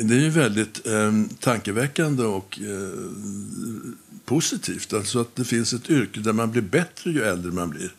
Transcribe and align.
Det 0.00 0.14
är 0.14 0.20
ju 0.20 0.30
väldigt 0.30 0.86
eh, 0.86 1.12
tankeväckande 1.40 2.22
och 2.24 2.60
eh, 2.60 2.98
positivt. 4.24 4.92
Alltså 4.92 5.20
att 5.20 5.36
det 5.36 5.44
finns 5.44 5.72
ett 5.72 5.90
yrke 5.90 6.20
där 6.20 6.32
man 6.32 6.50
blir 6.50 6.62
bättre 6.62 7.10
ju 7.10 7.22
äldre 7.22 7.52
man 7.52 7.70
blir. 7.70 7.92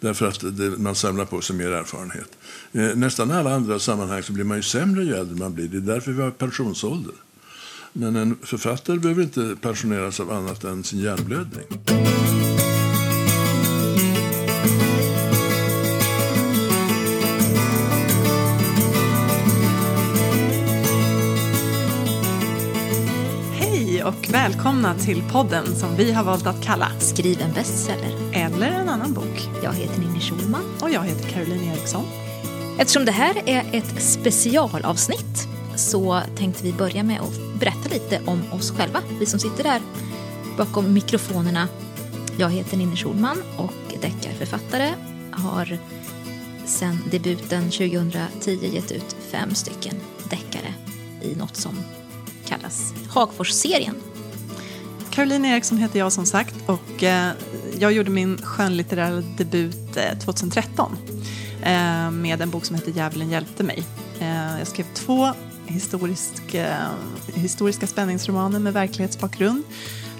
Därför 0.00 0.26
att 0.26 0.40
det, 0.40 0.70
man 0.70 0.94
samlar 0.94 1.24
på 1.24 1.40
sig 1.40 1.56
mer 1.56 1.70
erfarenhet. 1.70 2.38
Eh, 2.72 2.94
nästan 2.94 3.30
alla 3.30 3.54
andra 3.54 3.78
sammanhang 3.78 4.22
så 4.22 4.32
blir 4.32 4.44
man 4.44 4.56
ju 4.56 4.62
sämre 4.62 5.04
ju 5.04 5.14
äldre 5.14 5.36
man 5.36 5.54
blir. 5.54 5.68
Det 5.68 5.76
är 5.76 5.94
därför 5.94 6.12
vi 6.12 6.22
har 6.22 6.30
pensionsålder. 6.30 7.14
Men 7.92 8.16
en 8.16 8.36
författare 8.42 8.98
behöver 8.98 9.22
inte 9.22 9.56
pensioneras 9.60 10.20
av 10.20 10.32
annat 10.32 10.64
än 10.64 10.84
sin 10.84 11.00
hjärnblödning. 11.00 11.66
Välkomna 24.32 24.94
till 24.94 25.22
podden 25.32 25.76
som 25.76 25.96
vi 25.96 26.12
har 26.12 26.24
valt 26.24 26.46
att 26.46 26.64
kalla 26.64 26.88
Skriv 26.98 27.40
en 27.40 27.52
bestseller. 27.52 28.10
Eller 28.32 28.66
en 28.66 28.88
annan 28.88 29.12
bok. 29.12 29.48
Jag 29.62 29.72
heter 29.72 30.00
Ninni 30.00 30.20
Schulman. 30.20 30.62
Och 30.80 30.90
jag 30.90 31.04
heter 31.04 31.28
Caroline 31.28 31.72
Eriksson. 31.72 32.04
Eftersom 32.78 33.04
det 33.04 33.12
här 33.12 33.48
är 33.48 33.64
ett 33.72 34.02
specialavsnitt 34.02 35.48
så 35.76 36.20
tänkte 36.36 36.64
vi 36.64 36.72
börja 36.72 37.02
med 37.02 37.20
att 37.20 37.60
berätta 37.60 37.88
lite 37.88 38.20
om 38.26 38.42
oss 38.52 38.70
själva. 38.70 39.00
Vi 39.20 39.26
som 39.26 39.40
sitter 39.40 39.64
där 39.64 39.80
bakom 40.56 40.92
mikrofonerna. 40.92 41.68
Jag 42.36 42.50
heter 42.50 42.76
Ninni 42.76 42.96
Schulman 42.96 43.42
och 43.56 44.00
deckarförfattare. 44.00 44.94
Har 45.30 45.78
sedan 46.64 46.98
debuten 47.10 47.62
2010 47.62 48.74
gett 48.74 48.92
ut 48.92 49.16
fem 49.30 49.54
stycken 49.54 49.94
deckare 50.30 50.74
i 51.22 51.34
något 51.34 51.56
som 51.56 51.76
kallas 52.46 52.94
Hagfors-serien. 53.08 53.94
Caroline 55.20 55.44
Eriksson 55.44 55.78
heter 55.78 55.98
jag 55.98 56.12
som 56.12 56.26
sagt 56.26 56.54
och 56.66 57.02
eh, 57.02 57.32
jag 57.78 57.92
gjorde 57.92 58.10
min 58.10 58.38
skönlitterära 58.42 59.22
debut 59.36 59.96
eh, 59.96 60.18
2013 60.18 60.96
eh, 61.62 62.10
med 62.10 62.40
en 62.42 62.50
bok 62.50 62.64
som 62.64 62.76
heter 62.76 62.92
Djävulen 62.92 63.30
hjälpte 63.30 63.62
mig. 63.62 63.82
Eh, 64.20 64.58
jag 64.58 64.66
skrev 64.66 64.84
två 64.94 65.28
historisk, 65.66 66.54
eh, 66.54 66.88
historiska 67.34 67.86
spänningsromaner 67.86 68.58
med 68.58 68.72
verklighetsbakgrund. 68.72 69.62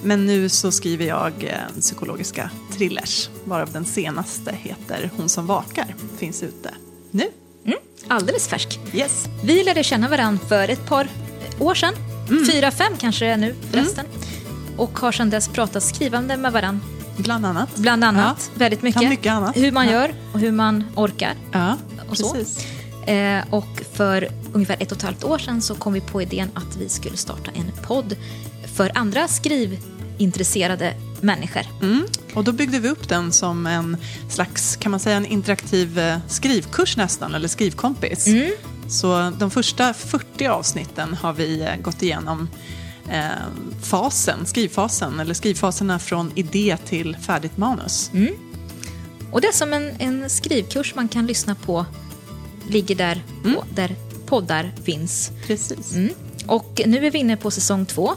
Men 0.03 0.27
nu 0.27 0.49
så 0.49 0.73
skriver 0.73 1.05
jag 1.05 1.33
eh, 1.45 1.81
psykologiska 1.81 2.51
thrillers, 2.73 3.31
varav 3.45 3.73
den 3.73 3.85
senaste 3.85 4.55
heter 4.63 5.11
Hon 5.17 5.29
som 5.29 5.47
vakar, 5.47 5.95
finns 6.19 6.43
ute 6.43 6.75
nu. 7.11 7.25
Mm, 7.65 7.79
alldeles 8.09 8.49
färsk. 8.49 8.81
Yes. 8.93 9.27
Vi 9.45 9.65
lärde 9.65 9.85
känna 9.85 10.09
varandra 10.09 10.47
för 10.49 10.69
ett 10.69 10.87
par 10.87 11.09
år 11.59 11.75
sedan. 11.75 11.95
Fyra, 12.53 12.71
fem 12.71 12.93
kanske 12.99 13.25
det 13.25 13.31
är 13.31 13.37
nu 13.37 13.55
förresten. 13.71 14.07
Och 14.77 14.99
har 14.99 15.13
sedan 15.13 15.31
dess 15.31 15.49
pratat 15.49 15.83
skrivande 15.83 16.37
med 16.37 16.53
varandra. 16.53 16.81
Bland 17.17 17.47
annat. 17.47 17.77
Bland 17.77 18.05
annat. 18.05 18.51
Väldigt 18.55 18.83
mycket. 18.83 19.09
Mycket 19.09 19.33
annat. 19.33 19.57
Hur 19.57 19.73
man 19.73 19.87
Ja. 19.87 19.93
gör 19.93 20.15
och 20.33 20.41
hur 20.41 20.53
man 20.53 20.85
orkar. 20.97 21.35
Ja, 21.53 21.77
Och 22.11 22.17
så. 22.17 22.33
precis. 22.35 22.67
Eh, 23.07 23.45
och 23.51 23.83
för 23.93 24.29
ungefär 24.53 24.77
ett 24.81 24.93
och 24.93 24.99
ett 24.99 25.03
halvt 25.05 25.25
år 25.25 25.39
sedan 25.39 25.63
så 25.63 25.75
kom 25.75 25.93
vi 25.93 26.01
på 26.01 26.23
idén 26.23 26.51
att 26.55 26.77
vi 26.79 26.89
skulle 26.89 27.17
starta 27.17 27.51
en 27.55 27.73
podd 27.87 28.17
för 28.75 28.93
andra 28.95 29.29
skrivintresserade 29.29 30.95
människor. 31.21 31.63
Mm. 31.83 32.07
Och 32.35 32.45
då 32.45 32.53
byggde 32.53 32.79
vi 32.79 32.89
upp 32.89 33.09
den 33.09 33.33
som 33.33 33.67
en 33.67 33.97
slags, 34.29 34.77
kan 34.77 34.91
man 34.91 35.01
säga, 35.01 35.17
en 35.17 35.27
interaktiv 35.27 35.99
eh, 35.99 36.19
skrivkurs 36.29 36.97
nästan, 36.97 37.35
eller 37.35 37.49
skrivkompis. 37.49 38.27
Mm. 38.27 38.51
Så 38.89 39.33
de 39.39 39.51
första 39.51 39.95
40 39.95 40.47
avsnitten 40.47 41.15
har 41.15 41.33
vi 41.33 41.61
eh, 41.61 41.77
gått 41.83 42.03
igenom 42.03 42.49
fasen, 43.83 44.47
skrivfasen, 44.47 45.21
eller 45.21 45.35
skrivfaserna 45.35 45.99
från 45.99 46.33
idé 46.35 46.77
till 46.87 47.17
färdigt 47.17 47.57
manus. 47.57 48.11
Mm. 48.15 48.35
Och 49.33 49.41
det 49.41 49.47
är 49.47 49.53
som 49.53 49.73
en, 49.73 49.93
en 49.99 50.31
skrivkurs 50.31 50.95
man 50.95 51.09
kan 51.09 51.27
lyssna 51.27 51.55
på, 51.55 51.87
ligger 52.69 52.95
där, 52.95 53.23
på, 53.43 53.65
där 53.75 53.97
poddar 54.27 54.73
finns. 54.85 55.31
Precis. 55.47 55.95
Mm. 55.95 56.15
Och 56.47 56.81
nu 56.87 57.07
är 57.07 57.11
vi 57.11 57.19
inne 57.19 57.37
på 57.37 57.51
säsong 57.51 57.87
två, 57.87 58.13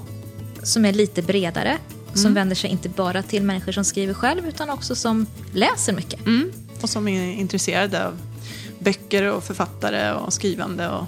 som 0.64 0.86
är 0.86 0.94
lite 0.94 1.22
bredare. 1.22 1.78
Som 2.16 2.34
vänder 2.34 2.56
sig 2.56 2.70
inte 2.70 2.90
bara 2.90 3.24
till 3.24 3.44
människor 3.44 3.72
som 3.72 3.86
skriver 3.86 4.14
själv, 4.14 4.48
utan 4.48 4.70
också 4.70 4.96
som 4.96 5.26
läser 5.54 5.94
mycket. 5.94 6.26
Mm. 6.26 6.52
Och 6.82 6.90
som 6.90 7.08
är 7.08 7.34
intresserade 7.34 8.08
av 8.08 8.18
böcker 8.80 9.24
och 9.24 9.44
författare 9.44 10.12
och 10.12 10.34
skrivande 10.34 10.90
och, 10.90 11.06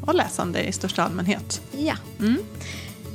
och 0.00 0.14
läsande 0.14 0.64
i 0.64 0.72
största 0.72 1.02
allmänhet. 1.02 1.60
Ja. 1.78 1.94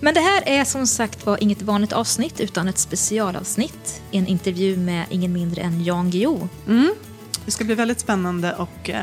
Men 0.04 0.14
det 0.14 0.20
här 0.20 0.44
är 0.46 0.66
som 0.66 0.88
sagt 0.88 1.26
var 1.26 1.44
inget 1.44 1.62
vanligt 1.62 1.94
avsnitt, 1.94 2.40
utan 2.40 2.68
ett 2.68 2.78
specialavsnitt. 2.78 4.02
En 4.12 4.28
intervju 4.28 4.78
med 4.78 5.06
ingen 5.10 5.34
mindre 5.34 5.62
än 5.62 5.84
Jan 5.84 6.10
Guillou. 6.10 6.48
Det 7.46 7.52
ska 7.52 7.64
bli 7.64 7.76
väldigt 7.76 8.00
spännande 8.00 8.54
att 8.56 8.90
eh, 8.90 9.00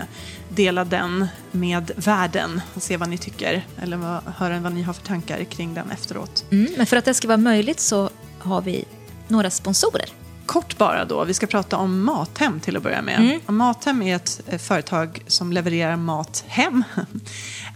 dela 0.48 0.84
den 0.84 1.26
med 1.50 1.90
världen 1.96 2.60
och 2.74 2.82
se 2.82 2.96
vad 2.96 3.08
ni 3.08 3.18
tycker 3.18 3.66
eller 3.82 3.96
vad, 3.96 4.22
höra 4.36 4.60
vad 4.60 4.72
ni 4.72 4.82
har 4.82 4.92
för 4.92 5.02
tankar 5.02 5.44
kring 5.44 5.74
den 5.74 5.90
efteråt. 5.90 6.44
Mm. 6.50 6.72
Men 6.76 6.86
för 6.86 6.96
att 6.96 7.04
det 7.04 7.14
ska 7.14 7.28
vara 7.28 7.36
möjligt 7.38 7.80
så 7.80 8.10
har 8.38 8.62
vi 8.62 8.84
några 9.28 9.50
sponsorer. 9.50 10.08
Kort 10.46 10.78
bara 10.78 11.04
då, 11.04 11.24
vi 11.24 11.34
ska 11.34 11.46
prata 11.46 11.76
om 11.76 12.04
Mathem 12.04 12.60
till 12.60 12.76
att 12.76 12.82
börja 12.82 13.02
med. 13.02 13.40
Och 13.46 13.54
Mathem 13.54 14.02
är 14.02 14.16
ett 14.16 14.40
eh, 14.46 14.58
företag 14.58 15.22
som 15.26 15.52
levererar 15.52 15.96
mat 15.96 16.44
hem. 16.46 16.84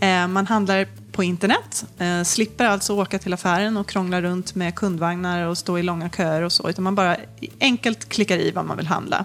Eh, 0.01 0.27
Man 0.29 0.47
handlar 0.47 0.87
på 1.13 1.23
internet, 1.23 1.85
eh, 1.99 2.23
slipper 2.23 2.65
alltså 2.65 2.97
åka 2.97 3.19
till 3.19 3.33
affären 3.33 3.77
och 3.77 3.89
krångla 3.89 4.23
runt 4.23 4.55
med 4.55 4.75
kundvagnar 4.75 5.47
och 5.47 5.59
stå 5.59 5.79
i 5.79 5.83
långa 5.83 6.11
köer 6.11 6.43
och 6.43 6.53
så, 6.53 6.71
utan 6.71 6.85
man 6.85 6.95
bara 6.95 7.17
enkelt 7.61 8.09
klickar 8.09 8.39
i 8.39 8.51
vad 8.51 8.65
man 8.65 8.77
vill 8.77 8.87
handla. 8.87 9.25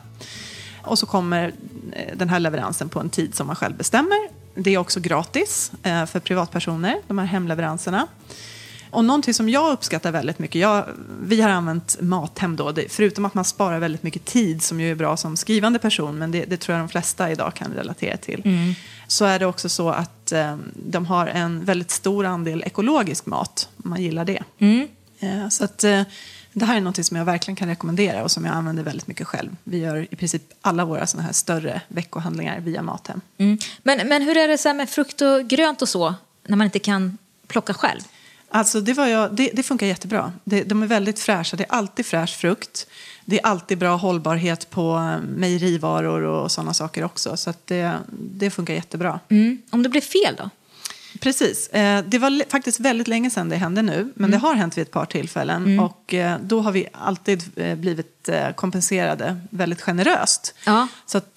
Och 0.84 1.00
så 1.00 1.06
kommer 1.06 1.53
eh, 1.92 2.18
den 2.18 2.30
här 2.30 2.40
leveransen 2.40 2.90
på 2.90 3.00
en 3.00 3.09
tid 3.09 3.36
som 3.36 3.47
man 3.47 3.56
själv 3.56 3.78
bestämmer. 3.78 4.30
Det 4.56 4.74
är 4.74 4.78
också 4.78 5.00
gratis 5.00 5.72
eh, 5.84 6.06
för 6.06 6.20
privatpersoner, 6.20 7.02
de 7.08 7.18
här 7.18 7.26
hemleveranserna. 7.26 8.08
Och 8.97 9.06
någonting 9.06 9.34
som 9.34 9.50
jag 9.50 9.72
uppskattar 9.72 10.12
väldigt 10.12 10.40
mycket, 10.40 10.62
jag, 10.62 10.85
vi 11.22 11.41
har 11.41 11.50
använt 11.50 11.97
Mathem 12.02 12.56
då, 12.56 12.72
det, 12.72 12.91
förutom 12.91 13.25
att 13.25 13.34
man 13.34 13.46
sparar 13.46 13.80
väldigt 13.80 14.03
mycket 14.03 14.25
tid 14.25 14.62
som 14.62 14.80
ju 14.80 14.91
är 14.91 14.96
bra 14.96 15.18
som 15.18 15.38
skrivande 15.38 15.80
person, 15.80 16.18
men 16.18 16.31
det, 16.31 16.46
det 16.46 16.58
tror 16.58 16.78
jag 16.78 16.84
de 16.84 16.90
flesta 16.90 17.31
idag 17.31 17.53
kan 17.53 17.74
relatera 17.74 18.18
till. 18.18 18.44
Så 19.08 19.25
är 19.25 19.40
det 19.40 19.46
också 19.46 19.69
så 19.69 19.90
att 19.90 20.31
eh, 20.31 20.58
de 20.74 21.06
har 21.06 21.28
en 21.28 21.66
väldigt 21.66 21.91
stor 21.91 22.25
andel 22.25 22.63
ekologisk 22.63 23.25
mat, 23.25 23.69
om 23.84 23.90
man 23.90 24.02
gillar 24.02 24.25
det. 24.25 24.44
Eh, 25.19 25.50
så 25.50 25.64
att 25.64 25.84
eh, 25.84 26.02
det 26.53 26.66
här 26.66 26.78
är 26.78 26.81
något 26.81 27.06
som 27.06 27.18
jag 27.18 27.25
verkligen 27.25 27.56
kan 27.56 27.68
rekommendera 27.68 28.24
och 28.24 28.31
som 28.31 28.46
jag 28.46 28.53
använder 28.53 28.84
väldigt 28.84 29.08
mycket 29.08 29.28
själv. 29.28 29.56
Vi 29.64 29.78
gör 29.78 30.08
i 30.12 30.16
princip 30.16 30.44
alla 30.62 30.85
våra 30.85 31.08
såna 31.08 31.24
här 31.24 31.34
större 31.34 31.81
veckohandlingar 31.88 32.59
via 32.59 32.81
Mathem. 32.81 33.22
Mm. 33.38 33.58
Men, 33.84 34.08
men 34.08 34.22
hur 34.22 34.38
är 34.38 34.47
det 34.47 34.58
så 34.58 34.74
med 34.74 34.90
frukt 34.90 35.22
och 35.22 35.47
grönt 35.47 35.81
och 35.81 35.90
så, 35.90 36.16
när 36.47 36.58
man 36.58 36.66
inte 36.66 36.79
kan 36.79 37.18
plocka 37.47 37.74
själv? 37.74 38.02
Alltså 38.50 38.81
det, 38.81 38.94
var 38.94 39.08
jag, 39.08 39.35
det, 39.35 39.52
det 39.53 39.63
funkar 39.63 39.88
jättebra. 39.88 40.34
Det, 40.44 40.63
de 40.63 40.84
är 40.84 40.88
väldigt 40.88 41.19
fräscha. 41.19 41.58
Det 41.58 41.63
är 41.63 41.72
alltid 41.72 42.06
fräsch 42.06 42.35
frukt. 42.38 42.88
Det 43.25 43.40
är 43.40 43.46
alltid 43.46 43.78
bra 43.78 43.96
hållbarhet 43.96 44.69
på 44.69 44.96
eh, 44.96 45.22
mejerivaror 45.22 46.22
och 46.22 46.52
sådana 46.52 46.74
saker 46.74 47.03
också. 47.03 47.38
Så 47.38 47.50
att 47.50 47.68
det, 47.68 47.94
det 48.09 48.50
funkar 48.50 48.74
jättebra. 48.74 49.19
Mm. 49.30 49.62
Om 49.69 49.84
det 49.84 49.90
blir 49.90 50.02
fel 50.02 50.35
då? 50.38 50.50
Precis. 51.22 51.67
Eh, 51.67 52.03
det 52.07 52.17
var 52.17 52.50
faktiskt 52.50 52.79
väldigt 52.79 53.07
länge 53.07 53.29
sedan 53.29 53.50
det 53.50 53.55
hände 53.55 53.81
nu. 53.81 54.11
Men 54.16 54.31
det 54.31 54.38
har 54.38 54.53
hänt 54.53 54.78
vid 54.78 54.81
ett 54.81 54.91
par 54.91 55.05
tillfällen. 55.05 55.79
Och 55.79 56.13
eh, 56.13 56.38
då 56.41 56.61
har 56.61 56.72
vi 56.72 56.88
alltid 56.91 57.44
eh, 57.55 57.75
blivit 57.75 58.13
kompenserade 58.55 59.39
väldigt 59.50 59.81
generöst. 59.81 60.55
Ja. 60.66 60.88
Så 61.05 61.17
att, 61.17 61.35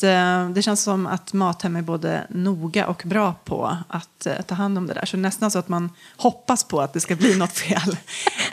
det 0.54 0.62
känns 0.62 0.82
som 0.82 1.06
att 1.06 1.32
Mathem 1.32 1.76
är 1.76 1.82
både 1.82 2.26
noga 2.28 2.86
och 2.86 3.02
bra 3.04 3.34
på 3.44 3.76
att 3.88 4.26
ta 4.46 4.54
hand 4.54 4.78
om 4.78 4.86
det 4.86 4.94
där. 4.94 5.04
Så 5.04 5.16
nästan 5.16 5.50
så 5.50 5.58
att 5.58 5.68
man 5.68 5.90
hoppas 6.16 6.64
på 6.64 6.80
att 6.80 6.92
det 6.92 7.00
ska 7.00 7.16
bli 7.16 7.36
något 7.36 7.52
fel. 7.52 7.96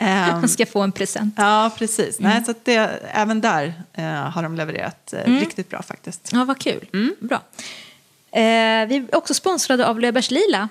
Man 0.30 0.48
ska 0.48 0.66
få 0.66 0.80
en 0.80 0.92
present. 0.92 1.34
Ja, 1.36 1.70
precis. 1.78 2.20
Nej, 2.20 2.44
så 2.44 2.54
det, 2.64 2.76
även 3.12 3.40
där 3.40 3.82
har 4.30 4.42
de 4.42 4.56
levererat 4.56 5.12
eh, 5.12 5.32
riktigt 5.32 5.70
bra 5.70 5.82
faktiskt. 5.82 6.30
Ja, 6.32 6.44
vad 6.44 6.58
kul. 6.58 7.14
Bra. 7.20 7.42
Eh, 8.30 8.86
vi 8.88 8.96
är 8.96 9.16
också 9.16 9.34
sponsrade 9.34 9.86
av 9.86 10.00
Löfbergs 10.00 10.30
Lila. 10.30 10.68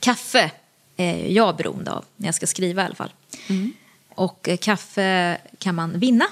Kaffe 0.00 0.50
är 0.96 1.26
jag 1.28 1.56
beroende 1.56 1.90
av 1.92 2.04
när 2.16 2.28
jag 2.28 2.34
ska 2.34 2.46
skriva 2.46 2.82
i 2.82 2.84
alla 2.84 2.94
fall. 2.94 3.12
Och 4.14 4.48
eh, 4.48 4.56
kaffe 4.56 5.38
kan 5.58 5.74
man 5.74 5.98
vinna. 5.98 6.24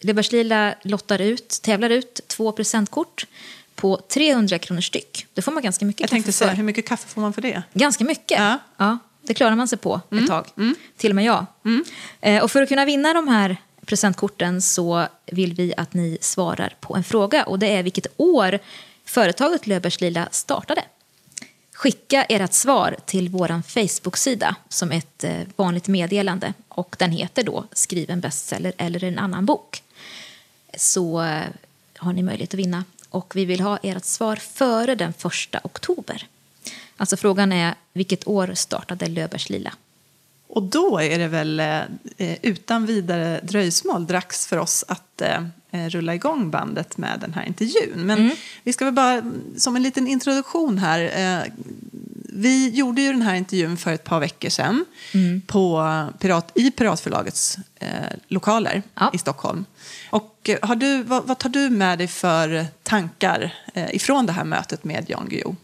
Löfbergs 0.00 0.32
Lila 0.32 0.74
lottar 0.82 1.18
ut, 1.18 1.58
tävlar 1.62 1.90
ut 1.90 2.20
två 2.26 2.52
presentkort 2.52 3.26
på 3.74 3.96
300 3.96 4.58
kronor 4.58 4.80
styck. 4.80 5.26
Då 5.34 5.42
får 5.42 5.52
man 5.52 5.62
ganska 5.62 5.84
mycket 5.84 6.00
Jag 6.00 6.08
kaffe 6.08 6.14
tänkte 6.16 6.32
säga, 6.32 6.50
för. 6.50 6.56
hur 6.56 6.64
mycket 6.64 6.88
kaffe 6.88 7.08
får 7.08 7.20
man 7.20 7.32
för 7.32 7.42
det? 7.42 7.62
Ganska 7.74 8.04
mycket. 8.04 8.38
Ja. 8.38 8.58
Ja, 8.76 8.98
det 9.22 9.34
klarar 9.34 9.56
man 9.56 9.68
sig 9.68 9.78
på 9.78 10.00
ett 10.10 10.26
tag. 10.26 10.46
Till 10.96 11.10
och 11.10 11.14
med 11.16 11.24
jag. 11.24 11.46
Eh, 12.20 12.42
och 12.42 12.50
för 12.50 12.62
att 12.62 12.68
kunna 12.68 12.84
vinna 12.84 13.14
de 13.14 13.28
här 13.28 13.56
presentkorten 13.86 14.62
så 14.62 15.06
vill 15.26 15.54
vi 15.54 15.74
att 15.76 15.94
ni 15.94 16.18
svarar 16.20 16.74
på 16.80 16.96
en 16.96 17.04
fråga. 17.04 17.44
Och 17.44 17.58
det 17.58 17.76
är 17.76 17.82
vilket 17.82 18.06
år 18.16 18.58
företaget 19.04 19.66
Löfbergs 19.66 20.00
Lila 20.00 20.28
startade 20.30 20.84
skicka 21.82 22.24
ert 22.24 22.52
svar 22.52 22.96
till 23.06 23.28
vår 23.28 23.62
Facebook-sida 23.62 24.56
som 24.68 24.92
ett 24.92 25.24
eh, 25.24 25.40
vanligt 25.56 25.88
meddelande. 25.88 26.54
Och 26.68 26.96
den 26.98 27.10
heter 27.10 27.42
då 27.42 27.64
Skriv 27.72 28.10
en 28.10 28.20
bestseller 28.20 28.72
eller 28.76 29.04
en 29.04 29.18
annan 29.18 29.46
bok. 29.46 29.82
Så 30.76 31.22
eh, 31.22 31.42
har 31.96 32.12
ni 32.12 32.22
möjlighet 32.22 32.54
att 32.54 32.60
vinna. 32.60 32.84
Och 33.08 33.36
vi 33.36 33.44
vill 33.44 33.60
ha 33.60 33.78
ert 33.82 34.04
svar 34.04 34.36
före 34.36 34.94
den 34.94 35.10
1 35.10 35.64
oktober. 35.64 36.26
Alltså 36.96 37.16
frågan 37.16 37.52
är 37.52 37.74
vilket 37.92 38.26
år 38.26 38.54
startade 38.54 39.06
Löfbergs 39.06 39.50
Lila? 39.50 39.72
Och 40.54 40.62
då 40.62 40.98
är 40.98 41.18
det 41.18 41.28
väl 41.28 41.60
eh, 41.60 41.82
utan 42.42 42.86
vidare 42.86 43.40
dröjsmål 43.42 44.06
dags 44.06 44.46
för 44.46 44.58
oss 44.58 44.84
att 44.88 45.20
eh, 45.20 45.88
rulla 45.88 46.14
igång 46.14 46.50
bandet 46.50 46.98
med 46.98 47.20
den 47.20 47.34
här 47.34 47.44
intervjun. 47.46 48.06
Men 48.06 48.18
mm. 48.18 48.36
vi 48.62 48.72
ska 48.72 48.84
väl 48.84 48.94
bara, 48.94 49.22
som 49.56 49.76
en 49.76 49.82
liten 49.82 50.08
introduktion 50.08 50.78
här. 50.78 51.00
Eh, 51.00 51.52
vi 52.34 52.70
gjorde 52.70 53.02
ju 53.02 53.12
den 53.12 53.22
här 53.22 53.34
intervjun 53.34 53.76
för 53.76 53.92
ett 53.92 54.04
par 54.04 54.20
veckor 54.20 54.48
sedan 54.48 54.84
mm. 55.14 55.42
på 55.46 55.84
Pirat, 56.18 56.52
i 56.54 56.70
Piratförlagets 56.70 57.58
eh, 57.78 57.88
lokaler 58.28 58.82
ja. 58.94 59.10
i 59.14 59.18
Stockholm. 59.18 59.64
Och 60.10 60.48
eh, 60.48 60.58
har 60.62 60.76
du, 60.76 61.02
vad, 61.02 61.26
vad, 61.26 61.38
tar 61.38 61.48
du 61.48 61.70
med 61.70 61.98
dig 61.98 62.08
för 62.08 62.66
tankar 62.82 63.54
eh, 63.74 63.94
ifrån 63.94 64.26
det 64.26 64.32
här 64.32 64.44
mötet 64.44 64.84
med 64.84 65.10
Jan 65.10 65.28
Guillou? 65.28 65.56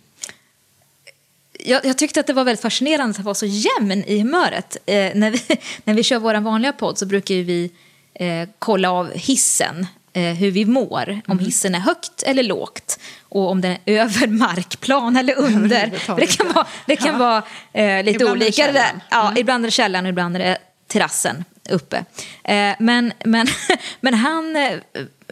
Jag, 1.58 1.84
jag, 1.84 1.98
tyckte 1.98 2.20
att 2.20 2.26
det 2.26 2.32
var 2.32 2.44
väldigt 2.44 2.62
fascinerande 2.62 3.10
att 3.10 3.16
han 3.16 3.24
var 3.24 3.34
så 3.34 3.46
jämn 3.46 4.04
i 4.06 4.18
humöret. 4.18 4.76
Eh, 4.86 4.94
när, 5.14 5.30
vi, 5.30 5.40
när 5.84 5.94
vi 5.94 6.02
kör 6.02 6.18
vår 6.18 6.40
vanliga 6.40 6.72
podd 6.72 6.98
så 6.98 7.06
brukar 7.06 7.34
vi 7.34 7.70
eh, 8.14 8.48
kolla 8.58 8.90
av 8.90 9.12
hissen, 9.12 9.86
eh, 10.12 10.22
hur 10.22 10.50
vi 10.50 10.64
mår. 10.64 11.08
Mm. 11.08 11.22
Om 11.26 11.38
hissen 11.38 11.74
är 11.74 11.78
högt 11.78 12.22
eller 12.22 12.42
lågt 12.42 12.98
och 13.22 13.50
om 13.50 13.60
den 13.60 13.76
är 13.84 14.00
över 14.00 14.26
markplan 14.26 15.16
eller 15.16 15.38
under. 15.38 16.16
det 16.16 16.26
kan 16.26 16.52
vara, 16.52 16.66
det 16.86 16.96
kan 16.96 17.12
ja. 17.12 17.18
vara 17.18 17.42
eh, 17.72 18.04
lite 18.04 18.16
ibland 18.16 18.32
olika. 18.32 18.66
Det 18.66 18.72
där. 18.72 18.92
Ja, 19.10 19.26
mm. 19.26 19.38
Ibland 19.38 19.64
är 19.64 19.66
det 19.66 19.72
källaren 19.72 20.06
och 20.06 20.10
ibland 20.10 20.36
är 20.36 20.40
det 20.40 20.58
terrassen 20.86 21.44
uppe. 21.70 22.04
Eh, 22.44 22.74
men, 22.78 23.12
men, 23.24 23.46
men 24.00 24.14
han 24.14 24.56
eh, 24.56 24.72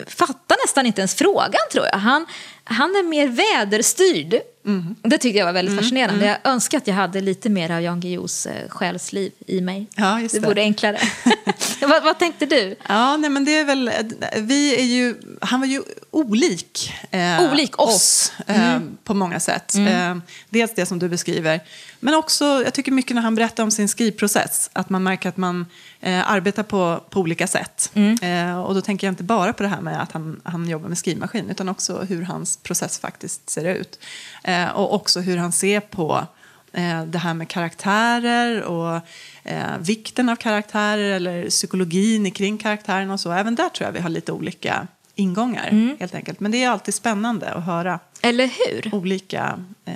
fattar 0.06 0.56
nästan 0.66 0.86
inte 0.86 1.00
ens 1.00 1.14
frågan 1.14 1.60
tror 1.72 1.86
jag. 1.92 1.98
Han, 1.98 2.26
han 2.68 2.90
är 2.90 3.02
mer 3.02 3.28
väderstyrd. 3.28 4.34
Mm. 4.66 4.96
Det 5.02 5.18
tyckte 5.18 5.38
jag 5.38 5.46
var 5.46 5.52
väldigt 5.52 5.72
mm. 5.72 5.84
fascinerande. 5.84 6.26
Mm. 6.26 6.38
Jag 6.44 6.52
önskar 6.52 6.78
att 6.78 6.86
jag 6.86 6.94
hade 6.94 7.20
lite 7.20 7.48
mer 7.48 7.70
av 7.70 7.80
Jan 7.82 8.00
Guillous 8.00 8.46
eh, 8.46 8.68
själsliv 8.68 9.32
i 9.46 9.60
mig. 9.60 9.86
Ja, 9.94 10.20
just 10.20 10.34
det. 10.34 10.40
det 10.40 10.46
vore 10.46 10.60
enklare. 10.62 10.98
vad, 11.80 12.04
vad, 12.04 12.18
tänkte 12.18 12.46
du? 12.46 12.76
Ja, 12.88 13.16
nej, 13.16 13.30
men 13.30 13.44
det 13.44 13.58
är 13.58 13.64
väl, 13.64 13.90
vi 14.36 14.76
är 14.76 14.84
ju, 14.84 15.14
han 15.40 15.60
var 15.60 15.66
ju 15.66 15.82
olik, 16.10 16.92
eh, 17.10 17.52
olik 17.52 17.78
oss, 17.78 17.94
oss 17.94 18.32
eh, 18.46 18.72
mm. 18.72 18.96
på 19.04 19.14
många 19.14 19.40
sätt. 19.40 19.74
Mm. 19.74 20.16
Eh, 20.16 20.22
dels 20.50 20.74
det 20.74 20.86
som 20.86 20.98
du 20.98 21.08
beskriver, 21.08 21.60
men 22.00 22.14
också, 22.14 22.44
jag 22.44 22.74
tycker 22.74 22.92
mycket 22.92 23.14
när 23.14 23.22
han 23.22 23.34
berättar 23.34 23.62
om 23.62 23.70
sin 23.70 23.88
skrivprocess, 23.88 24.70
att 24.72 24.90
man 24.90 25.02
märker 25.02 25.28
att 25.28 25.36
man 25.36 25.66
eh, 26.00 26.30
arbetar 26.30 26.62
på, 26.62 27.04
på 27.10 27.20
olika 27.20 27.46
sätt. 27.46 27.90
Mm. 27.94 28.18
Eh, 28.22 28.60
och 28.60 28.74
då 28.74 28.80
tänker 28.80 29.06
jag 29.06 29.12
inte 29.12 29.22
bara 29.22 29.52
på 29.52 29.62
det 29.62 29.68
här 29.68 29.80
med 29.80 30.02
att 30.02 30.12
han, 30.12 30.40
han 30.44 30.68
jobbar 30.68 30.88
med 30.88 30.98
skrivmaskin, 30.98 31.50
utan 31.50 31.68
också 31.68 31.98
hur 31.98 32.22
hans 32.22 32.55
process 32.62 32.98
faktiskt 32.98 33.50
ser 33.50 33.64
ut. 33.64 33.98
Eh, 34.44 34.68
och 34.68 34.94
också 34.94 35.20
hur 35.20 35.36
han 35.36 35.52
ser 35.52 35.80
på 35.80 36.26
eh, 36.72 37.04
det 37.04 37.18
här 37.18 37.34
med 37.34 37.48
karaktärer 37.48 38.62
och 38.62 39.00
eh, 39.44 39.78
vikten 39.78 40.28
av 40.28 40.36
karaktärer 40.36 41.10
eller 41.10 41.50
psykologin 41.50 42.30
kring 42.30 42.58
karaktärerna 42.58 43.12
och 43.12 43.20
så. 43.20 43.32
Även 43.32 43.54
där 43.54 43.68
tror 43.68 43.86
jag 43.86 43.92
vi 43.92 44.00
har 44.00 44.08
lite 44.08 44.32
olika 44.32 44.86
ingångar 45.16 45.68
mm. 45.68 45.96
helt 46.00 46.14
enkelt. 46.14 46.40
Men 46.40 46.50
det 46.50 46.62
är 46.62 46.70
alltid 46.70 46.94
spännande 46.94 47.52
att 47.52 47.64
höra 47.64 48.00
Eller 48.20 48.46
hur? 48.46 48.94
olika 48.94 49.64
eh, 49.84 49.94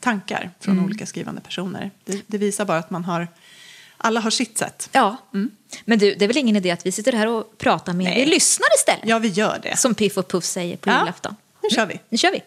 tankar 0.00 0.50
från 0.60 0.74
mm. 0.74 0.84
olika 0.84 1.06
skrivande 1.06 1.40
personer. 1.40 1.90
Det, 2.04 2.22
det, 2.26 2.38
visar 2.38 2.64
bara 2.64 2.78
att 2.78 2.90
man 2.90 3.04
har 3.04 3.28
alla 3.96 4.20
har 4.20 4.30
sitt 4.30 4.58
sätt. 4.58 4.88
Ja. 4.92 5.16
Mm. 5.34 5.50
Men 5.84 5.98
du, 5.98 6.14
det 6.14 6.24
är 6.24 6.28
väl 6.28 6.36
ingen 6.36 6.56
idé 6.56 6.70
att 6.70 6.86
vi 6.86 6.92
sitter 6.92 7.12
här 7.12 7.26
och 7.26 7.58
pratar 7.58 7.92
med 7.92 8.04
Nej. 8.04 8.22
er 8.22 8.26
lyssnar 8.26 8.68
istället? 8.78 9.08
Ja, 9.08 9.18
vi 9.18 9.28
gör 9.28 9.58
det. 9.62 9.76
Som 9.76 9.94
Piff 9.94 10.18
och 10.18 10.28
Puff 10.28 10.44
säger 10.44 10.76
på 10.76 10.90
ja. 10.90 10.98
julafton. 11.00 11.36
Nu 11.70 11.76
kör 11.76 11.86
vi. 11.86 12.00
Nu 12.08 12.18
kör 12.18 12.30
vi. 12.30 12.42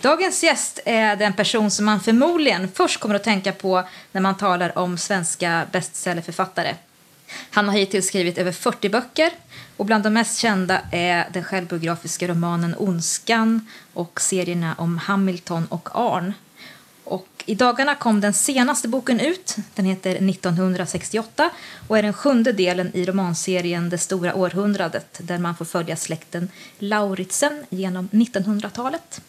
Dagens 0.00 0.44
gäst 0.44 0.80
är 0.84 1.16
den 1.16 1.32
person 1.32 1.70
som 1.70 1.84
man 1.84 2.00
förmodligen 2.00 2.68
först 2.68 3.00
kommer 3.00 3.14
att 3.14 3.24
tänka 3.24 3.52
på 3.52 3.84
när 4.12 4.20
man 4.20 4.36
talar 4.36 4.78
om 4.78 4.98
svenska 4.98 5.66
bestsellerförfattare. 5.72 6.74
Han 7.50 7.68
har 7.68 7.76
hittills 7.76 8.06
skrivit 8.06 8.38
över 8.38 8.52
40 8.52 8.88
böcker 8.88 9.30
och 9.76 9.86
bland 9.86 10.04
de 10.04 10.10
mest 10.12 10.38
kända 10.38 10.80
är 10.92 11.28
den 11.32 11.44
självbiografiska 11.44 12.28
romanen 12.28 12.74
Ondskan 12.78 13.68
och 13.92 14.20
serierna 14.20 14.74
om 14.78 14.98
Hamilton 14.98 15.66
och 15.66 15.88
Arn. 15.92 16.32
Och 17.04 17.28
I 17.46 17.54
dagarna 17.54 17.94
kom 17.94 18.20
den 18.20 18.32
senaste 18.32 18.88
boken 18.88 19.20
ut. 19.20 19.56
Den 19.74 19.84
heter 19.84 20.10
1968 20.10 21.50
och 21.88 21.98
är 21.98 22.02
den 22.02 22.12
sjunde 22.12 22.52
delen 22.52 22.90
i 22.94 23.04
romanserien 23.04 23.90
Det 23.90 23.98
stora 23.98 24.34
århundradet 24.34 25.20
där 25.22 25.38
man 25.38 25.56
får 25.56 25.64
följa 25.64 25.96
släkten 25.96 26.50
Lauritsen 26.78 27.64
genom 27.70 28.08
1900-talet. 28.08 29.20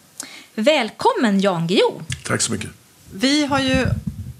Välkommen 0.54 1.40
Jan 1.40 1.66
Guillou! 1.66 2.02
Tack 2.24 2.42
så 2.42 2.52
mycket. 2.52 2.70
Vi 3.12 3.46
har 3.46 3.60
ju 3.60 3.86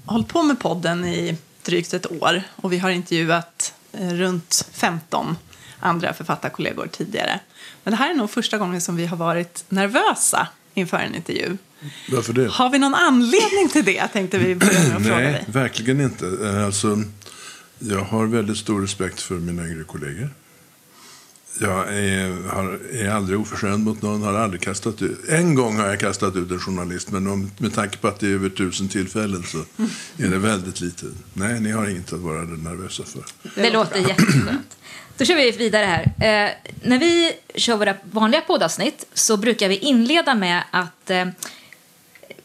hållit 0.05 0.29
på 0.29 0.43
med 0.43 0.59
podden 0.59 1.05
i 1.05 1.37
drygt 1.63 1.95
ett 1.95 2.13
år 2.23 2.43
och 2.57 2.73
vi 2.73 2.79
har 2.79 2.91
intervjuat 2.91 3.75
eh, 3.93 4.09
runt 4.09 4.69
15 4.73 5.37
andra 5.81 6.13
författarkollegor 6.13 6.87
tidigare. 6.93 7.41
Men 7.85 7.91
det 7.91 7.97
här 7.97 8.11
är 8.11 8.15
nog 8.15 8.31
första 8.31 8.59
gången 8.59 8.81
som 8.81 8.97
vi 8.97 9.07
har 9.07 9.17
varit 9.17 9.65
nervösa 9.69 10.49
inför 10.77 10.97
en 10.97 11.15
intervju. 11.15 11.57
Varför 12.11 12.33
det? 12.33 12.49
Har 12.49 12.71
vi 12.71 12.79
någon 12.79 12.95
anledning 12.95 13.69
till 13.73 13.85
det? 13.85 14.09
Tänkte 14.09 14.39
vi 14.39 14.55
börja 14.55 14.83
med 14.83 14.97
att 14.97 15.03
fråga 15.03 15.21
dig. 15.21 15.33
Nej, 15.33 15.45
verkligen 15.47 16.01
inte. 16.01 16.27
Eh, 16.43 16.65
alltså, 16.65 17.03
jag 17.79 18.01
har 18.01 18.27
väldigt 18.27 18.57
stor 18.57 18.81
respekt 18.81 19.21
för 19.21 19.35
mina 19.35 19.69
yngre 19.69 19.85
kollegor. 19.85 20.31
Jag 21.61 21.97
är, 21.97 22.49
har, 22.49 22.81
är 22.93 23.11
aldrig 23.11 23.41
oförskämd 23.41 23.85
mot 23.85 24.03
någon. 24.03 24.23
Har 24.23 24.35
aldrig 24.35 24.61
kastat 24.61 25.03
ut. 25.03 25.29
En 25.29 25.55
gång 25.55 25.77
har 25.77 25.87
jag 25.87 26.01
kastat 26.01 26.37
ut 26.37 26.51
en 26.51 26.59
journalist, 26.59 27.11
men 27.11 27.27
om, 27.27 27.51
med 27.59 27.75
tanke 27.75 27.99
på 27.99 28.09
att 28.09 28.21
det 28.21 28.27
är 28.27 28.35
över 28.35 28.49
tusen 28.49 28.89
tillfällen 28.89 29.43
så 29.43 29.59
är 30.17 30.29
det 30.31 30.39
väldigt 30.39 30.81
lite. 30.81 31.07
Nej, 31.33 31.61
ni 31.61 31.71
har 31.71 31.89
inget 31.89 32.13
att 32.13 32.21
vara 32.21 32.43
nervösa 32.43 33.03
för. 33.05 33.25
Det, 33.43 33.63
det 33.63 33.71
låter 33.71 33.99
jätteskönt. 33.99 34.77
Då 35.19 35.25
kör 35.25 35.37
vi 35.37 35.51
vidare 35.51 35.87
här. 35.87 36.03
Eh, 36.03 36.51
när 36.83 36.99
vi 36.99 37.33
kör 37.55 37.77
våra 37.77 37.95
vanliga 38.11 38.41
poddavsnitt 38.41 39.07
så 39.15 39.37
brukar 39.37 39.69
vi 39.69 39.77
inleda 39.77 40.35
med 40.35 40.63
att 40.71 41.11
eh, 41.11 41.27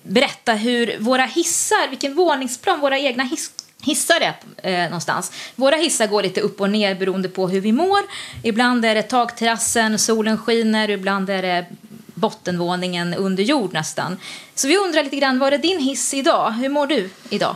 berätta 0.03 0.53
hur 0.53 0.99
våra 0.99 1.25
hissar, 1.25 1.89
vilken 1.89 2.15
våningsplan 2.15 2.79
våra 2.79 2.99
egna 2.99 3.23
hiss, 3.23 3.51
hissar 3.81 4.21
är 4.21 4.35
eh, 4.63 4.83
någonstans. 4.83 5.31
Våra 5.55 5.75
hissar 5.75 6.07
går 6.07 6.23
lite 6.23 6.41
upp 6.41 6.61
och 6.61 6.69
ner 6.69 6.95
beroende 6.95 7.29
på 7.29 7.47
hur 7.47 7.61
vi 7.61 7.71
mår. 7.71 7.99
Ibland 8.43 8.85
är 8.85 8.95
det 8.95 9.03
takterrassen, 9.03 9.99
solen 9.99 10.37
skiner, 10.37 10.89
ibland 10.89 11.29
är 11.29 11.41
det 11.41 11.65
bottenvåningen 12.13 13.13
under 13.13 13.43
jord 13.43 13.73
nästan. 13.73 14.17
Så 14.55 14.67
vi 14.67 14.77
undrar 14.77 15.03
lite 15.03 15.15
grann, 15.15 15.39
var 15.39 15.51
är 15.51 15.57
din 15.57 15.79
hiss 15.79 16.13
idag? 16.13 16.51
Hur 16.51 16.69
mår 16.69 16.87
du 16.87 17.09
idag? 17.29 17.55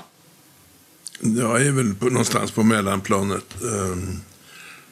Jag 1.20 1.68
är 1.68 1.72
väl 1.72 1.96
på, 1.96 2.06
någonstans 2.06 2.52
på 2.52 2.64
mellanplanet. 2.64 3.56
Um, 3.62 4.22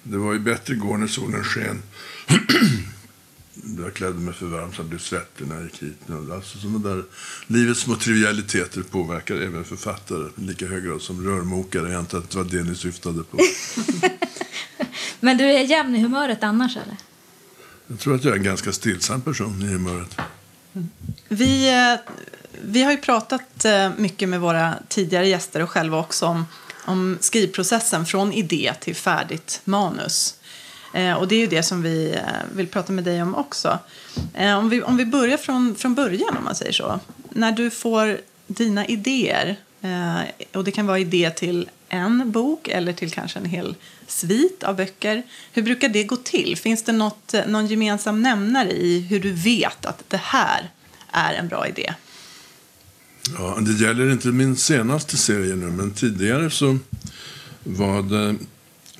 det 0.03 0.17
var 0.17 0.33
ju 0.33 0.39
bättre 0.39 0.73
igår 0.73 0.97
när 0.97 1.07
solen 1.07 1.43
sken. 1.43 1.81
jag 3.83 3.93
klädde 3.93 4.19
mig 4.19 4.33
för 4.33 4.45
varmt, 4.45 4.77
jag 4.77 4.85
blev 4.85 4.99
svettig 4.99 5.47
när 5.47 5.55
jag 5.55 5.63
gick 5.63 5.83
hit. 5.83 5.97
Alltså 6.33 6.57
sådana 6.57 6.79
där 6.79 7.03
livets 7.47 7.79
små 7.79 7.95
trivialiteter 7.95 8.81
påverkar 8.81 9.35
även 9.35 9.63
författare 9.63 10.29
i 10.37 10.41
lika 10.41 10.67
hög 10.67 10.83
grad 10.83 11.01
som 11.01 11.25
rörmokare. 11.25 11.91
Jag 11.91 11.99
antar 11.99 12.17
att 12.17 12.29
det 12.29 12.37
var 12.37 12.45
det 12.45 12.63
ni 12.63 12.75
syftade 12.75 13.23
på. 13.23 13.37
Men 15.19 15.37
du 15.37 15.43
är 15.43 15.59
jämn 15.59 15.95
i 15.95 16.01
humöret 16.01 16.43
annars 16.43 16.77
eller? 16.77 16.97
Jag 17.87 17.99
tror 17.99 18.15
att 18.15 18.23
jag 18.23 18.33
är 18.33 18.37
en 18.37 18.43
ganska 18.43 18.71
stillsam 18.71 19.21
person 19.21 19.61
i 19.61 19.65
humöret. 19.65 20.17
Vi, 21.27 21.69
eh, 21.69 22.13
vi 22.61 22.83
har 22.83 22.91
ju 22.91 22.97
pratat 22.97 23.65
eh, 23.65 23.91
mycket 23.97 24.29
med 24.29 24.41
våra 24.41 24.73
tidigare 24.87 25.27
gäster 25.27 25.61
och 25.61 25.69
själva 25.69 25.97
också 25.97 26.25
om, 26.25 26.45
om 26.85 27.17
skrivprocessen 27.21 28.05
från 28.05 28.33
idé 28.33 28.73
till 28.79 28.95
färdigt 28.95 29.61
manus. 29.63 30.35
Eh, 30.93 31.13
och 31.13 31.27
det 31.27 31.35
är 31.35 31.39
ju 31.39 31.47
det 31.47 31.63
som 31.63 31.81
vi 31.81 32.11
eh, 32.11 32.21
vill 32.55 32.67
prata 32.67 32.93
med 32.93 33.03
dig 33.03 33.21
om 33.21 33.35
också. 33.35 33.79
Eh, 34.33 34.57
om, 34.57 34.69
vi, 34.69 34.81
om 34.81 34.97
vi 34.97 35.05
börjar 35.05 35.37
från, 35.37 35.75
från 35.75 35.95
början, 35.95 36.37
om 36.37 36.43
man 36.43 36.55
säger 36.55 36.71
så. 36.71 36.99
När 37.29 37.51
du 37.51 37.69
får 37.69 38.17
dina 38.47 38.85
idéer, 38.85 39.55
eh, 39.81 40.19
och 40.53 40.63
det 40.63 40.71
kan 40.71 40.87
vara 40.87 40.99
idé 40.99 41.29
till 41.29 41.69
en 41.89 42.31
bok 42.31 42.67
eller 42.67 42.93
till 42.93 43.11
kanske 43.11 43.39
en 43.39 43.45
hel 43.45 43.75
svit 44.07 44.63
av 44.63 44.75
böcker. 44.75 45.23
Hur 45.51 45.63
brukar 45.63 45.89
det 45.89 46.03
gå 46.03 46.15
till? 46.15 46.57
Finns 46.57 46.83
det 46.83 46.91
något, 46.91 47.33
eh, 47.33 47.45
någon 47.47 47.67
gemensam 47.67 48.21
nämnare 48.21 48.71
i 48.71 48.99
hur 48.99 49.19
du 49.19 49.31
vet 49.31 49.85
att 49.85 50.03
det 50.07 50.21
här 50.23 50.69
är 51.11 51.33
en 51.33 51.47
bra 51.47 51.67
idé? 51.67 51.93
Ja, 53.31 53.59
det 53.61 53.71
gäller 53.71 54.11
inte 54.11 54.27
min 54.27 54.55
senaste 54.55 55.17
serie 55.17 55.55
nu, 55.55 55.71
men 55.71 55.91
tidigare 55.91 56.49
så 56.49 56.77
var 57.63 58.01
det 58.01 58.35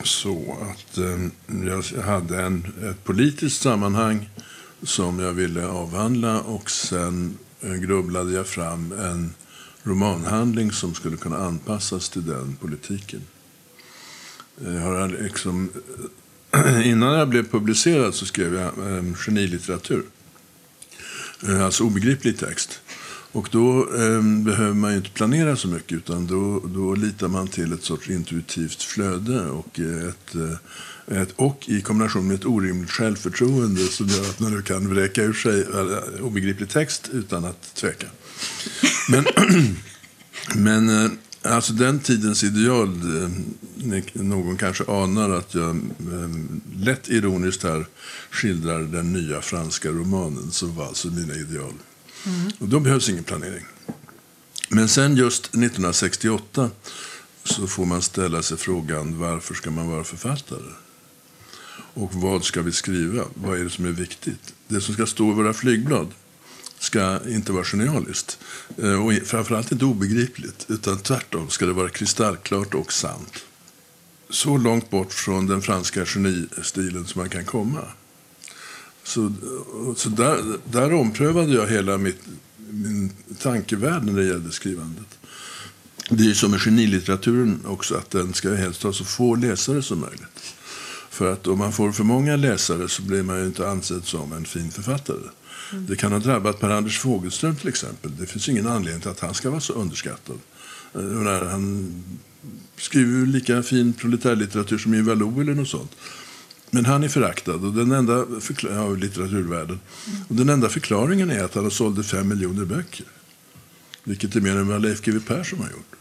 så 0.03 0.57
att 0.61 0.97
eh, 0.97 1.27
jag 1.65 2.01
hade 2.03 2.41
en, 2.41 2.73
ett 2.89 3.03
politiskt 3.03 3.61
sammanhang 3.61 4.29
som 4.83 5.19
jag 5.19 5.33
ville 5.33 5.67
avhandla 5.67 6.41
och 6.41 6.71
sen 6.71 7.37
eh, 7.61 7.73
grubblade 7.73 8.33
jag 8.33 8.47
fram 8.47 8.91
en 8.91 9.33
romanhandling 9.83 10.71
som 10.71 10.93
skulle 10.93 11.17
kunna 11.17 11.37
anpassas 11.37 12.09
till 12.09 12.25
den 12.25 12.55
politiken. 12.55 13.21
Jag 14.65 14.79
har 14.79 15.23
liksom, 15.23 15.69
innan 16.83 17.13
jag 17.13 17.29
blev 17.29 17.49
publicerad 17.49 18.15
så 18.15 18.25
skrev 18.25 18.53
jag 18.53 18.97
eh, 18.97 19.13
genilitteratur. 19.13 20.03
Eh, 21.47 21.65
alltså 21.65 21.83
obegriplig 21.83 22.39
text. 22.39 22.79
Och 23.33 23.49
då 23.51 23.79
eh, 23.79 24.21
behöver 24.21 24.73
man 24.73 24.91
ju 24.91 24.97
inte 24.97 25.09
planera 25.09 25.55
så 25.55 25.67
mycket 25.67 25.91
utan 25.91 26.27
då, 26.27 26.59
då 26.65 26.95
litar 26.95 27.27
man 27.27 27.47
till 27.47 27.73
ett 27.73 27.83
sorts 27.83 28.09
intuitivt 28.09 28.83
flöde 28.83 29.49
och, 29.49 29.79
ett, 29.79 30.35
eh, 30.35 31.21
ett, 31.21 31.33
och 31.35 31.69
i 31.69 31.81
kombination 31.81 32.27
med 32.27 32.35
ett 32.35 32.45
orimligt 32.45 32.91
självförtroende 32.91 33.81
som 33.81 34.07
gör 34.07 34.21
att 34.21 34.39
man 34.39 34.63
kan 34.63 34.89
vräka 34.89 35.23
ur 35.23 35.33
sig 35.33 35.61
eh, 35.61 36.25
obegriplig 36.25 36.69
text 36.69 37.09
utan 37.13 37.45
att 37.45 37.75
tveka. 37.75 38.07
Men, 39.09 39.25
men 40.55 41.05
eh, 41.05 41.11
alltså 41.41 41.73
den 41.73 41.99
tidens 41.99 42.43
ideal, 42.43 42.89
någon 44.13 44.57
kanske 44.57 44.83
anar 44.87 45.29
att 45.29 45.53
jag 45.55 45.69
ehm, 45.69 46.61
lätt 46.75 47.09
ironiskt 47.09 47.63
här 47.63 47.85
skildrar 48.31 48.79
den 48.79 49.13
nya 49.13 49.41
franska 49.41 49.89
romanen 49.89 50.51
som 50.51 50.75
var 50.75 50.85
alltså 50.85 51.07
mina 51.07 51.35
ideal. 51.35 51.73
Mm. 52.25 52.51
Och 52.59 52.67
då 52.67 52.79
behövs 52.79 53.09
ingen 53.09 53.23
planering. 53.23 53.65
Men 54.69 54.89
sen 54.89 55.15
just 55.15 55.45
1968 55.45 56.71
så 57.43 57.67
får 57.67 57.85
man 57.85 58.01
ställa 58.01 58.41
sig 58.41 58.57
frågan 58.57 59.19
varför 59.19 59.53
ska 59.53 59.71
man 59.71 59.87
vara 59.87 60.03
författare? 60.03 60.71
Och 61.93 62.13
vad 62.13 62.43
ska 62.43 62.61
vi 62.61 62.71
skriva? 62.71 63.23
Vad 63.33 63.59
är 63.59 63.63
det 63.63 63.69
som 63.69 63.85
är 63.85 63.91
viktigt? 63.91 64.53
Det 64.67 64.81
som 64.81 64.93
ska 64.93 65.05
stå 65.05 65.31
i 65.31 65.33
våra 65.33 65.53
flygblad 65.53 66.07
ska 66.79 67.19
inte 67.29 67.51
vara 67.51 67.63
genialiskt 67.63 68.39
eh, 68.77 69.05
och 69.05 69.13
framförallt 69.25 69.71
inte 69.71 69.85
obegripligt 69.85 70.65
utan 70.69 70.97
tvärtom 70.97 71.49
ska 71.49 71.65
det 71.65 71.73
vara 71.73 71.89
kristallklart 71.89 72.73
och 72.73 72.93
sant. 72.93 73.45
Så 74.29 74.57
långt 74.57 74.89
bort 74.89 75.13
från 75.13 75.47
den 75.47 75.61
franska 75.61 76.05
genistilen 76.05 77.05
som 77.05 77.19
man 77.19 77.29
kan 77.29 77.45
komma. 77.45 77.81
Så, 79.03 79.33
så 79.97 80.09
där, 80.09 80.57
där 80.71 80.93
omprövade 80.93 81.53
jag 81.53 81.67
hela 81.67 81.97
mitt, 81.97 82.21
min 82.69 83.11
tankevärld 83.39 84.03
när 84.03 84.13
det 84.13 84.25
gällde 84.25 84.51
skrivandet. 84.51 85.17
Det 86.09 86.29
är 86.29 86.33
som 86.33 86.51
med 86.51 86.61
genilitteraturen 86.61 87.59
också, 87.65 87.95
att 87.95 88.11
den 88.11 88.33
ska 88.33 88.53
helst 88.53 88.83
ha 88.83 88.93
så 88.93 89.05
få 89.05 89.35
läsare 89.35 89.81
som 89.81 89.99
möjligt. 89.99 90.55
För 91.09 91.33
att 91.33 91.47
om 91.47 91.59
man 91.59 91.71
får 91.71 91.91
för 91.91 92.03
många 92.03 92.35
läsare 92.35 92.89
så 92.89 93.01
blir 93.01 93.23
man 93.23 93.39
ju 93.39 93.45
inte 93.45 93.69
ansedd 93.69 94.05
som 94.05 94.33
en 94.33 94.45
fin 94.45 94.71
författare. 94.71 95.17
Mm. 95.71 95.85
Det 95.85 95.95
kan 95.95 96.11
ha 96.11 96.19
drabbat 96.19 96.59
Per-Anders 96.59 96.99
Fogelström 96.99 97.55
till 97.55 97.67
exempel. 97.67 98.11
Det 98.19 98.25
finns 98.25 98.49
ingen 98.49 98.67
anledning 98.67 99.01
till 99.01 99.11
att 99.11 99.19
han 99.19 99.33
ska 99.33 99.49
vara 99.49 99.61
så 99.61 99.73
underskattad. 99.73 100.39
Eh, 100.93 101.49
han 101.49 102.03
skriver 102.77 103.11
ju 103.11 103.25
lika 103.25 103.63
fin 103.63 103.93
proletärlitteratur 103.93 104.77
som 104.77 104.93
Ivar 104.93 105.15
Lo 105.15 105.41
eller 105.41 105.53
något 105.53 105.67
sånt. 105.69 105.91
Men 106.73 106.85
han 106.85 107.03
är 107.03 107.07
föraktad 107.07 107.53
och 107.53 107.73
den 107.73 107.91
enda 107.91 108.25
av 108.79 108.97
litteraturvärlden. 108.97 109.79
Mm. 110.07 110.21
Och 110.27 110.35
den 110.35 110.49
enda 110.49 110.69
förklaringen 110.69 111.29
är 111.29 111.43
att 111.43 111.55
han 111.55 111.63
har 111.63 111.71
sålde 111.71 112.03
fem 112.03 112.27
miljoner 112.27 112.65
böcker. 112.65 113.05
Vilket 114.03 114.35
är 114.35 114.41
mer 114.41 114.55
än 114.55 114.67
vad 114.67 114.81
Leif 114.81 115.01
GW 115.01 115.19
Persson 115.19 115.59
har 115.59 115.69
gjort. 115.69 115.95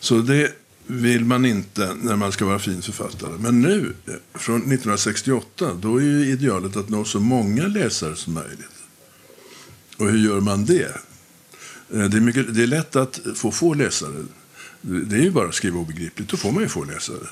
Så 0.00 0.18
det 0.18 0.52
vill 0.86 1.24
man 1.24 1.44
inte 1.44 1.94
när 2.02 2.16
man 2.16 2.32
ska 2.32 2.44
vara 2.44 2.58
fin 2.58 2.82
författare. 2.82 3.32
Men 3.38 3.60
nu, 3.60 3.94
från 4.34 4.56
1968, 4.56 5.74
då 5.74 5.96
är 5.96 6.02
ju 6.02 6.26
idealet 6.26 6.76
att 6.76 6.88
nå 6.88 7.04
så 7.04 7.20
många 7.20 7.66
läsare 7.66 8.16
som 8.16 8.34
möjligt. 8.34 8.82
Och 9.96 10.10
hur 10.10 10.18
gör 10.18 10.40
man 10.40 10.64
det? 10.64 10.96
Eh, 11.94 12.04
det 12.04 12.16
är, 12.16 12.20
mycket, 12.20 12.54
det 12.54 12.62
är 12.62 12.66
lätt 12.66 12.96
att 12.96 13.20
få 13.34 13.50
få 13.50 13.74
läsare. 13.74 14.24
Det 14.80 15.16
är 15.16 15.22
ju 15.22 15.30
bara 15.30 15.48
att 15.48 15.54
skriva 15.54 15.78
obegripligt, 15.78 16.28
då 16.28 16.36
får 16.36 16.52
man 16.52 16.62
ju 16.62 16.68
få 16.68 16.84
läsare. 16.84 17.28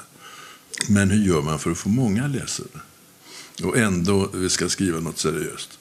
Men 0.89 1.11
hur 1.11 1.23
gör 1.23 1.43
man 1.43 1.59
för 1.59 1.71
att 1.71 1.79
få 1.79 1.89
många 1.89 2.27
läsare? 2.27 2.81
Och 3.63 3.77
ändå 3.77 4.31
vi 4.35 4.51
ska 4.51 4.69
skriva 4.69 5.01
något 5.01 5.19
seriöst. 5.19 5.79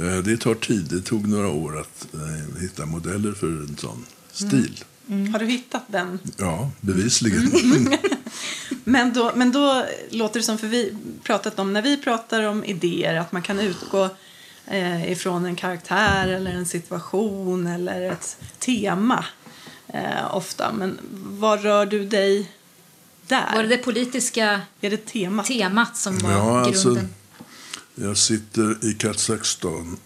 Eh, 0.00 0.16
det 0.16 0.36
tar 0.36 0.54
tid. 0.54 0.86
Det 0.90 1.00
tog 1.00 1.28
några 1.28 1.48
år 1.48 1.80
att 1.80 2.14
eh, 2.14 2.60
hitta 2.60 2.86
modeller 2.86 3.32
för 3.32 3.46
en 3.46 3.76
sån 3.76 4.06
stil. 4.32 4.84
Mm. 5.08 5.20
Mm. 5.20 5.32
Har 5.32 5.40
du 5.40 5.46
hittat 5.46 5.84
den? 5.86 6.18
Ja, 6.36 6.70
bevisligen. 6.80 7.52
Mm. 7.52 7.98
men, 8.84 9.12
då, 9.12 9.32
men 9.34 9.52
då 9.52 9.84
låter 10.10 10.40
det 10.40 10.44
som, 10.44 10.58
för 10.58 10.66
vi 10.66 10.96
pratat 11.22 11.58
om, 11.58 11.72
när 11.72 11.82
vi 11.82 11.96
pratar 11.96 12.42
om 12.42 12.64
idéer, 12.64 13.14
att 13.14 13.32
man 13.32 13.42
kan 13.42 13.60
utgå 13.60 14.08
eh, 14.66 15.12
ifrån 15.12 15.46
en 15.46 15.56
karaktär 15.56 16.28
eller 16.28 16.50
en 16.50 16.66
situation 16.66 17.66
eller 17.66 18.12
ett 18.12 18.36
tema 18.58 19.24
eh, 19.88 20.36
ofta. 20.36 20.72
Men 20.72 20.98
var 21.40 21.58
rör 21.58 21.86
du 21.86 22.04
dig 22.04 22.50
där? 23.28 23.54
Var 23.54 23.62
det 23.62 23.68
det 23.68 23.78
politiska 23.78 24.60
är 24.80 24.90
det 24.90 25.06
temat? 25.06 25.46
temat 25.46 25.96
som 25.96 26.18
var 26.18 26.32
ja, 26.32 26.60
alltså, 26.60 26.88
grunden? 26.88 27.08
Alltså, 27.38 28.08
jag 28.08 28.16
sitter 28.16 28.90
i 28.90 28.94
Kazakstan 28.94 29.96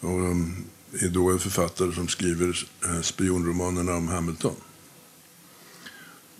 och 0.00 0.10
um, 0.10 0.64
är 1.00 1.08
då 1.08 1.30
en 1.30 1.38
författare 1.38 1.92
som 1.94 2.08
skriver 2.08 2.66
eh, 2.84 3.00
spionromanerna 3.00 3.94
om 3.94 4.08
Hamilton. 4.08 4.56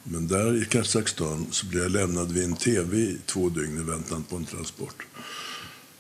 Men 0.05 0.29
där 0.29 0.63
i 0.63 0.65
Kazakstan 0.65 1.47
så 1.51 1.67
blir 1.67 1.83
jag 1.83 1.91
lämnad 1.91 2.33
vid 2.33 2.45
en 2.45 2.57
tv 2.57 2.97
i 2.97 3.19
två 3.27 3.49
dygn 3.49 3.79
i 3.79 3.83
väntan 3.83 4.25
på 4.25 4.37
en 4.37 4.45
transport. 4.45 5.07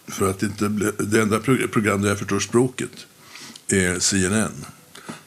För 0.06 0.30
att 0.30 0.42
inte 0.42 0.68
bli, 0.68 0.90
det 0.98 1.22
enda 1.22 1.40
program 1.40 2.02
där 2.02 2.08
jag 2.08 2.18
förstår 2.18 2.40
språket 2.40 3.06
är 3.68 3.98
CNN. 3.98 4.64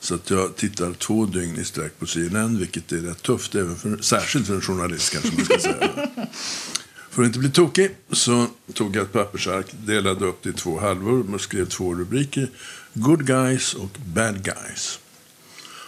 Så 0.06 0.16
att 0.16 0.30
jag 0.30 0.56
tittar 0.56 0.94
två 0.94 1.26
dygn 1.26 1.60
i 1.60 1.64
sträck 1.64 2.00
på 2.00 2.06
CNN, 2.06 2.60
vilket 2.60 2.92
är 2.92 2.98
rätt 2.98 3.22
tufft, 3.22 3.56
även 3.56 3.76
för, 3.76 3.98
särskilt 3.98 4.48
för 4.48 4.56
en 4.56 4.62
journalist 4.62 5.14
kanske 5.14 5.32
man 5.36 5.46
ska 5.46 5.60
säga. 5.60 5.90
För 7.10 7.22
att 7.22 7.28
inte 7.28 7.40
bli 7.40 7.50
tokig 7.50 7.96
så 8.12 8.48
tog 8.74 8.96
jag 8.96 9.04
ett 9.04 9.14
pappersark, 9.14 9.66
delade 9.86 10.26
upp 10.26 10.44
det 10.44 10.50
i 10.50 10.54
två 10.54 10.80
halvor 10.80 11.34
och 11.34 11.42
skrev 11.42 11.66
två 11.66 11.94
rubriker. 11.94 12.50
Good 12.94 13.26
guys 13.26 13.74
och 13.74 13.98
bad 14.06 14.44
guys. 14.44 15.00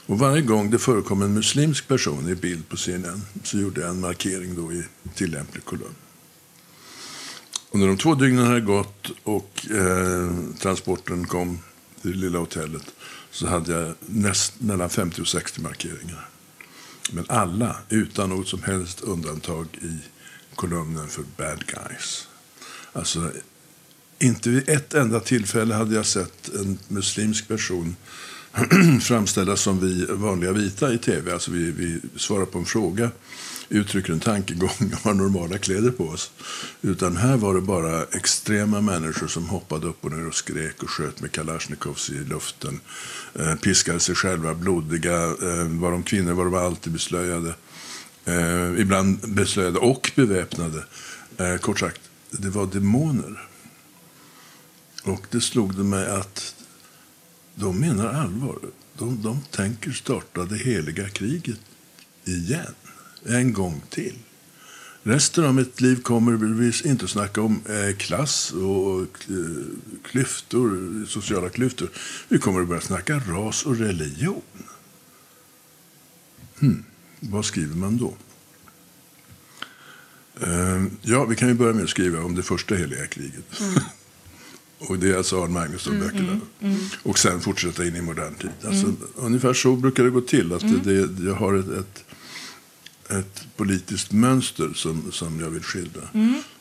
Och 0.05 0.19
varje 0.19 0.41
gång 0.41 0.71
det 0.71 0.79
förekom 0.79 1.21
en 1.21 1.33
muslimsk 1.33 1.87
person 1.87 2.29
i 2.29 2.35
bild 2.35 2.69
på 2.69 2.77
CNN 2.77 3.21
så 3.43 3.57
gjorde 3.57 3.81
jag 3.81 3.89
en 3.89 3.99
markering 3.99 4.55
då 4.55 4.73
i 4.73 4.83
tillämplig 5.15 5.65
kolumn. 5.65 5.95
Och 7.69 7.79
när 7.79 7.87
de 7.87 7.97
två 7.97 8.15
dygnen 8.15 8.45
hade 8.45 8.61
gått 8.61 9.11
och 9.23 9.67
eh, 9.71 10.31
transporten 10.59 11.27
kom 11.27 11.59
det 12.01 12.09
lilla 12.09 12.39
hotellet 12.39 12.93
så 13.31 13.47
hade 13.47 13.73
jag 13.73 13.93
näst, 14.05 14.53
mellan 14.61 14.89
50 14.89 15.21
och 15.21 15.27
60 15.27 15.61
markeringar. 15.61 16.29
Men 17.11 17.25
alla, 17.29 17.75
utan 17.89 18.29
något 18.29 18.47
som 18.47 18.63
helst 18.63 19.01
undantag 19.01 19.67
i 19.81 19.97
kolumnen 20.55 21.07
för 21.07 21.23
bad 21.37 21.65
guys. 21.65 22.27
Alltså, 22.93 23.31
inte 24.19 24.49
vid 24.49 24.69
ett 24.69 24.93
enda 24.93 25.19
tillfälle 25.19 25.73
hade 25.73 25.95
jag 25.95 26.05
sett 26.05 26.49
en 26.49 26.79
muslimsk 26.87 27.47
person 27.47 27.95
framställas 29.01 29.61
som 29.61 29.79
vi 29.79 30.05
vanliga 30.05 30.51
vita 30.51 30.93
i 30.93 30.97
tv. 30.97 31.33
Alltså 31.33 31.51
vi, 31.51 31.71
vi 31.71 31.99
svarar 32.15 32.45
på 32.45 32.59
en 32.59 32.65
fråga 32.65 33.11
uttrycker 33.69 34.13
en 34.13 34.19
tankegång 34.19 34.93
och 34.93 34.99
har 35.03 35.13
normala 35.13 35.57
kläder 35.57 35.91
på 35.91 36.03
oss. 36.03 36.31
Utan 36.81 37.17
här 37.17 37.37
var 37.37 37.55
det 37.55 37.61
bara 37.61 38.03
extrema 38.03 38.81
människor 38.81 39.27
som 39.27 39.49
hoppade 39.49 39.87
upp 39.87 40.05
och 40.05 40.11
ner 40.11 40.27
och 40.27 40.35
skrek 40.35 40.83
och 40.83 40.89
sköt 40.89 41.21
med 41.21 41.31
kalasjnikovs 41.31 42.09
i 42.09 42.13
luften. 42.13 42.79
Eh, 43.33 43.55
piskade 43.55 43.99
sig 43.99 44.15
själva 44.15 44.53
blodiga. 44.53 45.23
Eh, 45.23 45.67
var 45.67 45.91
de 45.91 46.03
kvinnor 46.03 46.33
var 46.33 46.45
de 46.45 46.55
alltid 46.55 46.93
beslöjade. 46.93 47.55
Eh, 48.25 48.79
ibland 48.79 49.33
beslöjade 49.33 49.79
och 49.79 50.11
beväpnade. 50.15 50.83
Eh, 51.37 51.57
kort 51.57 51.79
sagt, 51.79 52.01
det 52.31 52.49
var 52.49 52.65
demoner. 52.65 53.47
Och 55.03 55.25
det 55.31 55.41
slog 55.41 55.75
det 55.75 55.83
mig 55.83 56.07
att 56.07 56.55
de 57.55 57.79
menar 57.79 58.13
allvar. 58.13 58.57
De, 58.97 59.21
de 59.21 59.41
tänker 59.51 59.91
starta 59.91 60.45
det 60.45 60.57
heliga 60.57 61.09
kriget 61.09 61.59
igen 62.25 62.73
en 63.27 63.53
gång 63.53 63.81
till. 63.89 64.13
Resten 65.03 65.45
av 65.45 65.55
mitt 65.55 65.81
liv 65.81 66.01
kommer 66.01 66.31
vi 66.31 66.89
inte 66.89 67.05
att 67.05 67.11
snacka 67.11 67.41
om 67.41 67.61
eh, 67.69 67.95
klass 67.97 68.51
och 68.51 69.01
eh, 69.01 69.65
klyftor, 70.03 71.05
sociala 71.07 71.49
klyftor. 71.49 71.89
Vi 72.27 72.37
kommer 72.37 72.61
att 72.61 72.67
börja 72.67 72.81
snacka 72.81 73.21
ras 73.27 73.65
och 73.65 73.77
religion. 73.77 74.41
Hmm. 76.59 76.83
Vad 77.19 77.45
skriver 77.45 77.75
man 77.75 77.97
då? 77.97 78.13
Uh, 80.47 80.85
ja, 81.01 81.25
vi 81.25 81.35
kan 81.35 81.47
ju 81.47 81.53
börja 81.53 81.73
med 81.73 81.83
att 81.83 81.89
skriva 81.89 82.23
om 82.23 82.35
det 82.35 82.43
första 82.43 82.75
heliga 82.75 83.07
kriget. 83.07 83.59
Mm. 83.59 83.73
och 84.77 84.99
det 84.99 85.09
är 85.09 85.17
alltså 85.17 85.43
Arne 85.43 85.53
Magnusson-böckerna. 85.53 86.31
Mm, 86.31 86.41
mm, 86.59 86.75
mm, 86.75 86.85
och 87.03 87.19
sen 87.19 87.41
fortsätta 87.41 87.85
in 87.85 87.95
i 87.95 88.01
modern 88.01 88.35
tid. 88.35 88.49
Alltså, 88.65 88.85
mm. 88.85 88.97
Ungefär 89.15 89.53
så 89.53 89.75
brukar 89.75 90.03
det 90.03 90.09
gå 90.09 90.21
till. 90.21 90.53
Att 90.53 90.83
det, 90.83 91.07
det, 91.07 91.23
jag 91.23 91.35
har 91.35 91.53
ett, 91.53 91.69
ett 91.69 92.06
ett 93.09 93.47
politiskt 93.55 94.11
mönster 94.11 94.71
som, 94.75 95.11
som 95.11 95.39
jag 95.39 95.49
vill 95.49 95.63
skildra. 95.63 96.01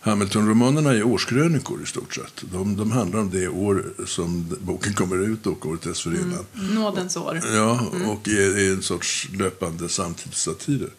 Hamilton-romanerna 0.00 0.90
är 0.94 1.02
årskrönikor 1.02 1.82
i 1.82 1.86
stort 1.86 2.14
sett. 2.14 2.44
De, 2.52 2.76
de 2.76 2.90
handlar 2.90 3.20
om 3.20 3.30
det 3.30 3.48
år 3.48 3.84
som 4.06 4.56
boken 4.60 4.94
kommer 4.94 5.16
ut 5.18 5.46
och 5.46 5.66
året 5.66 5.82
dessförinnan. 5.82 6.46
Nådens 6.52 7.16
år. 7.16 7.40
Ja, 7.52 7.86
och 8.06 8.28
är, 8.28 8.58
är 8.58 8.72
en 8.72 8.82
sorts 8.82 9.28
löpande 9.32 9.88
samtidssatyrer. 9.88 10.90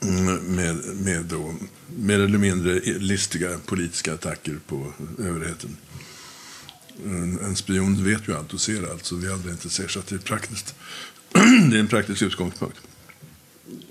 Mm, 0.00 0.38
Med, 0.56 0.76
med 1.04 1.24
då, 1.24 1.54
mer 1.96 2.18
eller 2.18 2.38
mindre 2.38 2.80
listiga 2.80 3.58
politiska 3.66 4.14
attacker 4.14 4.58
på 4.66 4.92
överheten. 5.18 5.76
En, 7.04 7.38
en 7.40 7.56
spion 7.56 8.04
vet 8.04 8.28
ju 8.28 8.36
allt 8.36 8.54
och 8.54 8.60
ser 8.60 8.90
allt, 8.90 9.04
så 9.04 9.16
vi 9.16 9.32
andra 9.32 9.50
inte 9.50 9.70
ser. 9.70 9.88
Så 9.88 9.98
att 9.98 10.06
det 10.06 10.14
är 10.14 10.18
praktiskt. 10.18 10.74
det 11.70 11.76
är 11.76 11.80
en 11.80 11.88
praktisk 11.88 12.22
utgångspunkt. 12.22 12.76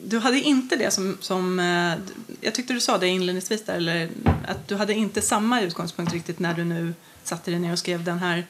Du 0.08 0.20
hade 0.20 0.40
inte 0.40 0.76
det 0.76 0.92
som, 0.92 1.18
som... 1.22 1.60
eh, 1.60 1.94
Jag 2.42 2.56
tyckte 2.56 2.74
du 2.74 2.80
sa 2.80 2.98
det 2.98 3.08
inledningsvis 3.08 3.66
där, 3.66 3.74
eller 3.76 4.10
att 4.48 4.68
du 4.68 4.76
hade 4.76 4.94
inte 4.94 5.22
samma 5.22 5.62
utgångspunkt 5.62 6.14
riktigt 6.14 6.40
när 6.40 6.54
du 6.54 6.64
nu 6.64 6.94
satte 7.24 7.52
dig 7.52 7.60
ner 7.60 7.72
och 7.72 7.80
skrev 7.80 8.04
den 8.04 8.20
här... 8.20 8.48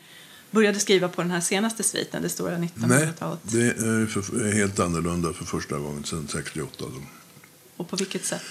Började 0.52 0.80
skriva 0.80 1.08
på 1.08 1.22
den 1.22 1.32
här 1.32 1.40
senaste 1.42 1.84
sviten, 1.84 2.22
det 2.22 2.30
stora 2.30 2.58
Nej, 2.58 2.72
1900-talet. 2.76 3.40
det 3.44 3.62
är, 3.68 4.06
för, 4.06 4.54
helt 4.54 4.80
annorlunda 4.80 5.34
för 5.34 5.46
första 5.46 5.78
gången 5.78 6.04
sedan 6.04 6.28
68. 6.32 6.72
Då. 6.80 7.02
Och 7.78 7.90
på 7.90 7.96
vilket 7.96 8.26
sätt? 8.26 8.42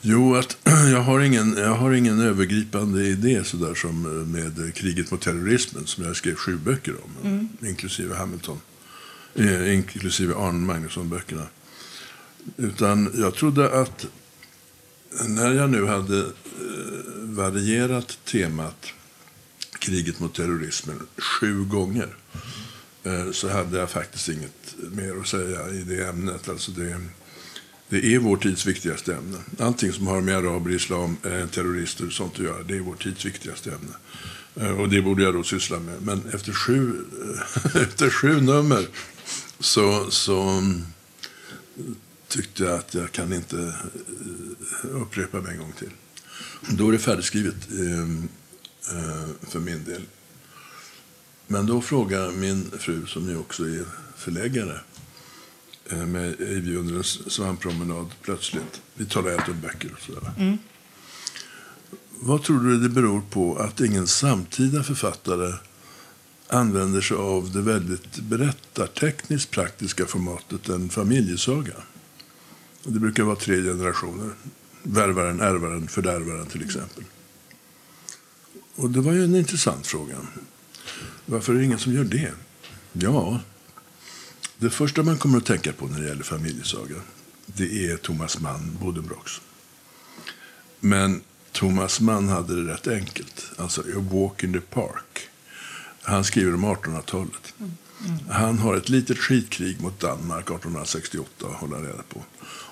Jo, 0.00 0.34
att 0.34 0.56
jag 0.92 1.00
har 1.00 1.20
ingen, 1.20 1.56
jag 1.56 1.74
har 1.74 1.92
ingen 1.92 2.20
övergripande 2.20 3.04
idé 3.06 3.44
sådär 3.44 3.74
som 3.74 4.06
eh, 4.06 4.26
med 4.26 4.74
kriget 4.74 5.10
mot 5.10 5.20
terrorismen 5.20 5.86
som 5.86 6.04
jag 6.04 6.16
skrev 6.16 6.34
sju 6.34 6.56
böcker 6.56 6.94
om, 7.04 7.48
inklusive 7.66 8.14
Hamilton, 8.16 8.60
eh, 9.34 9.74
inklusive 9.74 10.34
Arne 10.34 10.66
Magnusson-böckerna. 10.66 11.46
Utan 12.56 13.12
jag 13.14 13.34
trodde 13.34 13.80
att 13.80 14.06
när 15.28 15.54
jag 15.54 15.70
nu 15.70 15.86
hade 15.86 16.18
eh, 16.18 16.26
varierat 17.22 18.18
temat 18.24 18.86
kriget 19.78 20.20
mot 20.20 20.34
terrorismen 20.34 21.00
sju 21.18 21.64
gånger 21.64 22.16
eh, 23.02 23.30
så 23.32 23.48
hade 23.48 23.78
jag 23.78 23.90
faktiskt 23.90 24.28
inget 24.28 24.74
mer 24.92 25.20
att 25.20 25.28
säga 25.28 25.68
i 25.70 25.82
det 25.82 26.08
ämnet. 26.08 26.48
Alltså 26.48 26.70
det, 26.70 27.00
det 27.88 28.14
är 28.14 28.18
vår 28.18 28.36
tids 28.36 28.66
viktigaste 28.66 29.14
ämne. 29.14 29.38
Allting 29.58 29.92
som 29.92 30.06
har 30.06 30.20
med 30.20 30.36
araber, 30.36 30.70
islam, 30.70 31.16
eh, 31.24 31.46
terrorister 31.46 32.06
och 32.06 32.12
sånt 32.12 32.32
att 32.32 32.44
göra, 32.44 32.62
det 32.62 32.76
är 32.76 32.80
vår 32.80 32.94
tids 32.94 33.24
viktigaste 33.24 33.70
ämne. 33.70 33.94
Och 34.78 34.88
det 34.88 35.02
borde 35.02 35.22
jag 35.22 35.34
då 35.34 35.42
syssla 35.42 35.78
med. 35.78 36.02
Men 36.02 36.22
efter 36.34 36.52
sju, 36.52 37.04
efter 37.74 38.10
sju 38.10 38.40
nummer 38.40 38.86
så, 39.60 40.10
så 40.10 40.62
tyckte 42.32 42.64
jag 42.64 42.78
att 42.78 42.94
jag 42.94 43.12
kan 43.12 43.32
inte 43.32 43.74
eh, 44.82 44.90
upprepa 44.90 45.40
mig 45.40 45.52
en 45.52 45.58
gång 45.58 45.72
till. 45.78 45.90
Då 46.70 46.88
är 46.88 46.92
det 46.92 46.98
färdigskrivet 46.98 47.56
eh, 47.70 48.00
eh, 48.96 49.28
för 49.42 49.60
min 49.60 49.84
del. 49.84 50.02
Men 51.46 51.66
då 51.66 51.80
frågar 51.80 52.30
min 52.30 52.70
fru, 52.78 53.06
som 53.06 53.28
ju 53.28 53.38
också 53.38 53.64
är 53.64 53.84
förläggare, 54.16 54.80
eh, 55.90 56.06
med 56.06 56.40
Ivy 56.40 56.76
under 56.76 56.94
en 56.94 57.04
svamppromenad 57.04 58.06
plötsligt. 58.22 58.82
Vi 58.94 59.06
talar 59.06 59.30
helt 59.30 59.48
om 59.48 59.60
böcker 59.60 59.92
och 59.92 60.02
sådär. 60.02 60.58
Vad 62.20 62.42
tror 62.42 62.60
du 62.60 62.78
det 62.78 62.88
beror 62.88 63.20
på 63.30 63.56
att 63.56 63.80
ingen 63.80 64.06
samtida 64.06 64.82
författare 64.82 65.54
använder 66.48 67.00
sig 67.00 67.16
av 67.16 67.52
det 67.52 67.60
väldigt 67.60 68.16
berättartekniskt 68.16 69.50
praktiska 69.50 70.06
formatet 70.06 70.68
en 70.68 70.88
familjesaga? 70.88 71.74
Det 72.84 73.00
brukar 73.00 73.22
vara 73.22 73.36
tre 73.36 73.62
generationer. 73.62 74.30
Värvaren, 74.82 75.40
ärvaren, 75.40 75.88
fördärvaren 75.88 76.46
till 76.46 76.64
exempel. 76.64 77.04
Och 78.74 78.90
det 78.90 79.00
var 79.00 79.12
ju 79.12 79.24
en 79.24 79.36
intressant 79.36 79.86
fråga. 79.86 80.16
Varför 81.26 81.54
är 81.54 81.58
det 81.58 81.64
ingen 81.64 81.78
som 81.78 81.92
gör 81.92 82.04
det? 82.04 82.32
Ja, 82.92 83.40
det 84.58 84.70
första 84.70 85.02
man 85.02 85.18
kommer 85.18 85.38
att 85.38 85.46
tänka 85.46 85.72
på 85.72 85.86
när 85.86 86.00
det 86.00 86.08
gäller 86.08 86.22
familjesaga 86.22 86.96
det 87.46 87.90
är 87.90 87.96
Thomas 87.96 88.40
Mann, 88.40 88.78
Bodenbrocks. 88.80 89.40
Men 90.80 91.22
Thomas 91.52 92.00
Mann 92.00 92.28
hade 92.28 92.64
det 92.64 92.72
rätt 92.72 92.88
enkelt. 92.88 93.44
Alltså 93.56 93.80
A 93.80 94.06
Walk 94.10 94.44
in 94.44 94.52
the 94.52 94.60
Park. 94.60 95.28
Han 96.02 96.24
skriver 96.24 96.54
om 96.54 96.64
1800-talet. 96.64 97.54
Han 98.30 98.58
har 98.58 98.76
ett 98.76 98.88
litet 98.88 99.18
skitkrig 99.18 99.80
mot 99.80 100.00
Danmark 100.00 100.44
1868 100.44 101.46
att 101.46 101.60
hålla 101.60 101.76
reda 101.76 102.02
på. 102.08 102.22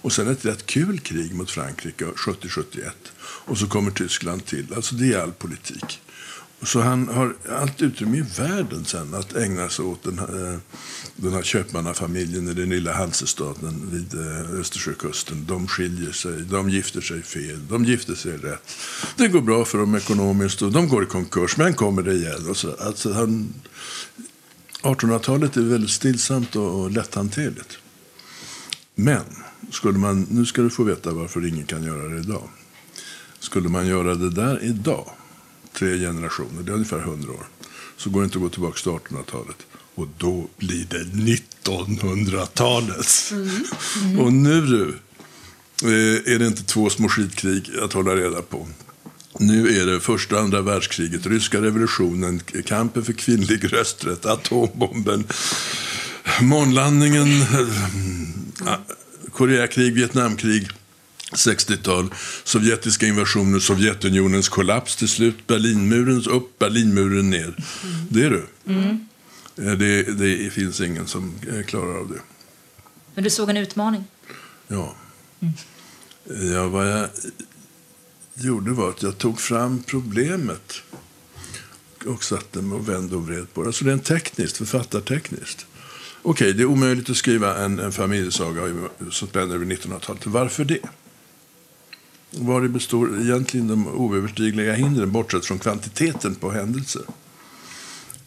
Och 0.02 0.12
sen 0.12 0.28
ett 0.28 0.44
rätt 0.44 0.66
kul 0.66 1.00
krig 1.00 1.34
mot 1.34 1.50
Frankrike 1.50 2.04
70-71. 2.04 2.90
Och 3.20 3.58
så 3.58 3.66
kommer 3.66 3.90
Tyskland 3.90 4.44
till. 4.44 4.74
Alltså 4.74 4.94
det 4.94 5.12
är 5.12 5.22
all 5.22 5.32
politik. 5.32 6.00
Så 6.62 6.80
han 6.80 7.08
har 7.08 7.34
allt 7.48 7.82
utrymme 7.82 8.18
i 8.18 8.24
världen 8.38 8.84
sen 8.84 9.14
att 9.14 9.36
ägna 9.36 9.68
sig 9.68 9.84
åt 9.84 10.02
den 10.02 10.18
här, 10.18 10.52
eh, 10.52 10.58
den 11.16 11.32
här 11.32 11.42
köpmannafamiljen 11.42 12.48
i 12.48 12.54
den 12.54 12.70
lilla 12.70 12.92
Hansestaden 12.92 13.88
vid 13.92 14.14
eh, 14.14 14.60
Östersjökusten. 14.60 15.44
De 15.48 15.68
skiljer 15.68 16.12
sig, 16.12 16.32
de 16.32 16.70
gifter 16.70 17.00
sig 17.00 17.22
fel, 17.22 17.68
de 17.68 17.84
gifter 17.84 18.14
sig 18.14 18.36
rätt. 18.36 18.76
Det 19.16 19.28
går 19.28 19.40
bra 19.40 19.64
för 19.64 19.78
dem 19.78 19.94
ekonomiskt 19.94 20.62
och 20.62 20.72
de 20.72 20.88
går 20.88 21.02
i 21.02 21.06
konkurs, 21.06 21.56
men 21.56 21.74
kommer 21.74 22.02
det 22.02 22.14
igen. 22.14 22.46
Och 22.48 22.56
så, 22.56 22.74
alltså 22.74 23.12
han, 23.12 23.54
1800-talet 24.82 25.56
är 25.56 25.60
väldigt 25.60 25.90
stillsamt 25.90 26.56
och, 26.56 26.80
och 26.80 26.90
lätthanterligt. 26.90 27.78
Men, 28.94 29.24
skulle 29.70 29.98
man, 29.98 30.26
nu 30.30 30.46
ska 30.46 30.62
du 30.62 30.70
få 30.70 30.84
veta 30.84 31.10
varför 31.10 31.46
ingen 31.46 31.66
kan 31.66 31.82
göra 31.82 32.08
det 32.08 32.20
idag. 32.20 32.48
Skulle 33.38 33.68
man 33.68 33.86
göra 33.86 34.14
det 34.14 34.30
där 34.30 34.64
idag, 34.64 35.10
tre 35.72 35.98
generationer, 35.98 36.62
det 36.62 36.70
är 36.70 36.74
ungefär 36.74 36.98
100 36.98 37.32
år, 37.32 37.46
så 37.96 38.10
går 38.10 38.20
det 38.20 38.24
inte 38.24 38.38
att 38.38 38.42
gå 38.42 38.48
tillbaka 38.48 38.80
till 38.82 38.92
1800-talet. 38.92 39.56
Och 39.94 40.08
då 40.18 40.48
blir 40.56 40.86
det 40.90 41.04
1900-talet. 41.04 43.32
Och 44.20 44.32
nu 44.32 44.60
du, 44.60 44.98
eh, 45.82 46.34
är 46.34 46.38
det 46.38 46.46
inte 46.46 46.62
två 46.62 46.90
små 46.90 47.08
skitkrig 47.08 47.70
att 47.82 47.92
hålla 47.92 48.16
reda 48.16 48.42
på. 48.42 48.68
Nu 49.38 49.80
är 49.80 49.86
det 49.86 50.00
första 50.00 50.36
och 50.36 50.42
andra 50.42 50.62
världskriget, 50.62 51.26
ryska 51.26 51.62
revolutionen, 51.62 52.40
kampen 52.64 53.04
för 53.04 53.12
kvinnlig 53.12 53.72
rösträtt, 53.72 54.26
atombomben, 54.26 55.24
månlandningen, 56.40 57.42
eh, 57.42 58.74
Koreakrig, 59.32 59.94
Vietnamkrig, 59.94 60.68
60-tal, 61.32 62.14
sovjetiska 62.44 63.06
invasioner, 63.06 63.58
Sovjetunionens 63.58 64.48
kollaps 64.48 64.96
till 64.96 65.08
slut, 65.08 65.46
Berlinmurens 65.46 66.26
upp, 66.26 66.58
Berlinmuren 66.58 67.30
ner. 67.30 67.54
Det 68.08 68.24
är 68.24 68.30
du. 68.30 68.46
Eh, 69.64 69.72
Det, 69.78 70.02
det 70.02 70.50
finns 70.52 70.80
ingen 70.80 71.06
som 71.06 71.34
eh, 71.52 71.64
klarar 71.64 71.98
av 71.98 72.08
det. 72.08 72.20
Men 73.14 73.24
du 73.24 73.30
såg 73.30 73.50
en 73.50 73.56
utmaning. 73.56 74.04
Ja. 74.68 74.94
Vad 76.70 76.92
jag 76.92 77.08
gjorde 78.46 78.70
var 78.70 78.90
att 78.90 79.02
jag 79.02 79.18
tog 79.18 79.40
fram 79.40 79.82
problemet 79.82 80.82
och 82.06 82.24
satte 82.24 82.62
mig 82.62 82.78
och 82.78 82.88
vände 82.88 83.16
och 83.16 83.26
vred 83.28 83.52
på 83.54 83.62
det. 83.62 83.68
Alltså 83.68 83.84
rent 83.84 84.04
tekniskt, 84.04 84.56
författartekniskt. 84.56 85.66
Okej, 86.22 86.52
det 86.52 86.62
är 86.62 86.66
omöjligt 86.66 87.10
att 87.10 87.16
skriva 87.16 87.58
en, 87.58 87.78
en 87.78 87.92
familjesaga 87.92 88.88
som 89.10 89.28
spänner 89.28 89.54
över 89.54 89.66
1900-talet. 89.66 90.26
Varför 90.26 90.64
det? 90.64 90.80
Var 92.30 92.68
består 92.68 93.20
egentligen 93.20 93.68
de 93.68 93.88
oöverstigliga 93.88 94.72
hindren 94.72 95.12
bortsett 95.12 95.44
från 95.44 95.58
kvantiteten 95.58 96.34
på 96.34 96.50
händelser? 96.50 97.02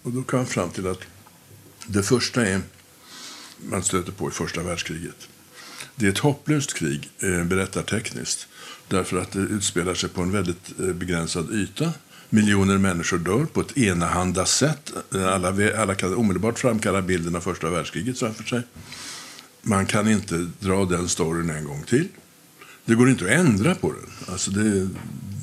Och 0.04 0.12
då 0.12 0.24
kom 0.24 0.40
jag 0.40 0.48
fram 0.48 0.70
till 0.70 0.88
att 0.88 1.02
det 1.88 2.04
första 2.04 2.46
är 2.46 2.62
man 3.58 3.84
stöter 3.84 4.12
på 4.12 4.28
i 4.28 4.32
första 4.32 4.64
världskriget. 4.64 5.28
Det 5.96 6.06
är 6.06 6.10
ett 6.10 6.18
hopplöst 6.18 6.74
krig 6.74 7.10
eh, 7.20 7.44
berättartekniskt 7.44 8.48
därför 8.88 9.18
att 9.18 9.32
det 9.32 9.40
utspelar 9.40 9.94
sig 9.94 10.10
på 10.10 10.22
en 10.22 10.32
väldigt 10.32 10.80
eh, 10.80 10.86
begränsad 10.86 11.52
yta. 11.52 11.94
Miljoner 12.30 12.78
människor 12.78 13.18
dör 13.18 13.46
på 13.46 13.62
ett 13.62 13.78
enahanda 13.78 14.46
sätt. 14.46 14.94
Alla, 15.12 15.80
alla 15.82 15.96
kan 15.96 16.14
omedelbart 16.16 16.60
framkalla 16.60 17.02
bilden 17.02 17.36
av 17.36 17.42
första 17.42 17.70
världskriget 17.70 18.20
framför 18.20 18.44
sig. 18.44 18.62
Man 19.62 19.86
kan 19.86 20.08
inte 20.08 20.50
dra 20.60 20.86
den 20.86 21.10
storyn 21.10 21.50
en 21.50 21.66
gång 21.66 21.84
till. 21.84 22.08
Det 22.86 22.96
går 22.96 23.10
inte 23.10 23.26
att 23.26 23.32
ändra 23.32 23.76
på 23.76 23.92
den. 23.92 24.34
Alltså 24.34 24.52
det, 24.52 24.90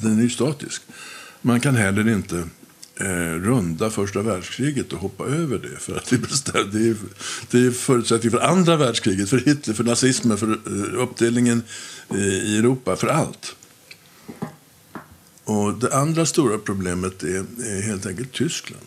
den 0.02 0.18
är 0.18 0.22
ju 0.22 0.30
statisk. 0.30 0.82
Man 1.42 1.60
kan 1.60 1.76
heller 1.76 2.08
inte 2.08 2.44
Eh, 3.00 3.34
runda 3.34 3.90
första 3.90 4.22
världskriget 4.22 4.92
och 4.92 4.98
hoppa 4.98 5.24
över 5.24 5.58
det. 5.58 5.76
För 5.78 5.96
att 5.96 6.06
det, 6.06 6.18
bestämde, 6.18 6.78
det, 6.78 6.88
är, 6.88 6.96
det 7.50 7.58
är 7.66 7.70
förutsättning 7.70 8.30
för 8.30 8.40
andra 8.40 8.76
världskriget, 8.76 9.30
för 9.30 9.38
Hitler, 9.38 9.74
för 9.74 9.84
nazismen, 9.84 10.38
för 10.38 10.50
eh, 10.50 11.02
uppdelningen 11.02 11.62
eh, 12.08 12.18
i 12.18 12.58
Europa, 12.58 12.96
för 12.96 13.08
allt. 13.08 13.56
Och 15.44 15.74
det 15.74 15.94
andra 15.94 16.26
stora 16.26 16.58
problemet 16.58 17.22
är, 17.22 17.44
är 17.64 17.82
helt 17.82 18.06
enkelt 18.06 18.32
Tyskland. 18.32 18.86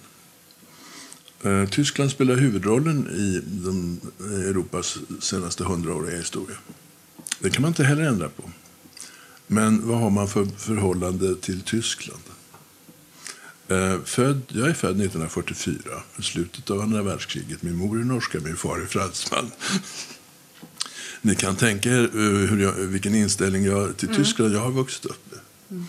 Eh, 1.43 1.65
Tyskland 1.69 2.11
spelar 2.11 2.35
huvudrollen 2.35 3.07
i 3.07 3.41
de, 3.45 3.99
eh, 4.19 4.49
Europas 4.49 4.97
senaste 5.19 5.63
hundraåriga 5.63 6.17
historia. 6.17 6.57
Det 7.39 7.49
kan 7.49 7.61
man 7.61 7.69
inte 7.69 7.83
heller 7.83 8.03
ändra 8.03 8.29
på. 8.29 8.43
Men 9.47 9.87
vad 9.87 9.99
har 9.99 10.09
man 10.09 10.27
för 10.27 10.45
förhållande 10.45 11.35
till 11.35 11.61
Tyskland? 11.61 12.23
Eh, 13.67 14.01
född, 14.05 14.41
jag 14.47 14.69
är 14.69 14.73
född 14.73 15.01
1944, 15.01 15.77
i 16.17 16.21
slutet 16.21 16.69
av 16.69 16.81
andra 16.81 17.03
världskriget. 17.03 17.61
Min 17.61 17.75
mor 17.75 17.99
är 17.99 18.03
norska, 18.03 18.39
min 18.39 18.55
far 18.55 18.79
är 18.79 18.85
fransman. 18.85 19.51
Ni 21.21 21.35
kan 21.35 21.55
tänka 21.55 21.89
er 21.89 22.03
eh, 22.03 22.49
hur 22.49 22.61
jag, 22.61 22.73
vilken 22.73 23.15
inställning 23.15 23.65
jag 23.65 23.75
har 23.75 23.93
till 23.93 24.09
mm. 24.09 24.23
Tyskland 24.23 24.53
jag 24.53 24.59
har 24.59 24.71
vuxit 24.71 25.05
upp 25.05 25.31
med. 25.31 25.39
Mm. 25.71 25.85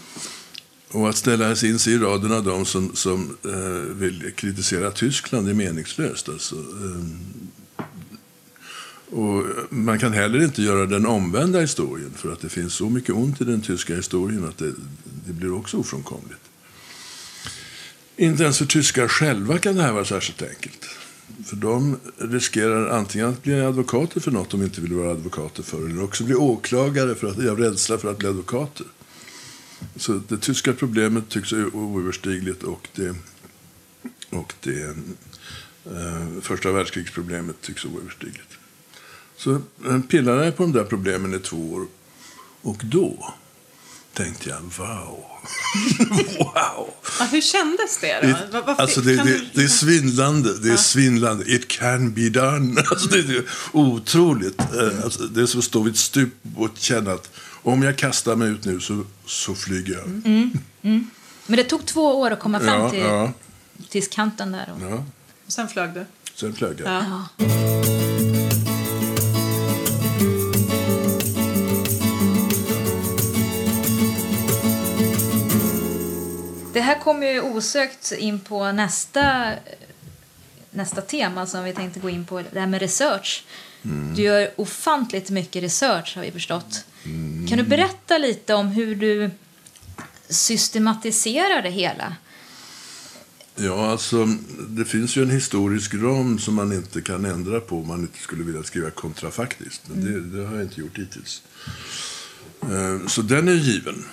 Och 0.91 1.09
att 1.09 1.17
ställa 1.17 1.51
in 1.51 1.79
sig 1.79 1.93
i 1.93 1.99
raden 1.99 2.33
av 2.33 2.45
dem 2.45 2.65
som, 2.65 2.95
som 2.95 3.37
eh, 3.45 3.95
vill 3.95 4.33
kritisera 4.37 4.91
Tyskland 4.91 5.49
är 5.49 5.55
meningslöst. 5.55 6.29
Alltså. 6.29 6.55
Eh, 6.57 7.85
och 9.19 9.45
man 9.71 9.99
kan 9.99 10.13
heller 10.13 10.45
inte 10.45 10.63
göra 10.63 10.87
den 10.87 11.07
omvända 11.07 11.61
historien 11.61 12.11
för 12.17 12.33
att 12.33 12.41
det 12.41 12.49
finns 12.49 12.75
så 12.75 12.91
mycket 12.91 13.15
ont 13.15 13.41
i 13.41 13.45
den 13.45 13.61
tyska 13.61 13.97
historien 13.97 14.45
att 14.45 14.59
det, 14.59 14.73
det 15.27 15.33
blir 15.33 15.53
också 15.53 15.77
ofrånkomligt. 15.77 16.41
Inte 18.17 18.43
ens 18.43 18.59
för 18.59 18.67
tyskar 18.67 19.09
själva 19.09 19.59
kan 19.59 19.77
det 19.77 19.83
här 19.83 19.93
vara 19.93 20.05
särskilt 20.05 20.43
enkelt. 20.43 20.85
För 21.45 21.57
de 21.57 21.97
riskerar 22.19 22.89
antingen 22.89 23.29
att 23.29 23.43
bli 23.43 23.61
advokater 23.61 24.21
för 24.21 24.31
något 24.31 24.51
de 24.51 24.63
inte 24.63 24.81
vill 24.81 24.93
vara 24.93 25.11
advokater 25.11 25.63
för 25.63 25.89
eller 25.89 26.03
också 26.03 26.25
bli 26.25 26.35
åklagare 26.35 27.15
för 27.15 27.27
att, 27.27 27.49
av 27.49 27.59
rädsla 27.59 27.99
för 27.99 28.11
att 28.11 28.19
bli 28.19 28.29
advokater. 28.29 28.87
Så 29.97 30.21
det 30.29 30.39
tyska 30.39 30.73
problemet 30.73 31.29
tycks 31.29 31.53
oöverstigligt 31.53 32.63
och 32.63 32.89
det, 32.95 33.15
och 34.31 34.55
det 34.61 34.97
eh, 35.85 36.41
första 36.43 36.73
världskrigsproblemet 36.73 37.61
tycks 37.61 37.85
oöverstigligt. 37.85 38.59
Så 39.37 39.53
eh, 39.87 40.01
pillade 40.09 40.45
jag 40.45 40.57
på 40.57 40.63
de 40.63 40.73
där 40.73 40.85
problemen 40.85 41.35
i 41.35 41.39
två 41.39 41.73
år. 41.73 41.87
Och 42.63 42.81
då 42.85 43.35
tänkte 44.13 44.49
jag 44.49 44.61
wow. 44.63 45.34
wow! 46.39 46.95
Ja, 47.19 47.25
hur 47.31 47.41
kändes 47.41 47.99
det 48.01 48.21
då? 48.23 48.29
It, 48.29 48.37
Varför, 48.53 48.83
alltså 48.83 49.01
det, 49.01 49.17
det, 49.17 49.23
du... 49.23 49.47
det, 49.55 49.63
är 49.63 49.69
svindlande. 49.69 50.59
Det 50.59 50.69
är 50.69 50.73
ja. 50.73 50.77
svindlande. 50.77 51.45
It 51.53 51.69
can 51.69 52.13
be 52.13 52.29
done. 52.29 52.83
Alltså 52.91 53.09
det 53.09 53.19
är 53.19 53.45
otroligt. 53.73 54.61
Eh, 54.61 55.05
alltså 55.05 55.23
det 55.23 55.43
är 55.43 55.47
som 55.47 55.59
att 55.59 55.65
stå 55.65 55.83
vid 55.83 55.93
ett 55.93 55.99
stup 55.99 56.35
och 56.57 56.71
känna 56.75 57.13
att 57.13 57.31
om 57.63 57.83
jag 57.83 57.97
kastar 57.97 58.37
mig 58.37 58.49
ut 58.49 58.65
nu 58.65 58.81
så, 58.81 59.05
så 59.27 59.55
flyger 59.55 59.95
jag. 59.95 60.05
Mm. 60.05 60.23
Mm. 60.25 60.59
mm. 60.83 61.11
Men 61.47 61.57
det 61.57 61.65
tog 61.65 61.87
två 61.87 62.21
år 62.21 62.31
att 62.31 62.41
komma 62.41 62.61
fram 62.61 62.81
ja, 62.81 62.91
till, 62.91 63.89
till 63.89 64.11
kanten 64.11 64.53
där. 64.53 64.73
Och... 64.77 64.93
Ja. 64.93 65.05
Sen 65.49 65.69
flög 65.69 65.95
du? 65.95 66.07
Sen 66.35 66.55
flög 66.55 66.81
jag. 66.81 67.05
Det 76.75 76.81
här 76.81 77.01
kommer 77.01 77.27
ju 77.27 77.41
osökt 77.41 78.13
in 78.13 78.41
på 78.41 78.73
nästa, 78.73 79.53
nästa 80.71 81.01
tema 81.01 81.47
som 81.47 81.65
vi 81.65 81.73
tänkte 81.73 82.01
gå 82.01 82.11
in 82.11 82.25
på, 82.27 82.43
det 82.53 82.61
här 82.61 82.67
med 82.67 82.81
research. 82.81 83.45
Mm. 83.83 84.15
Du 84.15 84.23
gör 84.23 84.51
ofantligt 84.57 85.31
mycket 85.31 85.63
research 85.63 86.17
har 86.17 86.23
vi 86.23 86.31
förstått. 86.31 86.85
Mm. 87.05 87.47
Kan 87.49 87.59
du 87.59 87.65
berätta 87.65 88.19
lite 88.19 88.55
om 88.55 88.69
hur 88.69 88.95
du 88.95 89.31
systematiserar 90.29 91.63
det 91.63 91.71
hela? 91.71 92.17
Ja, 93.57 93.91
alltså 93.91 94.29
det 94.69 94.85
finns 94.85 95.17
ju 95.17 95.23
en 95.23 95.31
historisk 95.31 95.95
ram 95.95 96.39
som 96.39 96.55
man 96.55 96.73
inte 96.73 97.01
kan 97.01 97.25
ändra 97.25 97.61
på 97.61 97.79
om 97.79 97.89
man 97.89 98.01
inte 98.01 98.19
skulle 98.19 98.45
vilja 98.45 98.63
skriva 98.63 98.91
kontrafaktiskt. 98.91 99.83
Men 99.87 100.03
mm. 100.03 100.31
det, 100.31 100.39
det, 100.39 100.47
har 100.47 100.55
jag 100.55 100.65
inte 100.65 100.81
gjort 100.81 100.99
hittills. 100.99 101.43
Eh, 102.63 103.07
så 103.07 103.23
den 103.23 103.49
är 103.49 103.53
given. 103.53 104.05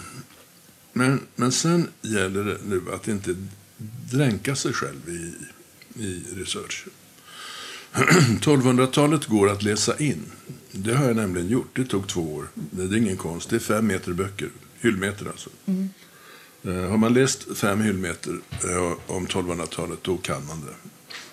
Men, 0.94 1.20
men 1.36 1.52
sen 1.52 1.88
gäller 2.02 2.44
det 2.44 2.58
nu 2.66 2.82
att 2.94 3.08
inte 3.08 3.36
dränka 4.12 4.56
sig 4.56 4.74
själv 4.74 5.10
i, 5.10 5.34
i 6.04 6.24
research. 6.36 6.86
1200-talet 8.42 9.26
går 9.26 9.50
att 9.50 9.64
läsa 9.64 9.98
in. 9.98 10.26
Det 10.72 10.94
har 10.94 11.06
jag 11.06 11.16
nämligen 11.16 11.48
gjort. 11.48 11.70
Det 11.76 11.86
tog 11.86 12.08
två 12.08 12.36
år. 12.36 12.48
Det 12.54 12.84
är 12.84 12.98
ingen 12.98 13.18
konst. 13.18 13.50
Det 13.50 13.56
är 13.56 13.60
fem 13.60 13.88
meter 13.88 14.14
böcker. 14.14 14.50
Hyllmeter 14.80 15.26
alltså. 15.26 15.50
Mm. 15.66 15.90
Uh, 16.66 16.90
har 16.90 16.98
man 16.98 17.14
läst 17.14 17.58
fem 17.58 17.82
hyllmeter 17.82 18.32
uh, 18.66 18.94
om 19.08 19.28
1200-talet, 19.28 20.00
då 20.02 20.18
kan 20.18 20.46
man 20.46 20.62
det. 20.62 20.90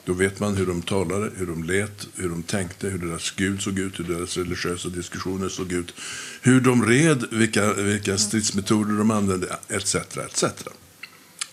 Då 0.08 0.14
vet 0.14 0.40
man 0.40 0.56
hur 0.56 0.66
de 0.66 0.82
talade, 0.82 1.30
hur 1.36 1.46
de 1.46 1.64
lät, 1.64 2.08
hur 2.16 2.28
de 2.28 2.42
tänkte, 2.42 2.88
hur 2.88 2.98
deras 2.98 3.30
gud 3.30 3.62
såg 3.62 3.78
ut, 3.78 3.98
hur 3.98 4.04
deras 4.04 4.36
religiösa 4.36 4.88
diskussioner 4.88 5.48
såg 5.48 5.72
ut, 5.72 5.94
hur 6.42 6.60
de 6.60 6.86
red, 6.86 7.24
vilka, 7.30 7.72
vilka 7.72 8.18
stridsmetoder 8.18 8.98
de 8.98 9.10
använde, 9.10 9.56
etc. 9.68 9.94
etc. 9.94 10.44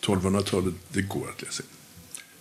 1200-talet, 0.02 0.74
det 0.90 1.02
går 1.02 1.30
att 1.30 1.42
läsa 1.42 1.64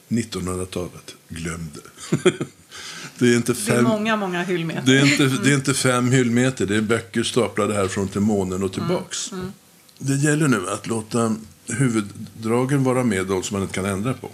in. 0.09 0.23
1900-talet, 0.23 1.15
glöm 1.29 1.69
det. 1.75 2.31
det 3.19 3.33
är 3.33 3.37
inte 3.37 3.55
fem, 3.55 3.75
det 3.75 3.81
är 3.81 3.83
många, 3.83 4.17
många 4.17 4.43
hyllmeter. 4.43 4.83
Det 4.87 4.99
är, 4.99 5.13
inte, 5.13 5.43
det 5.45 5.51
är 5.51 5.55
inte 5.55 5.75
fem 5.75 6.13
hyllmeter, 6.13 6.67
det 6.67 6.77
är 6.77 6.83
böcker 6.83 7.23
staplade 7.23 7.75
härifrån 7.75 8.09
till 8.09 8.21
månen 8.21 8.63
och 8.63 8.73
tillbaks. 8.73 9.33
Mm. 9.33 9.43
Mm. 9.43 9.53
Det 9.99 10.15
gäller 10.15 10.49
nu 10.49 10.69
att 10.69 10.87
låta 10.87 11.37
huvuddragen 11.67 12.85
vara 12.85 13.05
med, 13.05 13.27
de 13.27 13.43
som 13.43 13.55
man 13.55 13.63
inte 13.63 13.75
kan 13.75 13.85
ändra 13.85 14.15
på 14.15 14.31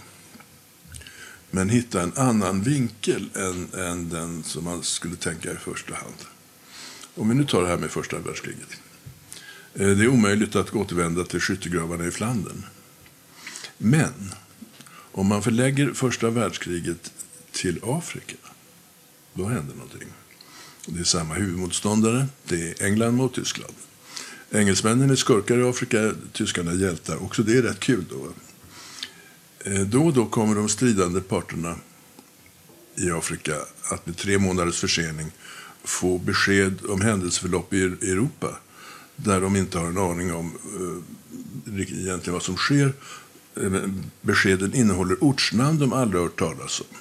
men 1.50 1.68
hitta 1.68 2.02
en 2.02 2.12
annan 2.16 2.62
vinkel 2.62 3.28
än, 3.34 3.68
än 3.74 4.08
den 4.08 4.42
som 4.42 4.64
man 4.64 4.82
skulle 4.82 5.16
tänka 5.16 5.52
i 5.52 5.56
första 5.56 5.94
hand. 5.94 6.14
Om 7.14 7.28
vi 7.28 7.34
nu 7.34 7.44
tar 7.44 7.62
det 7.62 7.68
här 7.68 7.78
med 7.78 7.90
första 7.90 8.18
världskriget. 8.18 8.68
Eh, 9.74 9.88
det 9.88 10.04
är 10.04 10.08
omöjligt 10.08 10.56
att 10.56 10.74
återvända 10.74 11.24
till 11.24 11.40
skyttegravarna 11.40 12.06
i 12.06 12.10
Flandern. 12.10 12.64
Men 13.78 14.32
om 15.12 15.26
man 15.26 15.42
förlägger 15.42 15.92
första 15.92 16.30
världskriget 16.30 17.12
till 17.52 17.80
Afrika, 17.82 18.36
då 19.34 19.44
händer 19.44 19.74
någonting. 19.74 20.08
Det 20.86 21.00
är 21.00 21.04
samma 21.04 21.34
huvudmotståndare, 21.34 22.26
det 22.44 22.70
är 22.70 22.86
England 22.86 23.16
mot 23.16 23.34
Tyskland. 23.34 23.74
Engelsmännen 24.50 25.10
är 25.10 25.16
skurkar 25.16 25.58
i 25.58 25.62
Afrika, 25.62 26.14
tyskarna 26.32 26.70
är 26.70 26.76
hjältar. 26.76 27.22
Också 27.22 27.42
det 27.42 27.56
är 27.56 27.62
rätt 27.62 27.80
kul. 27.80 28.04
Då. 28.10 28.32
Eh, 29.64 29.80
då 29.80 30.06
och 30.06 30.12
då 30.12 30.26
kommer 30.26 30.54
de 30.54 30.68
stridande 30.68 31.20
parterna 31.20 31.76
i 32.96 33.10
Afrika 33.10 33.54
att 33.92 34.06
med 34.06 34.16
tre 34.16 34.38
månaders 34.38 34.80
försening 34.80 35.30
få 35.84 36.18
besked 36.18 36.78
om 36.88 37.00
händelseförlopp 37.00 37.72
i 37.72 37.82
Europa 37.82 38.58
där 39.16 39.40
de 39.40 39.56
inte 39.56 39.78
har 39.78 39.86
en 39.86 39.98
aning 39.98 40.34
om 40.34 40.52
eh, 41.66 41.80
egentligen 41.80 42.32
vad 42.32 42.42
som 42.42 42.56
sker. 42.56 42.92
Eh, 43.56 43.72
beskeden 44.20 44.74
innehåller 44.74 45.16
ortsnamn 45.20 45.78
de 45.78 45.92
aldrig 45.92 46.22
hört 46.22 46.38
talas 46.38 46.80
om. 46.80 46.96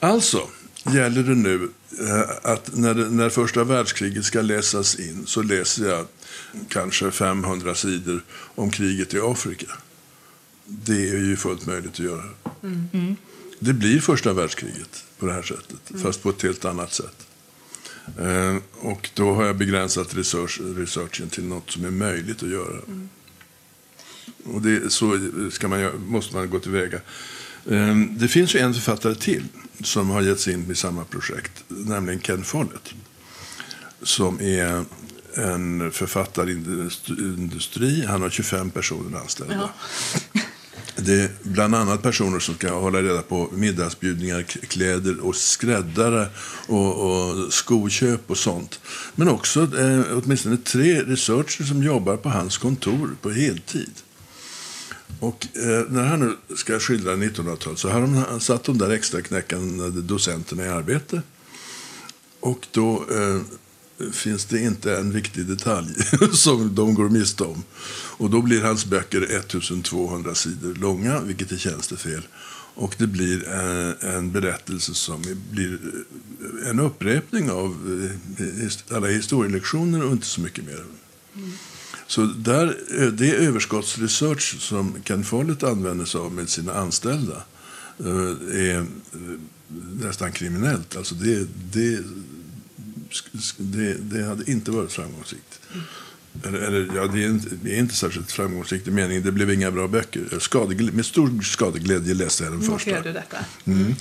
Alltså 0.00 0.48
gäller 0.94 1.22
det 1.22 1.34
nu 1.34 1.70
eh, 2.00 2.52
att 2.52 2.76
när, 2.76 2.94
det, 2.94 3.10
när 3.10 3.30
första 3.30 3.64
världskriget 3.64 4.24
ska 4.24 4.42
läsas 4.42 4.94
in 4.94 5.26
så 5.26 5.42
läser 5.42 5.88
jag 5.88 6.06
kanske 6.68 7.10
500 7.10 7.74
sidor 7.74 8.24
om 8.54 8.70
kriget 8.70 9.14
i 9.14 9.20
Afrika. 9.20 9.66
Det 10.68 11.08
är 11.08 11.18
ju 11.18 11.36
fullt 11.36 11.66
möjligt 11.66 11.92
att 11.92 11.98
göra. 11.98 12.24
Mm. 12.62 13.16
Det 13.58 13.72
blir 13.72 14.00
första 14.00 14.32
världskriget 14.32 15.04
på 15.18 15.26
det 15.26 15.32
här 15.32 15.42
sättet, 15.42 15.90
mm. 15.90 16.02
fast 16.02 16.22
på 16.22 16.30
ett 16.30 16.42
helt 16.42 16.64
annat 16.64 16.92
sätt. 16.92 17.26
Eh, 18.18 18.56
och 18.80 19.10
då 19.14 19.34
har 19.34 19.44
jag 19.44 19.56
begränsat 19.56 20.14
research, 20.14 20.60
researchen 20.76 21.28
till 21.28 21.44
något 21.44 21.70
som 21.70 21.84
är 21.84 21.90
möjligt 21.90 22.42
att 22.42 22.48
göra. 22.48 22.80
Mm. 22.86 23.08
Och 24.44 24.62
det, 24.62 24.92
så 24.92 25.30
ska 25.52 25.68
man, 25.68 25.90
måste 26.06 26.36
man 26.36 26.50
gå 26.50 26.58
tillväga. 26.58 27.00
Eh, 27.70 27.96
det 27.96 28.28
finns 28.28 28.54
ju 28.54 28.58
en 28.58 28.74
författare 28.74 29.14
till 29.14 29.44
som 29.82 30.10
har 30.10 30.22
gett 30.22 30.40
sig 30.40 30.52
in 30.52 30.70
i 30.70 30.74
samma 30.74 31.04
projekt, 31.04 31.64
nämligen 31.68 32.20
Ken 32.20 32.44
Follett. 32.44 32.94
Som 34.02 34.40
är 34.40 34.84
en 35.34 35.92
författarindustri. 35.92 38.04
Han 38.04 38.22
har 38.22 38.30
25 38.30 38.70
personer 38.70 39.18
anställda. 39.18 39.54
Ja. 39.54 39.70
Det 41.00 41.12
är 41.22 41.30
bland 41.42 41.74
annat 41.74 42.02
personer 42.02 42.38
som 42.38 42.54
ska 42.54 42.74
hålla 42.74 43.02
reda 43.02 43.22
på 43.22 43.48
middagsbjudningar, 43.52 44.42
kläder 44.42 45.20
och 45.20 45.36
skräddare 45.36 46.28
och, 46.66 46.94
och 46.94 47.52
skoköp 47.52 48.30
och 48.30 48.38
sånt. 48.38 48.80
Men 49.14 49.28
också 49.28 49.60
eh, 49.78 50.00
åtminstone 50.12 50.56
tre 50.56 51.02
researcher 51.02 51.64
som 51.64 51.82
jobbar 51.82 52.16
på 52.16 52.28
hans 52.28 52.58
kontor 52.58 53.16
på 53.22 53.30
heltid. 53.30 53.92
Och 55.20 55.46
eh, 55.56 55.84
när 55.88 56.04
han 56.04 56.20
nu 56.20 56.56
ska 56.56 56.78
skildra 56.78 57.16
1900-talet 57.16 57.78
så 57.78 57.88
har 57.88 58.00
de 58.00 58.40
satt 58.40 58.64
de 58.64 58.78
där 58.78 58.90
extra 58.90 59.22
knäckande 59.22 60.00
docenterna 60.00 60.64
i 60.64 60.68
arbete. 60.68 61.22
Och 62.40 62.66
då 62.72 63.04
eh, 63.10 63.40
finns 64.12 64.44
det 64.44 64.60
inte 64.60 64.96
en 64.96 65.12
viktig 65.12 65.46
detalj 65.46 65.94
som 66.32 66.74
de 66.74 66.94
går 66.94 67.08
miste 67.08 67.44
om. 67.44 67.64
Och 68.18 68.30
då 68.30 68.42
blir 68.42 68.62
hans 68.62 68.86
böcker 68.86 69.22
1200 69.22 70.34
sidor 70.34 70.74
långa, 70.74 71.20
vilket 71.20 71.52
är 71.52 71.56
tjänstefel. 71.56 72.22
Och 72.78 72.94
det 72.98 73.06
blir 73.06 73.48
eh, 73.48 74.14
en 74.14 74.32
berättelse 74.32 74.94
som 74.94 75.22
blir 75.50 75.72
eh, 75.72 76.70
en 76.70 76.80
upprepning 76.80 77.50
av 77.50 77.76
eh, 78.38 78.96
alla 78.96 79.06
historielektioner 79.06 80.04
och 80.04 80.12
inte 80.12 80.26
så 80.26 80.40
mycket 80.40 80.64
mer. 80.64 80.84
Mm. 81.36 81.52
Så 82.06 82.22
där, 82.22 82.76
det 83.10 83.32
överskottsresearch 83.32 84.60
som 84.60 84.94
Ken 85.04 85.24
Follett 85.24 85.62
använder 85.62 86.04
sig 86.04 86.20
av 86.20 86.32
med 86.32 86.48
sina 86.48 86.74
anställda 86.74 87.42
är 88.52 88.86
nästan 90.04 90.32
kriminellt. 90.32 90.96
Alltså 90.96 91.14
det, 91.14 91.48
det, 91.72 92.04
det, 93.56 93.94
det 93.94 94.24
hade 94.24 94.50
inte 94.50 94.70
varit 94.70 94.92
framgångsrikt. 94.92 95.60
Eller, 96.44 96.58
eller, 96.58 96.96
ja, 96.96 97.06
det, 97.06 97.24
är 97.24 97.28
inte, 97.28 97.48
det 97.62 97.74
är 97.74 97.78
inte 97.78 97.94
särskilt 97.94 98.32
framgångsrikt 98.32 98.88
i 98.88 98.90
meningen. 98.90 99.22
Det 99.22 99.32
blev 99.32 99.50
inga 99.50 99.70
bra 99.70 99.88
böcker. 99.88 100.38
Skadegl 100.38 100.92
med 100.92 101.06
stor 101.06 101.42
skadeglädje 101.42 102.14
läste 102.14 102.44
jag 102.44 102.52
den 102.52 102.62
första. 102.62 103.00
Du 103.00 103.12
detta. 103.12 103.36
Mm. 103.64 103.94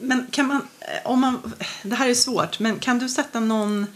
Men 0.00 0.26
kan 0.30 0.46
man, 0.46 0.60
om 1.04 1.20
man, 1.20 1.52
det 1.82 1.94
här 1.94 2.08
är 2.08 2.14
svårt, 2.14 2.58
men 2.58 2.78
kan 2.78 2.98
du 2.98 3.08
sätta 3.08 3.40
någon 3.40 3.86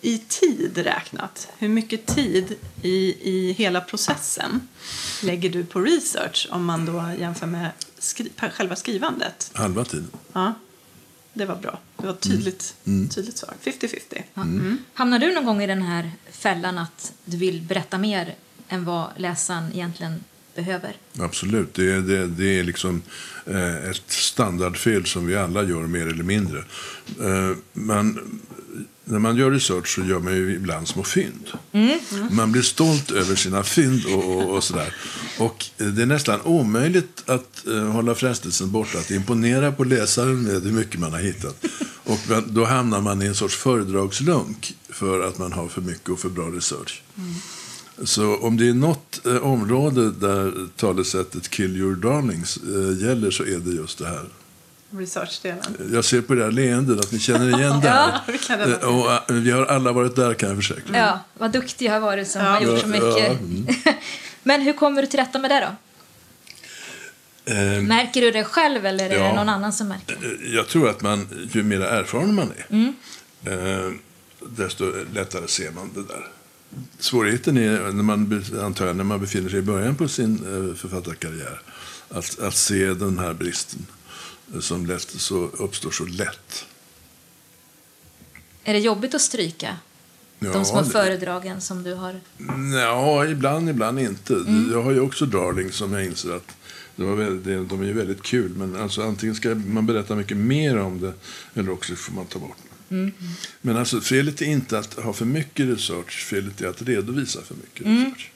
i 0.00 0.18
tid 0.18 0.78
räknat? 0.78 1.48
Hur 1.58 1.68
mycket 1.68 2.06
tid 2.06 2.54
i, 2.82 3.16
i 3.30 3.52
hela 3.52 3.80
processen 3.80 4.68
lägger 5.22 5.50
du 5.50 5.64
på 5.64 5.80
research 5.80 6.48
om 6.50 6.64
man 6.64 6.86
då 6.86 7.10
jämför 7.18 7.46
med 7.46 7.70
skri 7.98 8.32
själva 8.52 8.76
skrivandet? 8.76 9.50
Halva 9.54 9.84
tiden. 9.84 10.10
Ja. 10.32 10.54
Det 11.34 11.44
var 11.44 11.56
bra. 11.56 11.78
Det 11.96 12.06
var 12.06 12.14
tydligt, 12.14 12.74
mm. 12.84 12.98
mm. 12.98 13.08
tydligt 13.08 13.38
svar. 13.38 13.54
50-50. 13.64 14.22
Mm. 14.36 14.78
Hamnar 14.94 15.18
du 15.18 15.34
någon 15.34 15.44
gång 15.44 15.62
i 15.62 15.66
den 15.66 15.82
här 15.82 16.10
fällan 16.30 16.78
att 16.78 17.12
du 17.24 17.36
vill 17.36 17.62
berätta 17.62 17.98
mer 17.98 18.34
än 18.68 18.84
vad 18.84 19.10
läsaren 19.16 19.72
egentligen 19.72 20.24
behöver? 20.54 20.96
Absolut. 21.18 21.74
Det 21.74 21.92
är, 21.92 22.00
det, 22.00 22.26
det 22.26 22.58
är 22.58 22.64
liksom 22.64 23.02
eh, 23.46 23.90
ett 23.90 24.10
standardfel 24.10 25.06
som 25.06 25.26
vi 25.26 25.36
alla 25.36 25.62
gör 25.62 25.86
mer 25.86 26.06
eller 26.06 26.24
mindre. 26.24 26.58
Eh, 27.20 27.56
men 27.72 28.40
när 29.04 29.18
man 29.18 29.36
gör 29.36 29.50
research 29.50 29.94
så 29.94 30.04
gör 30.04 30.18
man 30.18 30.34
ju 30.34 30.54
ibland 30.54 30.88
små 30.88 31.02
fynd. 31.02 31.48
Mm. 31.72 31.98
Mm. 32.12 32.36
Man 32.36 32.52
blir 32.52 32.62
stolt 32.62 33.10
över 33.10 33.34
sina 33.34 33.62
fynd 33.62 34.04
och, 34.06 34.24
och, 34.24 34.54
och, 34.54 34.64
sådär. 34.64 34.94
Och 35.38 35.64
eh, 35.78 35.86
det 35.86 36.02
är 36.02 36.06
nästan 36.06 36.40
omöjligt 36.40 37.22
att 37.26 37.64
uh, 37.68 37.84
hålla 37.84 38.14
frestelsen 38.14 38.70
borta, 38.70 38.98
att 38.98 39.10
imponera 39.10 39.72
på 39.72 39.84
läsaren 39.84 40.42
med 40.42 40.62
hur 40.62 40.72
mycket 40.72 41.00
man 41.00 41.12
har 41.12 41.20
hittat. 41.20 41.64
Och 42.04 42.20
då 42.46 42.64
hamnar 42.64 43.00
man 43.00 43.22
i 43.22 43.26
en 43.26 43.34
sorts 43.34 43.56
föredragslunk 43.56 44.76
för 44.88 45.28
att 45.28 45.38
man 45.38 45.52
har 45.52 45.68
för 45.68 45.80
mycket 45.80 46.08
och 46.08 46.18
för 46.18 46.28
bra 46.28 46.46
research. 46.46 47.02
Mm. 47.18 47.34
Så 48.02 48.36
om 48.36 48.56
det 48.56 48.68
är 48.68 48.74
något 48.74 49.26
eh, 49.26 49.36
område 49.36 50.10
där 50.10 50.68
talesättet 50.76 51.48
kill 51.48 51.76
your 51.76 51.94
darlings 51.94 52.56
eh, 52.56 53.06
gäller 53.06 53.30
så 53.30 53.42
är 53.42 53.58
det 53.58 53.70
just 53.70 53.98
det 53.98 54.06
här 54.06 54.24
researchdelen. 54.98 55.90
Jag 55.92 56.04
ser 56.04 56.20
på 56.20 56.34
det 56.34 56.44
här 56.44 56.50
leendet 56.50 57.00
att 57.00 57.12
ni 57.12 57.18
känner 57.18 57.58
igen 57.58 57.80
det 57.80 57.88
här. 57.88 58.08
ja, 58.26 58.32
vi, 58.32 58.38
kan 58.38 58.58
det 58.58 58.76
eh, 58.76 58.98
och, 58.98 59.30
uh, 59.30 59.36
vi 59.36 59.50
har 59.50 59.66
alla 59.66 59.92
varit 59.92 60.16
där 60.16 60.34
kan 60.34 60.48
jag 60.48 60.58
försäkra. 60.58 60.98
Ja, 60.98 61.20
vad 61.38 61.52
duktig 61.52 61.86
jag 61.86 61.92
har 61.92 62.00
varit 62.00 62.28
som 62.28 62.42
ja. 62.42 62.48
har 62.48 62.60
gjort 62.60 62.80
så 62.80 62.86
mycket. 62.86 63.18
Ja, 63.18 63.26
mm. 63.26 63.66
Men 64.42 64.60
hur 64.60 64.72
kommer 64.72 65.02
du 65.02 65.08
till 65.08 65.20
rätta 65.20 65.38
med 65.38 65.50
det 65.50 65.60
då? 65.60 65.76
Um, 67.52 67.86
märker 67.86 68.20
du 68.20 68.30
det 68.30 68.44
själv 68.44 68.86
eller 68.86 69.10
är 69.10 69.18
ja, 69.18 69.24
det 69.24 69.34
någon 69.34 69.48
annan 69.48 69.72
som 69.72 69.88
märker? 69.88 70.16
Eh, 70.22 70.54
jag 70.54 70.68
tror 70.68 70.88
att 70.88 71.02
man, 71.02 71.48
ju 71.52 71.62
mer 71.62 71.80
erfaren 71.80 72.34
man 72.34 72.52
är, 72.56 72.66
mm. 72.70 73.98
desto 74.40 74.92
lättare 75.14 75.48
ser 75.48 75.70
man 75.70 75.90
det 75.94 76.02
där. 76.02 76.26
Svårigheten 76.98 77.56
är, 77.56 77.80
när 77.80 78.02
man, 78.02 78.44
antar 78.62 78.86
jag, 78.86 78.96
när 78.96 79.04
man 79.04 79.20
befinner 79.20 79.50
sig 79.50 79.58
i 79.58 79.62
början 79.62 79.96
på 79.96 80.08
sin 80.08 80.38
författarkarriär, 80.76 81.60
att, 82.08 82.38
att 82.38 82.54
se 82.56 82.94
den 82.94 83.18
här 83.18 83.34
bristen 83.34 83.86
som 84.60 84.86
lätt, 84.86 85.10
så 85.10 85.36
uppstår 85.36 85.90
så 85.90 86.04
lätt. 86.04 86.66
Är 88.64 88.72
det 88.72 88.78
jobbigt 88.78 89.14
att 89.14 89.20
stryka 89.20 89.76
ja, 90.38 90.52
de 90.52 90.64
små 90.64 90.82
det... 90.82 90.90
föredragen 90.90 91.60
som 91.60 91.82
du 91.82 91.94
har? 91.94 92.20
Ja, 92.72 93.26
ibland, 93.26 93.70
ibland 93.70 94.00
inte. 94.00 94.34
Mm. 94.34 94.70
Jag 94.72 94.82
har 94.82 94.92
ju 94.92 95.00
också 95.00 95.26
Darling 95.26 95.72
som 95.72 95.92
jag 95.92 96.04
inser 96.04 96.36
att 96.36 96.56
det 96.96 97.04
var 97.04 97.16
väldigt, 97.16 97.68
de 97.68 97.82
är 97.82 97.86
ju 97.86 97.92
väldigt 97.92 98.22
kul. 98.22 98.50
Men 98.56 98.76
alltså, 98.76 99.02
antingen 99.02 99.34
ska 99.34 99.54
man 99.54 99.86
berätta 99.86 100.14
mycket 100.14 100.36
mer 100.36 100.78
om 100.78 101.00
det 101.00 101.12
eller 101.54 101.70
också 101.70 101.94
får 101.94 102.12
man 102.12 102.26
ta 102.26 102.38
bort 102.38 102.56
det. 102.88 102.94
Mm. 102.94 103.12
Men 103.60 103.76
alltså, 103.76 104.00
felet 104.00 104.42
är 104.42 104.46
inte 104.46 104.78
att 104.78 104.94
ha 104.94 105.12
för 105.12 105.24
mycket 105.24 105.66
research, 105.66 106.24
felet 106.24 106.60
är 106.60 106.68
att 106.68 106.82
redovisa 106.82 107.42
för 107.42 107.54
mycket 107.54 107.86
mm. 107.86 107.98
research 107.98 108.30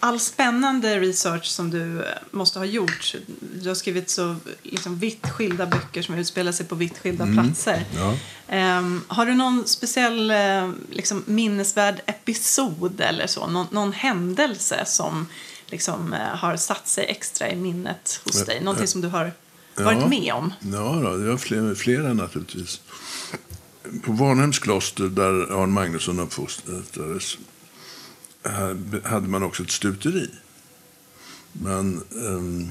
all 0.00 0.20
spännande 0.20 1.00
research 1.00 1.44
som 1.44 1.70
du 1.70 2.04
måste 2.30 2.58
ha 2.58 2.66
gjort. 2.66 3.14
Du 3.62 3.68
har 3.68 3.74
skrivit 3.74 4.10
så 4.10 4.36
liksom, 4.62 4.98
vitt 4.98 5.28
skilda 5.28 5.66
böcker 5.66 6.02
som 6.02 6.14
utspelar 6.14 6.52
sig 6.52 6.66
på 6.66 6.74
vitt 6.74 6.98
skilda 6.98 7.24
mm. 7.24 7.36
platser. 7.36 7.84
Ja. 7.94 8.16
Um, 8.78 9.04
har 9.08 9.26
du 9.26 9.34
någon 9.34 9.66
speciell 9.66 10.30
uh, 10.30 10.72
liksom, 10.90 11.22
minnesvärd 11.26 12.00
episod 12.06 13.00
eller 13.00 13.26
så? 13.26 13.46
Någon, 13.46 13.66
någon 13.70 13.92
händelse 13.92 14.84
som 14.86 15.26
liksom, 15.66 16.12
uh, 16.12 16.18
har 16.18 16.56
satt 16.56 16.88
sig 16.88 17.04
extra 17.04 17.50
i 17.50 17.56
minnet 17.56 18.20
hos 18.24 18.44
dig? 18.44 18.60
Någonting 18.60 18.86
som 18.86 19.00
du 19.00 19.08
har 19.08 19.32
varit 19.74 20.08
med 20.08 20.32
om? 20.32 20.52
Ja, 20.60 21.00
då, 21.04 21.16
det 21.16 21.30
var 21.30 21.36
flera, 21.36 21.74
flera 21.74 22.12
naturligtvis. 22.12 22.80
På 24.02 24.12
Varnhems 24.12 24.58
kloster, 24.58 25.04
där 25.04 25.62
Arn 25.62 25.72
Magnusson 25.72 26.20
uppfostrades, 26.20 27.38
hade 29.04 29.28
man 29.28 29.42
också 29.42 29.62
ett 29.62 29.70
stuteri. 29.70 30.30
Man 31.52 32.02
um, 32.10 32.70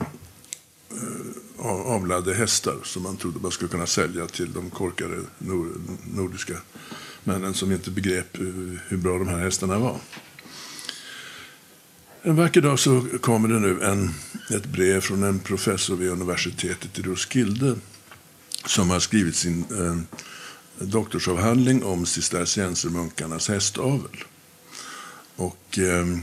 avlade 1.68 2.34
hästar 2.34 2.76
som 2.84 3.04
man 3.04 3.18
trodde 3.18 3.40
man 3.40 3.52
skulle 3.52 3.72
kunna 3.72 3.88
sälja 3.88 4.28
till 4.28 4.54
de 4.54 4.70
korkade 4.70 5.22
nordiska 6.14 6.58
männen 7.24 7.54
som 7.54 7.72
inte 7.72 7.92
begrep 7.92 8.38
hur 8.88 8.98
bra 8.98 9.18
de 9.18 9.28
här 9.28 9.38
hästarna 9.40 9.80
var. 9.80 10.00
En 12.22 12.36
vacker 12.36 12.62
dag 12.62 12.80
så 12.80 13.06
kommer 13.22 13.48
det 13.48 13.60
nu 13.60 13.84
en, 13.84 14.14
ett 14.50 14.66
brev 14.66 15.02
från 15.02 15.24
en 15.24 15.40
professor 15.40 15.96
vid 15.96 16.10
universitetet 16.10 17.00
i 17.00 17.02
Roskilde 17.02 17.76
som 18.66 18.90
har 18.90 19.00
skrivit 19.00 19.36
sin 19.36 19.66
eh, 19.72 20.20
doktorsavhandling 20.86 21.84
om 21.84 22.06
cisterciensermunkarnas 22.06 23.50
hästavel. 23.50 24.24
Och 25.40 25.78
ehm, 25.78 26.22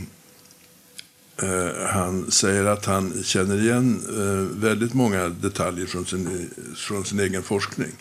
eh, 1.37 1.87
han 1.89 2.31
säger 2.31 2.65
att 2.65 2.85
han 2.85 3.23
känner 3.25 3.61
igen 3.63 4.03
eh, 4.09 4.61
väldigt 4.61 4.95
många 4.95 5.29
detaljer 5.29 5.87
från 5.87 6.07
sin, 6.07 6.51
från 6.77 7.05
sin 7.05 7.21
egen 7.21 7.43
forskning. 7.43 7.93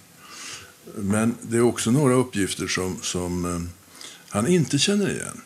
Men 0.96 1.36
det 1.42 1.58
är 1.58 1.62
också 1.62 1.92
några 1.92 2.14
uppgifter 2.14 2.68
som, 2.68 2.98
som 3.02 3.46
eh, 3.46 3.62
han 4.30 4.48
inte 4.48 4.80
känner 4.80 5.10
igen. 5.10 5.42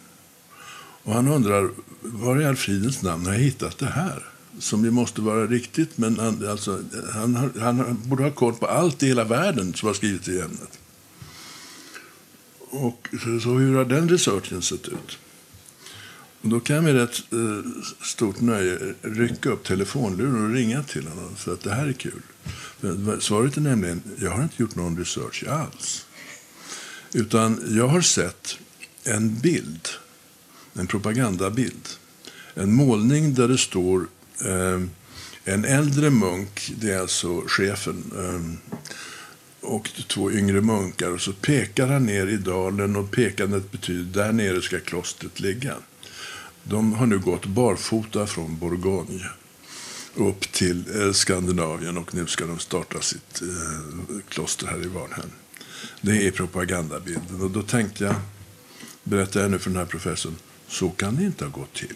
Och 1.04 1.14
han 1.14 1.28
undrar, 1.28 1.70
var 2.02 2.42
i 2.42 2.46
all 2.46 2.56
fridens 2.56 3.02
namn 3.02 3.26
har 3.26 3.34
jag 3.34 3.40
hittat 3.40 3.78
det 3.78 3.86
här? 3.86 4.26
Som 4.60 4.86
ju 4.86 4.92
måste 4.92 5.22
vara 5.22 5.48
riktigt, 5.48 5.98
men 5.98 6.20
han, 6.20 6.48
alltså, 6.50 6.82
han, 7.14 7.52
han 7.60 8.02
borde 8.06 8.24
ha 8.24 8.32
koll 8.32 8.54
på 8.54 8.66
allt 8.68 9.04
i 9.04 9.08
hela 9.08 9.24
världen 9.24 9.74
som 9.74 9.88
har 9.88 9.94
skrivits 9.94 10.28
i 10.28 10.40
ämnet. 10.40 10.80
Och 12.60 13.10
så, 13.12 13.40
så 13.40 13.50
hur 13.50 13.76
har 13.76 13.86
den 13.86 14.10
researchen 14.10 14.62
sett 14.62 14.88
ut? 14.88 15.18
Då 16.42 16.60
kan 16.60 16.76
jag 16.76 16.84
med 16.84 16.94
rätt 16.94 17.34
eh, 17.34 17.84
stort 18.02 18.42
nöje 18.42 18.80
rycka 19.02 19.50
upp 19.50 19.64
telefonluren 19.64 20.46
och 20.46 20.54
ringa 20.54 20.84
till 20.84 21.08
honom 21.08 21.36
för 21.36 21.54
att 21.54 21.62
det 21.62 21.74
här 21.74 21.88
är 21.88 21.94
kul. 21.94 22.22
Svaret 23.20 23.58
är 23.58 23.62
nämligen, 23.62 24.02
jag 24.20 24.32
har 24.32 24.44
inte 24.44 24.62
gjort 24.62 24.76
någon 24.76 24.98
research 24.98 25.44
alls. 25.50 26.06
Utan 27.14 27.62
jag 27.70 27.88
har 27.88 28.02
sett 28.02 28.58
en 29.04 29.40
bild, 29.40 29.88
en 30.74 30.88
propagandabild. 30.88 31.90
En 32.54 32.74
målning 32.74 33.34
där 33.34 33.48
det 33.48 33.58
står 33.58 34.08
eh, 34.46 34.82
en 35.44 35.66
äldre 35.66 36.10
munk, 36.10 36.72
det 36.78 36.92
är 36.92 37.00
alltså 37.00 37.42
chefen, 37.48 38.12
eh, 38.18 38.76
och 39.62 39.90
två 40.08 40.32
yngre 40.32 40.62
munkar. 40.62 41.10
Och 41.12 41.22
så 41.22 41.34
pekar 41.34 41.88
han 41.88 42.06
ner 42.06 42.28
i 42.28 42.38
dalen 42.38 42.96
och 42.96 43.12
pekandet 43.12 43.72
betyder 43.72 44.24
där 44.24 44.32
nere 44.32 44.62
ska 44.62 44.80
klostret 44.80 45.40
ligga. 45.40 45.76
De 46.64 46.94
har 46.94 47.06
nu 47.06 47.20
gått 47.20 47.46
barfota 47.46 48.28
från 48.28 48.58
Bourgogne 48.58 49.30
upp 50.16 50.52
till 50.52 51.02
eh, 51.02 51.12
Skandinavien 51.12 51.98
och 51.98 52.16
nu 52.16 52.28
ska 52.28 52.46
de 52.46 52.60
starta 52.60 53.02
sitt 53.02 53.42
eh, 53.42 54.20
kloster 54.30 54.68
här 54.68 54.84
i 54.84 54.88
Varnhem. 54.88 55.30
Det 56.02 56.28
är 56.28 56.32
propagandabilden. 56.32 57.42
Och 57.42 57.52
då 57.52 57.62
tänkte 57.62 58.04
jag, 58.04 58.16
berättar 59.04 59.42
jag 59.42 59.52
nu 59.52 59.60
för 59.60 59.70
den 59.70 59.80
här 59.80 59.86
professorn, 59.86 60.36
så 60.68 60.90
kan 60.90 61.16
det 61.16 61.24
inte 61.24 61.46
ha 61.46 61.52
gått 61.52 61.74
till. 61.74 61.96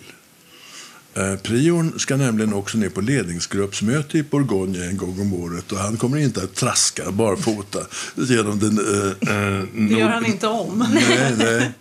Eh, 1.15 1.35
priorn 1.35 1.99
ska 1.99 2.17
nämligen 2.17 2.53
också 2.53 2.77
ner 2.77 2.89
på 2.89 3.01
ledningsgruppsmöte 3.01 4.17
i 4.17 4.23
Bourgogne 4.23 4.85
en 4.85 4.97
gång 4.97 5.21
om 5.21 5.33
året 5.33 5.71
och 5.71 5.77
han 5.77 5.97
kommer 5.97 6.17
inte 6.17 6.43
att 6.43 6.55
traska 6.55 7.11
barfota 7.11 7.79
genom 8.15 8.59
den... 8.59 8.79
Eh, 8.79 9.35
eh, 9.35 9.63
det 9.73 9.99
gör 9.99 10.09
han 10.09 10.25
inte 10.25 10.47
om. 10.47 10.85
Nej, 10.93 11.33
nej. 11.37 11.71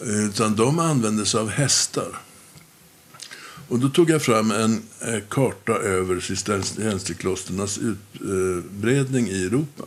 Utan 0.00 0.56
de 0.56 0.78
använde 0.78 1.26
sig 1.26 1.40
av 1.40 1.48
hästar. 1.48 2.18
Och 3.68 3.78
då 3.78 3.88
tog 3.88 4.10
jag 4.10 4.22
fram 4.22 4.50
en 4.50 4.82
eh, 5.00 5.20
karta 5.28 5.72
över 5.72 6.20
cistercienserklosternas 6.20 7.78
utbredning 7.78 9.28
i 9.28 9.44
Europa. 9.44 9.84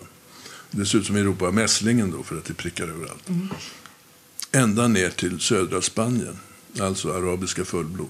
Det 0.71 0.85
ser 0.85 0.97
ut 0.97 1.05
som 1.05 1.15
Europa 1.15 1.51
mässlingen 1.51 2.11
då, 2.11 2.23
för 2.23 2.37
att 2.37 2.45
det 2.45 2.53
prickar 2.53 2.87
överallt. 2.87 3.29
Mm. 3.29 3.47
Ända 4.51 4.87
ner 4.87 5.09
till 5.09 5.39
södra 5.39 5.81
Spanien, 5.81 6.39
alltså 6.79 7.13
arabiska 7.13 7.65
fullblod. 7.65 8.09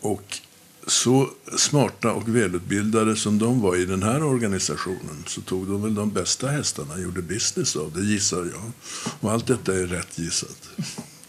Och 0.00 0.38
så 0.86 1.30
smarta 1.56 2.12
och 2.12 2.28
välutbildade 2.28 3.16
som 3.16 3.38
de 3.38 3.60
var 3.60 3.76
i 3.76 3.84
den 3.84 4.02
här 4.02 4.22
organisationen 4.22 5.24
så 5.26 5.40
tog 5.40 5.66
de 5.66 5.82
väl 5.82 5.94
de 5.94 6.10
bästa 6.10 6.48
hästarna 6.48 6.94
och 6.94 7.00
gjorde 7.00 7.22
business 7.22 7.76
av 7.76 7.92
det, 7.92 8.00
gissar 8.00 8.38
jag. 8.38 8.72
Och 9.20 9.32
allt 9.32 9.46
detta 9.46 9.74
är 9.74 9.86
rätt 9.86 10.18
gissat. 10.18 10.68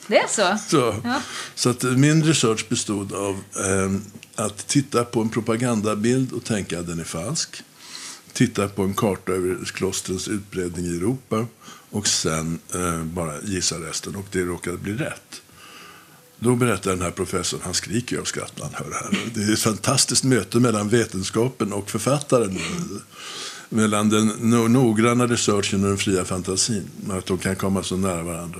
Det 0.07 0.17
är 0.17 0.27
så? 0.27 0.57
Så, 0.69 1.01
ja. 1.03 1.21
så 1.55 1.69
att 1.69 1.83
min 1.83 2.23
research 2.23 2.69
bestod 2.69 3.13
av 3.13 3.43
eh, 3.55 3.91
att 4.35 4.67
titta 4.67 5.03
på 5.03 5.21
en 5.21 5.29
propagandabild 5.29 6.31
och 6.31 6.43
tänka 6.43 6.79
att 6.79 6.87
den 6.87 6.99
är 6.99 7.03
falsk. 7.03 7.63
Titta 8.33 8.67
på 8.67 8.83
en 8.83 8.93
karta 8.93 9.31
över 9.31 9.65
klostrens 9.65 10.27
utbredning 10.27 10.85
i 10.85 10.97
Europa 10.97 11.45
och 11.89 12.07
sen 12.07 12.59
eh, 12.73 13.03
bara 13.03 13.41
gissa 13.41 13.75
resten. 13.75 14.15
Och 14.15 14.25
det 14.31 14.41
råkade 14.41 14.77
bli 14.77 14.93
rätt. 14.93 15.41
Då 16.39 16.55
berättar 16.55 16.91
den 16.91 17.01
här 17.01 17.11
professorn, 17.11 17.59
han 17.63 17.73
skriker 17.73 18.15
ju 18.15 18.21
av 18.21 18.25
skratt 18.25 18.53
när 18.57 18.63
han 18.63 18.73
hör 18.73 18.89
det 18.89 18.95
här. 18.95 19.31
Det 19.33 19.41
är 19.41 19.53
ett 19.53 19.59
fantastiskt 19.59 20.23
möte 20.23 20.59
mellan 20.59 20.89
vetenskapen 20.89 21.73
och 21.73 21.89
författaren. 21.89 22.59
Mellan 23.69 24.09
den 24.09 24.27
noggranna 24.73 25.27
researchen 25.27 25.83
och 25.83 25.89
den 25.89 25.97
fria 25.97 26.25
fantasin. 26.25 26.89
Att 27.09 27.25
de 27.25 27.37
kan 27.37 27.55
komma 27.55 27.83
så 27.83 27.97
nära 27.97 28.23
varandra. 28.23 28.59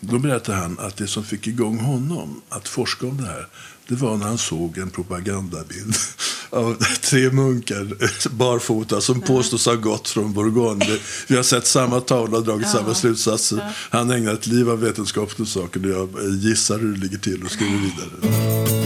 Då 0.00 0.18
berättar 0.18 0.54
han 0.54 0.78
att 0.78 0.96
det 0.96 1.06
som 1.06 1.24
fick 1.24 1.46
igång 1.46 1.78
honom 1.78 2.42
att 2.48 2.68
forska 2.68 3.06
om 3.06 3.16
det 3.16 3.26
här, 3.26 3.48
det 3.88 3.94
var 3.94 4.16
när 4.16 4.26
han 4.26 4.38
såg 4.38 4.78
en 4.78 4.90
propagandabild 4.90 5.94
av 6.50 6.76
tre 7.00 7.30
munkar 7.30 7.88
barfota 8.30 9.00
som 9.00 9.20
påstås 9.20 9.66
ha 9.66 9.74
gått 9.74 10.08
från 10.08 10.32
Bourgogne. 10.32 10.98
Vi 11.28 11.36
har 11.36 11.42
sett 11.42 11.66
samma 11.66 12.00
tavla 12.00 12.38
och 12.38 12.44
dragit 12.44 12.66
ja. 12.66 12.78
samma 12.78 12.94
slutsatser. 12.94 13.72
Han 13.90 14.10
ägnar 14.10 14.34
ett 14.34 14.46
liv 14.46 14.70
av 14.70 14.80
vetenskap 14.80 15.40
åt 15.40 15.48
saker 15.48 15.84
och 15.86 16.10
jag 16.16 16.34
gissar 16.34 16.78
hur 16.78 16.92
det 16.92 17.00
ligger 17.00 17.18
till 17.18 17.44
och 17.44 17.50
skriver 17.50 17.78
vidare. 17.78 18.77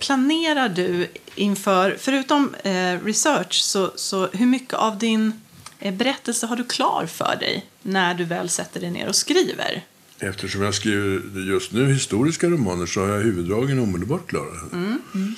Planerar 0.00 0.68
du 0.68 1.06
inför, 1.34 1.96
förutom 2.00 2.54
eh, 2.54 3.04
research, 3.04 3.52
så, 3.62 3.92
så 3.96 4.26
hur 4.26 4.46
mycket 4.46 4.74
av 4.74 4.98
din 4.98 5.32
eh, 5.78 5.94
berättelse 5.94 6.46
har 6.46 6.56
du 6.56 6.64
klar 6.64 7.06
för 7.06 7.36
dig 7.40 7.66
när 7.82 8.14
du 8.14 8.24
väl 8.24 8.48
sätter 8.48 8.80
dig 8.80 8.90
ner 8.90 9.08
och 9.08 9.16
skriver? 9.16 9.84
Eftersom 10.18 10.62
jag 10.62 10.74
skriver 10.74 11.40
just 11.40 11.72
nu 11.72 11.92
historiska 11.92 12.48
romaner 12.48 12.86
så 12.86 13.00
har 13.00 13.08
jag 13.08 13.20
huvuddragen 13.20 13.78
omedelbart 13.78 14.26
klara. 14.26 14.60
Mm. 14.72 15.02
Mm. 15.14 15.34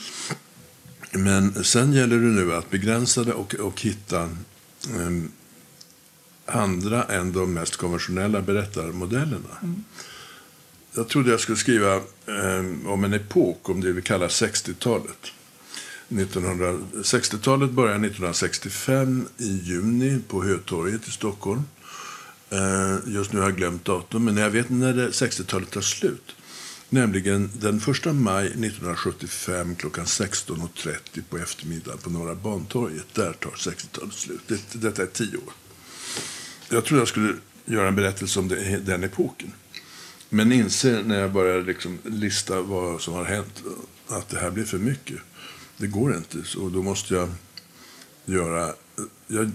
Men 1.12 1.64
sen 1.64 1.92
gäller 1.92 2.16
det 2.16 2.44
nu 2.44 2.55
att 2.55 2.70
begränsa 2.70 3.25
det 3.25 3.33
och, 3.33 3.55
och 3.55 3.81
hitta 3.81 4.29
um, 4.94 5.33
andra 6.46 7.05
än 7.05 7.33
de 7.33 7.55
mest 7.55 7.77
konventionella 7.77 8.42
berättarmodellerna. 8.42 9.59
Mm. 9.62 9.85
Jag 10.94 11.09
trodde 11.09 11.31
jag 11.31 11.40
skulle 11.40 11.59
skriva 11.59 11.96
eh, 11.96 12.87
om 12.87 13.05
en 13.05 13.12
epok, 13.12 13.68
om 13.68 13.81
det 13.81 13.92
vi 13.92 14.03
kallar 14.03 14.29
60-talet. 14.29 15.33
1960-talet 16.09 17.70
börjar 17.70 17.94
1965 17.94 19.29
i 19.38 19.48
juni 19.48 20.20
på 20.29 20.44
Hötorget 20.44 21.09
i 21.09 21.11
Stockholm. 21.11 21.62
Eh, 22.50 22.96
just 23.07 23.33
nu 23.33 23.40
har 23.40 23.46
jag 23.46 23.57
glömt 23.57 23.85
datum, 23.85 24.24
men 24.24 24.37
jag 24.37 24.50
vet 24.50 24.70
när 24.70 24.94
60-talet 24.94 25.70
tar 25.70 25.81
slut. 25.81 26.37
Nämligen 26.88 27.50
den 27.61 27.76
1 27.76 28.14
maj 28.14 28.46
1975 28.46 29.76
klockan 29.76 30.05
16.30 30.05 31.22
på 31.31 31.38
eftermiddagen 31.38 31.98
på 31.98 32.11
Norra 32.11 32.35
Bantorget. 32.35 33.14
Där 33.14 33.33
tar 33.33 33.50
60-talet 33.50 34.14
slut. 34.14 34.40
Det, 34.46 34.61
detta 34.72 35.03
är 35.03 35.07
tio 35.07 35.37
år. 35.37 35.53
Jag 36.68 36.85
trodde 36.85 37.00
jag 37.00 37.09
skulle 37.09 37.35
göra 37.64 37.88
en 37.88 37.96
berättelse 37.96 38.38
om 38.38 38.48
det, 38.48 38.79
den 38.79 39.05
epoken. 39.05 39.53
Men 40.32 40.52
inser 40.52 41.02
när 41.02 41.20
jag 41.20 41.32
börjar 41.32 41.62
liksom 41.62 41.98
lista 42.04 42.62
vad 42.62 43.00
som 43.00 43.14
har 43.14 43.24
hänt 43.24 43.62
att 44.08 44.28
det 44.28 44.38
här 44.38 44.50
blir 44.50 44.64
för 44.64 44.78
mycket. 44.78 45.18
Det 45.76 45.86
går 45.86 46.16
inte. 46.16 46.58
Och 46.58 46.72
då 46.72 46.82
måste 46.82 47.14
jag 47.14 47.28
göra... 48.24 48.74
Jag 49.26 49.50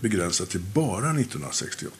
begränsar 0.00 0.46
till 0.46 0.60
bara 0.60 1.10
1968. 1.10 1.96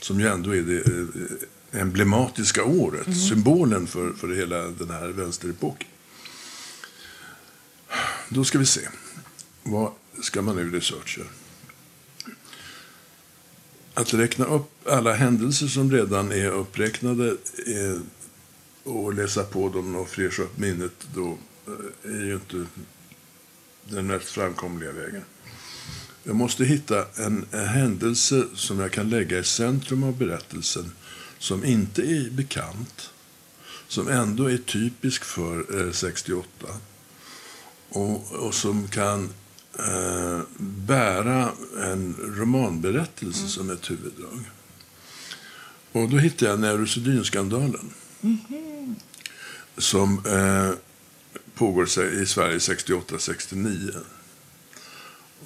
Som 0.00 0.20
ju 0.20 0.28
ändå 0.28 0.54
är 0.54 0.62
det 0.62 0.86
eh, 0.86 1.80
emblematiska 1.80 2.64
året. 2.64 3.06
Mm. 3.06 3.18
Symbolen 3.18 3.86
för, 3.86 4.12
för 4.12 4.34
hela 4.34 4.56
den 4.62 4.90
här 4.90 5.08
vänsterepoken. 5.08 5.88
Då 8.28 8.44
ska 8.44 8.58
vi 8.58 8.66
se. 8.66 8.88
Vad 9.62 9.92
ska 10.22 10.42
man 10.42 10.56
nu 10.56 10.70
researcha? 10.70 11.22
Att 13.98 14.14
räkna 14.14 14.44
upp 14.44 14.88
alla 14.88 15.12
händelser 15.12 15.66
som 15.66 15.92
redan 15.92 16.32
är 16.32 16.50
uppräknade 16.50 17.28
eh, 17.66 18.00
och 18.84 19.14
läsa 19.14 19.44
på 19.44 19.68
dem 19.68 19.96
och 19.96 20.08
fräscha 20.08 20.42
upp 20.42 20.58
minnet 20.58 21.06
då 21.14 21.38
Eh, 21.68 22.10
är 22.10 22.24
ju 22.24 22.34
inte 22.34 22.66
den 23.84 24.06
mest 24.06 24.28
framkomliga 24.28 24.92
vägen. 24.92 25.24
Jag 26.24 26.36
måste 26.36 26.64
hitta 26.64 27.06
en, 27.16 27.46
en, 27.52 27.68
händelse 27.68 28.44
som 28.54 28.80
jag 28.80 28.92
kan 28.92 29.10
lägga 29.10 29.38
i 29.38 29.44
centrum 29.44 30.02
av 30.02 30.16
berättelsen 30.16 30.92
som 31.38 31.64
inte 31.64 32.02
är 32.02 32.30
bekant, 32.30 33.10
som 33.88 34.08
ändå 34.08 34.50
är 34.50 34.58
typisk 34.58 35.24
för 35.24 35.86
eh, 35.86 35.92
68 35.92 36.48
och, 37.88 38.32
och, 38.32 38.54
som 38.54 38.88
kan 38.88 39.28
eh, 39.78 40.40
bära 40.86 41.52
en 41.82 42.16
romanberättelse 42.36 43.40
mm. 43.40 43.48
som 43.48 43.70
ett 43.70 43.90
huvuddrag. 43.90 44.50
Och 45.92 46.08
då 46.08 46.16
hittade 46.16 46.50
jag 46.50 46.60
Neurosedynskandalen. 46.60 47.90
Mm. 48.22 48.94
Som 49.76 50.26
eh, 50.26 50.70
pågår 51.54 51.84
i 52.22 52.26
Sverige 52.26 52.58
68-69. 52.58 53.96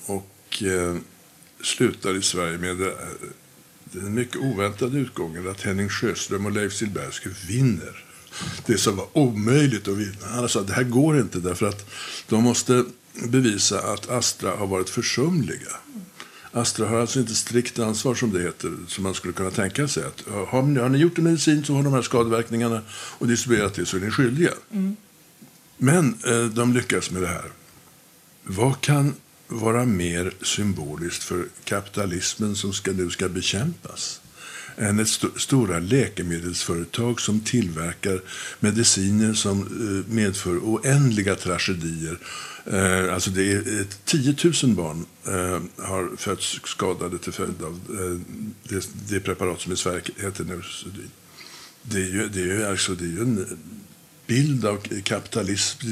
Och 0.06 0.62
eh, 0.62 0.96
slutar 1.62 2.16
i 2.16 2.22
Sverige 2.22 2.58
med 2.58 2.76
det, 2.76 2.96
den 3.84 4.14
mycket 4.14 4.36
oväntade 4.36 4.98
utgången 4.98 5.48
att 5.48 5.60
Henning 5.60 5.88
Sjöström 5.88 6.46
och 6.46 6.52
Leif 6.52 6.72
Silbersky 6.72 7.30
vinner 7.48 8.04
det 8.66 8.78
som 8.78 8.96
var 8.96 9.06
omöjligt 9.12 9.88
att 9.88 9.96
vinna. 9.96 10.26
Han 10.26 10.48
sa 10.48 10.60
att 10.60 10.66
det 10.66 10.72
här 10.72 10.82
går 10.82 11.20
inte 11.20 11.38
därför 11.38 11.66
att 11.66 11.90
de 12.28 12.42
måste 12.42 12.84
bevisa 13.14 13.92
att 13.92 14.10
Astra 14.10 14.56
har 14.56 14.66
varit 14.66 14.90
försumliga. 14.90 15.76
Astra 16.52 16.88
har 16.88 17.00
alltså 17.00 17.20
inte 17.20 17.34
strikt 17.34 17.78
ansvar 17.78 18.14
som 18.14 18.32
det 18.32 18.42
heter, 18.42 18.76
som 18.88 19.04
man 19.04 19.14
skulle 19.14 19.34
kunna 19.34 19.50
tänka 19.50 19.88
sig. 19.88 20.04
Att, 20.04 20.24
har, 20.48 20.62
ni, 20.62 20.80
har 20.80 20.88
ni 20.88 20.98
gjort 20.98 21.18
en 21.18 21.24
medicin 21.24 21.64
så 21.64 21.74
har 21.74 21.82
de 21.82 21.92
här 21.92 22.02
skadeverkningarna 22.02 22.80
och 22.90 23.28
distribuerat 23.28 23.74
det 23.74 23.86
så 23.86 23.96
är 23.96 24.00
ni 24.00 24.10
skyldiga. 24.10 24.50
Mm. 24.70 24.96
Men 25.76 26.18
eh, 26.26 26.44
de 26.44 26.72
lyckas 26.72 27.10
med 27.10 27.22
det 27.22 27.28
här. 27.28 27.52
Vad 28.42 28.80
kan 28.80 29.14
vara 29.48 29.84
mer 29.84 30.34
symboliskt 30.42 31.22
för 31.22 31.46
kapitalismen 31.64 32.56
som 32.56 32.72
ska, 32.72 32.92
nu 32.92 33.10
ska 33.10 33.28
bekämpas 33.28 34.21
än 34.76 34.98
ett 34.98 35.08
st 35.08 35.26
stora 35.36 35.78
läkemedelsföretag 35.78 37.20
som 37.20 37.40
tillverkar 37.40 38.20
mediciner 38.60 39.34
som 39.34 39.60
eh, 39.60 40.14
medför 40.14 40.58
oändliga 40.58 41.34
tragedier. 41.34 42.18
Eh, 42.66 43.14
alltså 43.14 43.30
det 43.30 43.52
är 43.52 43.80
eh, 43.80 43.86
10 44.04 44.36
000 44.62 44.74
barn 44.74 45.06
eh, 45.26 45.84
har 45.86 46.16
fötts 46.16 46.60
skadade 46.64 47.18
till 47.18 47.32
följd 47.32 47.62
av 47.62 47.72
eh, 47.72 48.36
det, 48.68 48.88
det, 49.08 49.20
preparat 49.20 49.60
som 49.60 49.72
i 49.72 49.76
Sverige 49.76 50.02
heter 50.16 50.44
Neurosedyn. 50.44 51.10
Det 51.82 51.98
är 51.98 52.08
ju, 52.08 52.28
det 52.28 52.40
är 52.40 52.44
ju, 52.44 52.64
alltså, 52.64 52.94
det 52.94 53.04
är 53.04 53.08
ju 53.08 53.20
en 53.20 53.58
bild 54.26 54.64
av 54.64 54.76
kapitalism, 55.02 55.86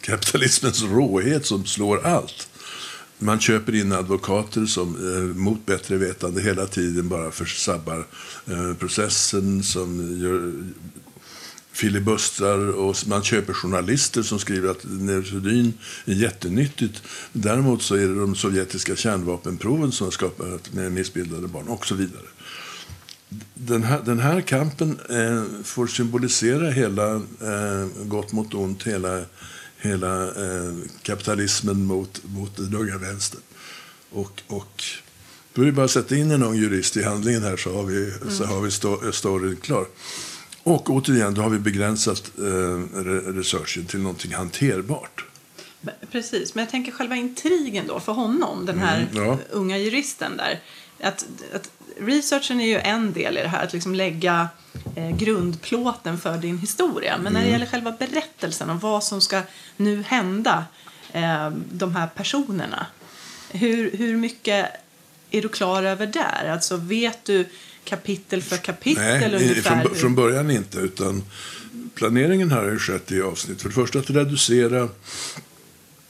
kapitalismens 0.00 0.82
råhet 0.82 1.46
som 1.46 1.66
slår 1.66 2.06
allt. 2.06 2.48
Man 3.18 3.40
köper 3.40 3.74
in 3.74 3.92
advokater 3.92 4.66
som 4.66 4.96
eh, 4.96 5.36
mot 5.36 5.66
bättre 5.66 5.96
vetande 5.96 6.42
hela 6.42 6.66
tiden 6.66 7.08
bara 7.08 7.30
försabbar 7.30 8.06
eh, 8.46 8.74
processen, 8.74 9.62
som 9.62 10.18
gör 10.20 10.52
filibustrar 11.72 12.68
och 12.68 12.96
man 13.06 13.22
köper 13.22 13.52
journalister 13.52 14.22
som 14.22 14.38
skriver 14.38 14.70
att 14.70 14.84
neurosedyn 14.84 15.72
är 16.04 16.14
jättenyttigt. 16.14 17.02
Däremot 17.32 17.82
så 17.82 17.94
är 17.94 18.08
det 18.08 18.20
de 18.20 18.34
sovjetiska 18.34 18.96
kärnvapenproven 18.96 19.92
som 19.92 20.06
har 20.06 20.12
skapat 20.12 20.72
missbildade 20.72 21.48
barn 21.48 21.68
och 21.68 21.86
så 21.86 21.94
vidare 21.94 22.26
den 23.54 23.82
här, 23.82 24.00
den 24.04 24.18
här 24.18 24.40
kampen 24.40 24.98
eh, 25.10 25.62
får 25.64 25.86
symbolisera 25.86 26.70
hela 26.70 27.14
eh, 27.14 27.86
gott 28.04 28.32
mot 28.32 28.54
ont, 28.54 28.82
hela, 28.82 29.20
hela 29.84 30.24
eh, 30.24 30.74
kapitalismen 31.02 31.84
mot, 31.84 32.20
mot 32.24 32.56
den 32.56 32.74
unga 32.74 32.98
vänstern. 32.98 33.40
Och, 34.10 34.42
och 34.46 34.84
då 35.52 35.62
är 35.62 35.66
det 35.66 35.72
bara 35.72 35.84
att 35.84 35.90
sätta 35.90 36.16
in 36.16 36.30
en 36.30 36.42
ung 36.42 36.54
jurist 36.54 36.96
i 36.96 37.02
handlingen 37.02 37.42
här 37.42 37.56
så 37.56 37.74
har 37.74 37.82
vi, 37.82 38.12
mm. 38.22 38.30
så 38.30 38.44
har 38.44 38.60
vi 38.60 38.70
sto, 38.70 39.12
storyn 39.12 39.56
klar. 39.56 39.86
Och 40.62 40.90
återigen, 40.90 41.34
då 41.34 41.42
har 41.42 41.50
vi 41.50 41.58
begränsat 41.58 42.32
eh, 42.38 42.98
researchen 43.32 43.84
till 43.84 44.00
någonting 44.00 44.34
hanterbart. 44.34 45.24
Precis, 46.12 46.54
men 46.54 46.64
jag 46.64 46.70
tänker 46.70 46.92
själva 46.92 47.16
intrigen 47.16 47.86
då 47.86 48.00
för 48.00 48.12
honom, 48.12 48.66
den 48.66 48.78
här 48.78 49.08
mm, 49.12 49.24
ja. 49.26 49.38
unga 49.50 49.78
juristen 49.78 50.36
där. 50.36 50.60
Att, 51.00 51.26
att 51.52 51.70
researchen 52.00 52.60
är 52.60 52.66
ju 52.66 52.78
en 52.78 53.12
del 53.12 53.38
i 53.38 53.42
det 53.42 53.48
här, 53.48 53.64
att 53.64 53.72
liksom 53.72 53.94
lägga 53.94 54.48
eh, 54.96 55.16
grundplåten 55.16 56.18
för 56.18 56.38
din 56.38 56.58
historia. 56.58 57.18
Men 57.18 57.32
när 57.32 57.40
det 57.40 57.46
mm. 57.46 57.52
gäller 57.52 57.66
själva 57.66 57.92
berättelsen 57.92 58.70
om 58.70 58.78
vad 58.78 59.04
som 59.04 59.20
ska 59.20 59.42
nu 59.76 60.02
hända 60.02 60.64
eh, 61.12 61.50
de 61.72 61.96
här 61.96 62.06
personerna. 62.06 62.86
Hur, 63.50 63.96
hur 63.96 64.16
mycket 64.16 64.66
är 65.30 65.42
du 65.42 65.48
klar 65.48 65.82
över 65.82 66.06
där? 66.06 66.48
Alltså 66.52 66.76
vet 66.76 67.24
du 67.24 67.46
kapitel 67.84 68.42
för 68.42 68.56
kapitel 68.56 69.30
Nej, 69.30 69.34
ungefär? 69.34 69.82
Från, 69.82 69.94
från 69.94 70.14
början 70.14 70.50
inte. 70.50 70.78
utan 70.78 71.22
Planeringen 71.94 72.50
här 72.50 72.62
har 72.62 72.70
ju 72.70 72.78
skett 72.78 73.12
i 73.12 73.22
avsnitt. 73.22 73.62
För 73.62 73.68
det 73.68 73.74
första 73.74 73.98
att 73.98 74.10
reducera 74.10 74.88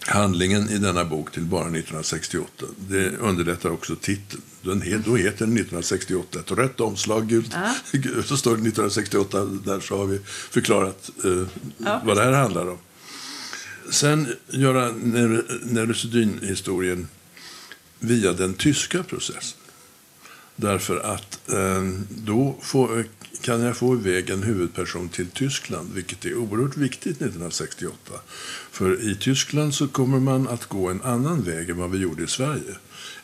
handlingen 0.07 0.69
i 0.69 0.79
denna 0.79 1.05
bok 1.05 1.33
till 1.33 1.43
bara 1.43 1.61
1968. 1.61 2.67
Det 2.89 3.17
underlättar 3.17 3.71
också 3.71 3.97
titeln. 3.97 4.43
Den 4.63 4.83
he, 4.83 4.99
då 4.99 5.17
heter 5.17 5.39
den 5.39 5.57
1968. 5.57 6.39
Ett 6.39 6.51
rätt 6.51 6.81
omslag, 6.81 7.29
gult. 7.29 7.51
Ja. 7.53 7.75
Så 8.25 8.37
står 8.37 8.51
det 8.51 8.69
1968. 8.69 9.45
Där 9.45 9.81
så 9.81 9.99
har 9.99 10.07
vi 10.07 10.19
förklarat 10.51 11.11
eh, 11.25 11.47
ja, 11.79 12.03
vad 12.05 12.17
det 12.17 12.23
här 12.23 12.33
handlar 12.33 12.71
om. 12.71 12.79
Sen 13.91 14.29
göra 14.49 14.93
neurosedynhistorien 15.63 17.09
via 17.99 18.33
den 18.33 18.55
tyska 18.55 19.03
processen. 19.03 19.59
Därför 20.57 21.01
att 21.01 21.51
eh, 21.53 21.83
då 22.09 22.57
får, 22.63 23.05
kan 23.41 23.61
jag 23.61 23.77
få 23.77 23.95
iväg 23.95 24.31
en 24.31 24.43
huvudperson 24.43 25.09
till 25.09 25.31
Tyskland, 25.31 25.95
vilket 25.95 26.25
är 26.25 26.35
oerhört 26.35 26.77
viktigt 26.77 27.17
1968. 27.17 27.97
För 28.71 29.11
i 29.11 29.17
Tyskland 29.17 29.75
så 29.75 29.89
kommer 29.89 30.21
man 30.21 30.49
att 30.49 30.67
gå 30.67 30.89
en 30.89 31.03
annan 31.03 31.43
väg 31.43 31.71
än 31.71 31.79
vad 31.79 31.91
vi 31.91 31.99
gjorde 31.99 32.23
i 32.23 32.27
Sverige. 32.27 32.73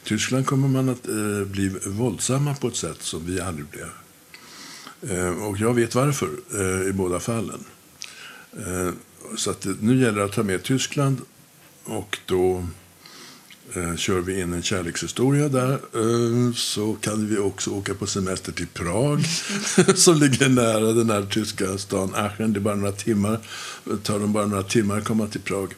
I 0.05 0.09
Tyskland 0.09 0.47
kommer 0.47 0.69
man 0.69 0.89
att 0.89 1.09
eh, 1.09 1.45
bli 1.47 1.69
våldsamma 1.87 2.55
på 2.55 2.69
ett 2.69 2.77
sätt 2.77 3.03
som 3.03 3.27
vi 3.27 3.41
aldrig 3.41 3.67
blev. 3.67 3.89
Eh, 5.03 5.43
och 5.43 5.59
jag 5.59 5.75
vet 5.75 5.95
varför 5.95 6.29
eh, 6.55 6.89
i 6.89 6.93
båda 6.93 7.21
fallen. 7.21 7.65
Eh, 8.53 8.93
så 9.37 9.51
att, 9.51 9.67
nu 9.81 9.97
gäller 9.97 10.19
det 10.19 10.25
att 10.25 10.33
ta 10.33 10.43
med 10.43 10.63
Tyskland 10.63 11.21
och 11.85 12.19
då 12.27 12.67
Eh, 13.75 13.97
kör 13.97 14.21
vi 14.21 14.41
in 14.41 14.53
en 14.53 14.63
kärlekshistoria 14.63 15.49
där 15.49 15.73
eh, 15.73 16.53
så 16.55 16.95
kan 16.95 17.27
vi 17.27 17.39
också 17.39 17.71
åka 17.71 17.95
på 17.95 18.07
semester 18.07 18.53
till 18.53 18.67
Prag 18.67 19.25
som 19.95 20.17
ligger 20.17 20.49
nära 20.49 20.93
den 20.93 21.11
här 21.11 21.23
tyska 21.23 21.79
stan 21.79 22.15
Aachen. 22.15 22.53
Det 22.53 22.59
är 22.59 22.61
bara 22.61 22.75
några 22.75 22.93
timmar. 22.93 23.39
Det 23.85 23.97
tar 23.97 24.19
dem 24.19 24.33
bara 24.33 24.47
några 24.47 24.63
timmar 24.63 24.99
att 24.99 25.05
komma 25.05 25.27
till 25.27 25.41
Prag. 25.41 25.75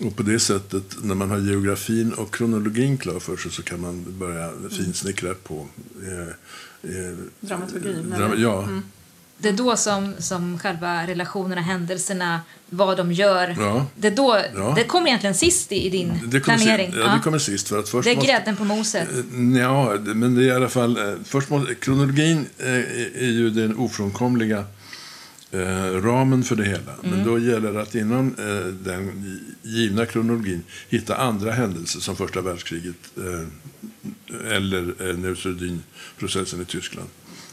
Och 0.00 0.16
på 0.16 0.22
det 0.22 0.38
sättet, 0.38 0.96
när 1.02 1.14
man 1.14 1.30
har 1.30 1.38
geografin 1.38 2.12
och 2.12 2.34
kronologin 2.34 2.98
klar 2.98 3.18
för 3.18 3.36
sig 3.36 3.50
så 3.50 3.62
kan 3.62 3.80
man 3.80 4.04
börja 4.18 4.52
finsnickra 4.70 5.34
på 5.34 5.66
eh, 6.02 6.90
eh, 6.90 7.16
dramaturgin. 7.40 8.10
Dra 8.10 8.36
ja. 8.36 8.62
Mm 8.62 8.82
det 9.42 9.48
är 9.48 9.52
då 9.52 9.76
som, 9.76 10.14
som 10.18 10.58
själva 10.58 11.06
relationerna, 11.06 11.60
händelserna, 11.60 12.40
vad 12.70 12.96
de 12.96 13.12
gör. 13.12 13.56
Ja. 13.58 13.86
Det, 13.96 14.06
är 14.06 14.16
då, 14.16 14.38
ja. 14.54 14.72
det 14.76 14.84
kommer 14.84 15.06
egentligen 15.06 15.34
sist 15.34 15.72
i, 15.72 15.86
i 15.86 15.88
din 15.88 16.20
det 16.24 16.40
planering. 16.40 16.92
Sist, 16.92 17.04
ja, 17.04 17.14
det 17.14 17.20
kommer 17.24 17.38
sist. 17.38 17.68
För 17.68 17.78
att 17.78 17.88
först 17.88 18.04
det 18.04 18.10
är 18.10 18.26
grädden 18.26 18.56
på 18.56 18.64
moset. 18.64 19.08
Eh, 19.12 19.58
ja, 19.60 19.96
men 20.04 20.34
det 20.34 20.42
är 20.42 20.46
i 20.46 20.52
alla 20.52 20.68
fall... 20.68 20.96
Eh, 20.96 21.14
först 21.24 21.50
måste, 21.50 21.74
kronologin 21.74 22.46
är, 22.58 22.86
är 23.16 23.30
ju 23.30 23.50
den 23.50 23.76
ofrånkomliga 23.76 24.64
eh, 25.50 26.02
ramen 26.02 26.44
för 26.44 26.56
det 26.56 26.64
hela. 26.64 26.92
Mm. 27.02 27.16
Men 27.16 27.24
då 27.24 27.38
gäller 27.38 27.72
det 27.72 27.82
att 27.82 27.94
inom 27.94 28.34
eh, 28.38 28.66
den 28.66 29.40
givna 29.62 30.06
kronologin 30.06 30.62
hitta 30.88 31.16
andra 31.16 31.52
händelser 31.52 32.00
som 32.00 32.16
första 32.16 32.40
världskriget 32.40 32.96
eh, 33.16 34.56
eller 34.56 35.08
eh, 35.08 35.16
neurosedynprocessen 35.16 36.62
i 36.62 36.64
Tyskland 36.64 37.08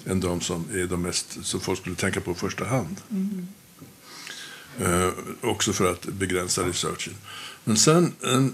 än 0.05 0.19
de 0.19 0.41
som 0.41 0.65
är 0.73 0.85
de 0.85 1.01
mest 1.01 1.45
som 1.45 1.59
folk 1.59 1.79
skulle 1.79 1.95
tänka 1.95 2.21
på 2.21 2.31
i 2.31 2.35
första 2.35 2.65
hand. 2.65 2.95
Mm. 3.11 3.47
Eh, 4.79 5.13
också 5.41 5.73
för 5.73 5.91
att 5.91 6.05
begränsa 6.05 6.67
researchen. 6.67 7.13
Men 7.63 7.77
sen 7.77 8.13
en, 8.21 8.53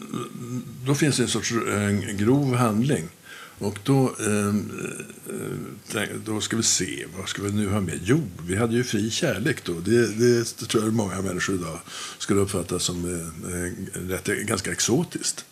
då 0.85 0.95
finns 0.95 1.17
det 1.17 1.23
en 1.23 1.29
sorts 1.29 1.51
en 1.51 2.17
grov 2.17 2.55
handling. 2.55 3.09
Och 3.59 3.79
då, 3.83 4.15
ehm, 4.19 4.71
eh, 5.93 6.01
då 6.25 6.41
ska 6.41 6.57
vi 6.57 6.63
se, 6.63 7.05
vad 7.17 7.29
ska 7.29 7.41
vi 7.41 7.51
nu 7.51 7.69
ha 7.69 7.81
med? 7.81 7.99
Jo, 8.03 8.23
vi 8.47 8.55
hade 8.55 8.75
ju 8.75 8.83
fri 8.83 9.09
kärlek 9.09 9.63
då. 9.63 9.73
Det, 9.73 10.07
det, 10.07 10.59
det 10.59 10.65
tror 10.65 10.83
jag 10.83 10.93
många 10.93 11.21
människor 11.21 11.55
idag 11.55 11.79
skulle 12.17 12.39
uppfatta 12.39 12.79
som 12.79 13.05
eh, 13.05 13.99
rätt, 14.09 14.25
ganska 14.25 14.71
exotiskt. 14.71 15.45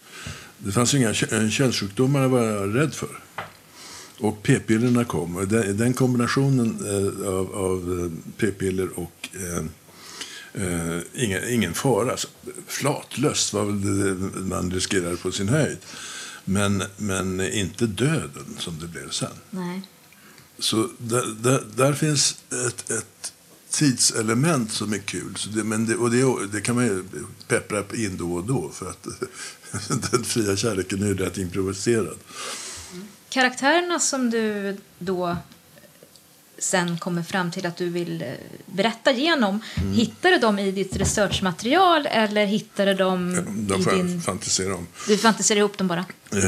Det 0.57 0.71
fanns 0.71 0.93
ju 0.93 0.97
inga 0.97 1.13
könssjukdomar 1.49 2.25
att 2.25 2.31
vara 2.31 2.67
rädd 2.67 2.93
för. 2.93 3.19
Och 4.23 4.43
p-pillerna 4.43 5.05
kom. 5.05 5.47
Den, 5.49 5.77
den 5.77 5.93
kombinationen 5.93 6.85
eh, 6.85 7.27
av, 7.27 7.55
av 7.55 7.99
eh, 7.99 8.33
p-piller 8.37 8.99
och 8.99 9.29
eh, 9.33 9.65
eh, 10.63 10.99
ingen, 11.13 11.49
ingen 11.49 11.73
fara. 11.73 12.11
Alltså, 12.11 12.27
flatlöst 12.67 13.53
var 13.53 13.65
väl 13.65 13.81
det 13.81 14.39
man 14.39 14.71
riskerade 14.71 15.17
på 15.17 15.31
sin 15.31 15.49
höjd. 15.49 15.77
Men, 16.45 16.83
men 16.97 17.41
inte 17.41 17.85
döden 17.85 18.55
som 18.57 18.79
det 18.79 18.87
blev 18.87 19.09
sen. 19.09 19.31
Nej. 19.49 19.81
Så 20.59 20.89
där, 20.97 21.35
där, 21.41 21.63
där 21.75 21.93
finns 21.93 22.43
ett, 22.67 22.91
ett 22.91 23.33
tidselement 23.69 24.71
som 24.71 24.93
är 24.93 24.97
kul. 24.97 25.35
Så 25.35 25.49
det, 25.49 25.63
men 25.63 25.85
det, 25.85 25.95
och 25.95 26.11
det, 26.11 26.47
det 26.51 26.61
kan 26.61 26.75
man 26.75 26.85
ju 26.85 27.03
peppra 27.47 27.83
in 27.93 28.17
då 28.17 28.33
och 28.33 28.43
då. 28.43 28.71
För 28.73 28.89
att 28.89 29.07
den 30.11 30.23
fria 30.23 30.55
kärleken 30.55 31.03
är 31.03 31.07
ju 31.07 31.17
rätt 31.17 31.37
improviserad 31.37 32.17
karaktärerna 33.33 33.99
som 33.99 34.29
du 34.29 34.77
då 34.99 35.37
sen 36.57 36.97
kommer 36.97 37.23
fram 37.23 37.51
till 37.51 37.65
att 37.65 37.77
du 37.77 37.89
vill 37.89 38.21
eh, 38.21 38.27
berätta 38.65 39.11
genom. 39.11 39.59
Mm. 39.75 39.93
Hittar 39.93 40.31
du 40.31 40.37
dem 40.37 40.59
i 40.59 40.71
ditt 40.71 40.95
researchmaterial 40.95 42.05
eller 42.05 42.45
hittar 42.45 42.85
du 42.85 42.93
dem 42.93 43.37
de 43.67 43.81
i 43.81 43.95
din... 43.95 44.21
fantisera 44.21 44.75
om. 44.75 44.87
Du 45.07 45.17
fantiserar 45.17 45.59
ihop 45.59 45.77
dem 45.77 45.87
bara? 45.87 45.99
Eh, 45.99 46.43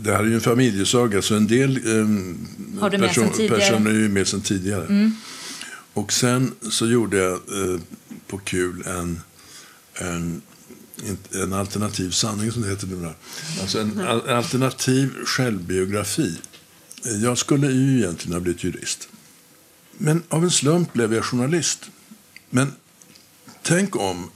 det 0.00 0.12
här 0.12 0.18
är 0.18 0.24
ju 0.24 0.34
en 0.34 0.40
familjesaga 0.40 1.22
så 1.22 1.34
en 1.34 1.46
del 1.46 1.86
um, 1.86 2.48
Har 2.80 2.90
du 2.90 2.98
person, 2.98 3.28
personer 3.28 3.90
är 3.90 3.94
ju 3.94 4.08
med 4.08 4.28
sedan 4.28 4.40
tidigare. 4.40 4.84
Mm. 4.84 5.16
Och 5.92 6.12
sen 6.12 6.54
så 6.70 6.86
gjorde 6.86 7.16
jag 7.16 7.32
uh, 7.32 7.80
på 8.26 8.38
kul 8.38 8.84
en, 8.86 9.20
en 9.94 10.42
en 11.32 11.52
alternativ 11.52 12.10
sanning 12.10 12.52
som 12.52 12.62
det 12.62 12.68
heter 12.68 12.86
numera. 12.86 13.14
Alltså 13.60 13.80
en 13.80 14.00
alternativ 14.28 15.14
självbiografi. 15.24 16.38
Jag 17.22 17.38
skulle 17.38 17.66
ju 17.66 17.98
egentligen 17.98 18.32
ha 18.32 18.40
blivit 18.40 18.64
jurist. 18.64 19.08
Men 19.98 20.22
av 20.28 20.44
en 20.44 20.50
slump 20.50 20.92
blev 20.92 21.14
jag 21.14 21.24
journalist. 21.24 21.90
Men 22.50 22.72
tänk 23.62 23.96
om 23.96 24.30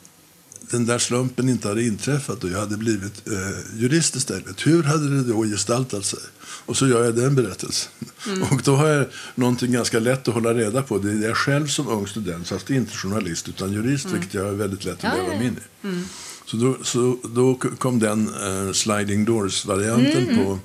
den 0.71 0.87
där 0.87 0.99
slumpen 0.99 1.49
inte 1.49 1.69
hade 1.69 1.83
inträffat 1.85 2.45
och 2.45 2.51
jag 2.51 2.59
hade 2.59 2.77
blivit 2.77 3.29
eh, 3.29 3.81
jurist 3.81 4.16
istället. 4.16 4.66
Hur 4.66 4.83
hade 4.83 5.16
det 5.16 5.33
då 5.33 5.43
gestaltat 5.43 6.05
sig? 6.05 6.21
Och 6.41 6.77
så 6.77 6.87
gör 6.87 7.05
jag 7.05 7.16
den 7.16 7.35
berättelsen. 7.35 7.93
Mm. 8.27 8.43
Och 8.43 8.62
då 8.64 8.77
har 8.77 8.89
jag 8.89 9.07
någonting 9.35 9.73
ganska 9.73 9.99
lätt 9.99 10.29
att 10.29 10.35
hålla 10.35 10.55
reda 10.55 10.83
på. 10.83 10.99
Det 10.99 11.11
är 11.11 11.29
jag 11.29 11.37
själv 11.37 11.66
som 11.66 11.89
ung 11.89 12.07
student, 12.07 12.49
fast 12.49 12.71
inte 12.71 12.97
journalist 12.97 13.49
utan 13.49 13.73
jurist, 13.73 14.05
mm. 14.05 14.19
vilket 14.19 14.35
jag 14.35 14.45
har 14.45 14.53
väldigt 14.53 14.85
lätt 14.85 15.05
att 15.05 15.16
ja, 15.16 15.23
leva 15.23 15.37
mig 15.37 15.47
in 15.47 15.57
i. 15.83 15.87
Mm. 15.87 16.05
Så 16.45 16.57
då, 16.57 16.77
så 16.83 17.19
då 17.35 17.55
kom 17.55 17.99
den 17.99 18.29
uh, 18.35 18.73
sliding 18.73 19.25
doors-varianten 19.25 20.29
mm. 20.29 20.37
på, 20.37 20.59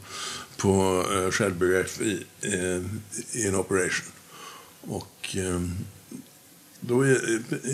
på 0.57 1.03
självbiografi 1.31 2.25
uh, 2.45 2.85
i 3.31 3.47
en 3.47 3.55
operation. 3.55 4.11
Och 4.81 5.35
um, 5.37 5.75
då 6.87 7.01
är, 7.01 7.15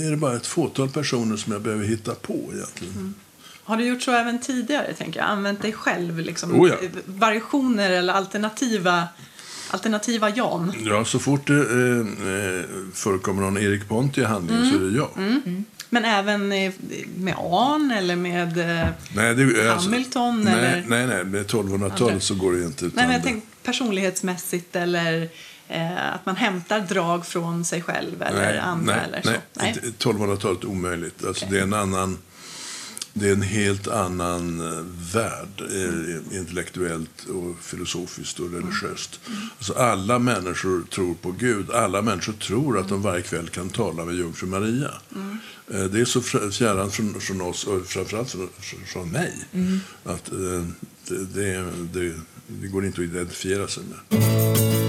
är, 0.06 0.12
det 0.12 0.18
bara 0.18 0.36
ett 0.36 0.48
fåtal 0.48 0.90
personer 0.90 1.38
som 1.38 1.54
jag 1.54 1.62
behöver 1.62 1.86
hitta 1.86 2.16
på 2.16 2.34
egentligen. 2.54 2.94
Mm. 2.94 3.14
Har 3.64 3.78
du 3.78 3.84
gjort 3.84 4.02
så 4.02 4.12
även 4.12 4.40
tidigare? 4.42 4.94
tänker 4.94 5.20
jag? 5.20 5.30
Använt 5.30 5.62
dig 5.62 5.74
själv? 5.74 6.20
Liksom, 6.20 6.62
oh 6.62 6.70
ja. 6.70 6.76
Variationer 7.06 7.90
eller 7.90 8.14
alternativa 8.14 9.08
alternativa 9.70 10.30
Jan? 10.30 10.74
Ja, 10.86 11.06
så 11.06 11.20
fort 11.20 11.48
det 11.48 11.60
eh, 11.60 12.06
förekommer 12.94 13.42
någon 13.42 13.58
Erik 13.58 13.88
Ponti 13.88 14.22
i 14.22 14.24
handlingen 14.24 14.64
mm. 14.64 14.74
så 14.74 14.86
är 14.86 14.90
det 14.90 14.98
jag. 14.98 15.10
Mm. 15.18 15.42
Mm. 15.46 15.66
Men 15.90 16.06
även 16.06 16.48
med 17.18 17.36
Arn 17.38 17.92
eller 17.92 18.16
med 18.16 18.58
eh, 18.58 18.88
nej, 19.16 19.36
det, 19.36 19.72
alltså, 19.72 19.90
Hamilton? 19.90 20.40
Alltså, 20.40 20.54
eller? 20.54 20.86
Nej, 20.88 21.08
nej, 21.08 21.08
nej, 21.08 21.24
med 21.24 21.46
1200-talet 21.46 22.24
så 22.24 22.36
går 22.36 22.54
det 22.54 22.66
inte. 22.66 22.86
Utan 22.86 22.96
nej, 22.96 23.06
men 23.06 23.14
jag 23.14 23.24
tänkte 23.24 23.48
personlighetsmässigt 23.64 24.76
eller 24.76 25.30
eh, 25.70 26.14
att 26.14 26.26
man 26.26 26.36
hämtar 26.36 26.80
drag 26.80 27.26
från 27.26 27.66
sig 27.66 27.82
själv 27.82 28.22
eller 28.22 28.52
nej, 28.52 28.60
andra. 28.60 28.96
Nej, 28.96 29.06
eller 29.06 29.22
så. 29.22 29.30
nej, 29.30 29.42
nej. 29.54 29.94
1200-talet 30.00 30.64
är 30.64 30.68
omöjligt. 30.68 31.26
Alltså, 31.26 31.46
okay. 31.46 31.58
Det 31.58 31.60
är 31.60 31.64
en 31.64 31.74
annan 31.74 32.18
det 33.14 33.30
är 33.30 33.34
en 33.34 33.42
helt 33.42 33.88
annan 33.88 34.62
eh, 34.62 34.84
värld, 35.14 35.62
eh, 35.62 36.38
intellektuellt 36.40 37.26
och 37.26 37.64
filosofiskt 37.64 38.40
och 38.40 38.52
religiöst. 38.52 39.20
Alltså 39.58 39.74
alla 39.74 40.20
människor 40.20 40.84
tror 40.84 41.14
på 41.14 41.32
Gud. 41.32 41.72
Alla 41.72 42.02
människor 42.02 42.34
tror 42.34 42.80
att 42.80 42.90
de 42.90 43.02
varje 43.02 43.22
kväll 43.22 43.50
kan 43.50 43.70
tala 43.70 44.06
med 44.06 44.16
jungfru 44.16 44.48
Maria. 44.48 44.92
Eh, 45.72 45.84
Det 45.84 46.02
är 46.02 46.06
så 46.06 46.22
fjärran 46.52 46.92
från, 46.92 47.22
från 47.22 47.42
oss, 47.42 47.64
och 47.64 47.86
framförallt 47.86 48.30
från, 48.32 48.50
från 48.86 49.12
mig, 49.12 49.34
att 50.04 50.32
eh, 50.32 50.66
det, 51.08 51.34
det, 51.34 51.64
det, 51.94 52.14
det 52.48 52.68
går 52.68 52.86
inte 52.86 53.02
att 53.02 53.08
identifiera 53.08 53.68
sig 53.68 53.84
med. 53.84 54.89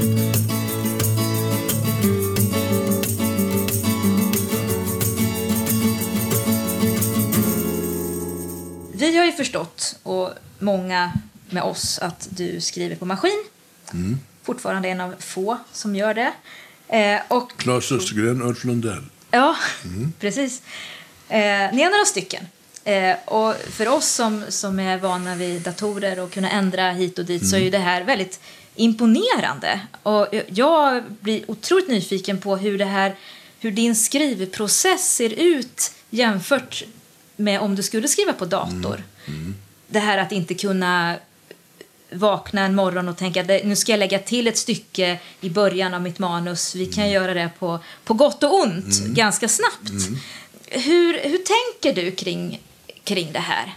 Ju 9.30 9.36
förstått, 9.36 9.98
och 10.02 10.30
många 10.58 11.12
med 11.50 11.62
oss, 11.62 11.98
att 11.98 12.28
du 12.30 12.60
skriver 12.60 12.96
på 12.96 13.06
maskin. 13.06 13.44
Fortfarande 14.42 14.88
en 14.88 15.00
av 15.00 15.14
få 15.18 15.58
som 15.72 15.96
gör 15.96 16.14
det. 16.14 16.32
Eh, 16.88 17.20
och 17.28 17.56
Claes 17.56 17.92
Östergren, 17.92 18.42
Ulf 18.42 18.64
Lundell. 18.64 19.04
Ja, 19.30 19.56
precis. 20.18 20.62
Eh, 21.28 21.38
ni 21.72 21.82
är 21.82 21.90
några 21.90 22.04
stycken. 22.04 22.46
Eh, 22.84 23.16
och 23.24 23.54
för 23.54 23.88
oss 23.88 24.06
som, 24.08 24.44
som 24.48 24.80
är 24.80 24.98
vana 24.98 25.34
vid 25.34 25.62
datorer 25.62 26.20
och 26.20 26.30
kunna 26.30 26.50
ändra 26.50 26.90
hit 26.90 27.18
och 27.18 27.24
dit 27.24 27.48
så 27.48 27.56
är 27.56 27.60
ju 27.60 27.70
det 27.70 27.78
här 27.78 28.04
väldigt 28.04 28.40
imponerande. 28.74 29.80
Och 30.02 30.28
jag 30.46 31.02
blir 31.20 31.50
otroligt 31.50 31.88
nyfiken 31.88 32.38
på 32.38 32.56
hur, 32.56 32.78
det 32.78 32.84
här, 32.84 33.14
hur 33.58 33.70
din 33.70 33.96
skrivprocess 33.96 35.14
ser 35.14 35.30
ut 35.30 35.92
jämfört 36.10 36.84
med 37.40 37.60
om 37.60 37.76
du 37.76 37.82
skulle 37.82 38.08
skriva 38.08 38.32
på 38.32 38.44
dator. 38.44 39.02
Det 39.86 39.98
här 39.98 40.18
att 40.18 40.32
inte 40.32 40.54
kunna 40.54 41.16
vakna 42.12 42.60
en 42.64 42.74
morgon 42.74 43.08
och 43.08 43.16
tänka 43.16 43.40
att 43.40 43.64
nu 43.64 43.76
ska 43.76 43.92
jag 43.92 43.98
lägga 43.98 44.18
till 44.18 44.48
ett 44.48 44.56
stycke 44.56 45.20
i 45.40 45.50
början 45.50 45.94
av 45.94 46.02
mitt 46.02 46.18
manus. 46.18 46.74
Vi 46.74 46.86
kan 46.86 47.10
göra 47.10 47.34
det 47.34 47.50
på, 47.58 47.78
på 48.04 48.14
gott 48.14 48.42
och 48.42 48.60
ont 48.60 49.00
ganska 49.06 49.48
snabbt. 49.48 50.08
Hur, 50.66 51.12
hur 51.12 51.38
tänker 51.38 52.02
du 52.02 52.10
kring, 52.10 52.60
kring 53.04 53.32
det 53.32 53.38
här? 53.38 53.74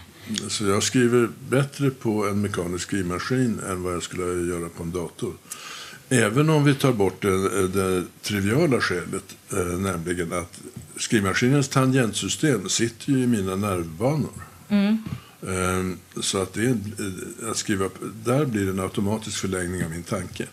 Så 0.48 0.64
jag 0.64 0.82
skriver 0.82 1.28
bättre 1.48 1.90
på 1.90 2.26
en 2.26 2.40
mekanisk 2.40 2.86
skrivmaskin 2.86 3.60
än 3.68 3.82
vad 3.82 3.94
jag 3.94 4.02
skulle 4.02 4.54
göra 4.54 4.68
på 4.68 4.82
en 4.82 4.92
dator. 4.92 5.34
Även 6.08 6.50
om 6.50 6.64
vi 6.64 6.74
tar 6.74 6.92
bort 6.92 7.22
det, 7.22 7.68
det 7.68 8.04
triviala 8.22 8.80
skälet, 8.80 9.36
eh, 9.52 9.78
nämligen 9.78 10.32
att 10.32 10.60
skrivmaskinens 10.96 11.68
tangentsystem 11.68 12.68
sitter 12.68 13.12
ju 13.12 13.22
i 13.22 13.26
mina 13.26 13.56
nervbanor. 13.56 14.44
Eh, 15.42 16.20
så 16.20 16.42
att 16.42 16.52
det 16.52 16.66
eh, 16.66 17.50
att 17.50 17.56
skriva, 17.56 17.88
där 18.24 18.44
blir 18.44 18.64
det 18.64 18.70
en 18.70 18.80
automatisk 18.80 19.40
förlängning 19.40 19.84
av 19.84 19.90
min 19.90 20.02
tanke. 20.02 20.46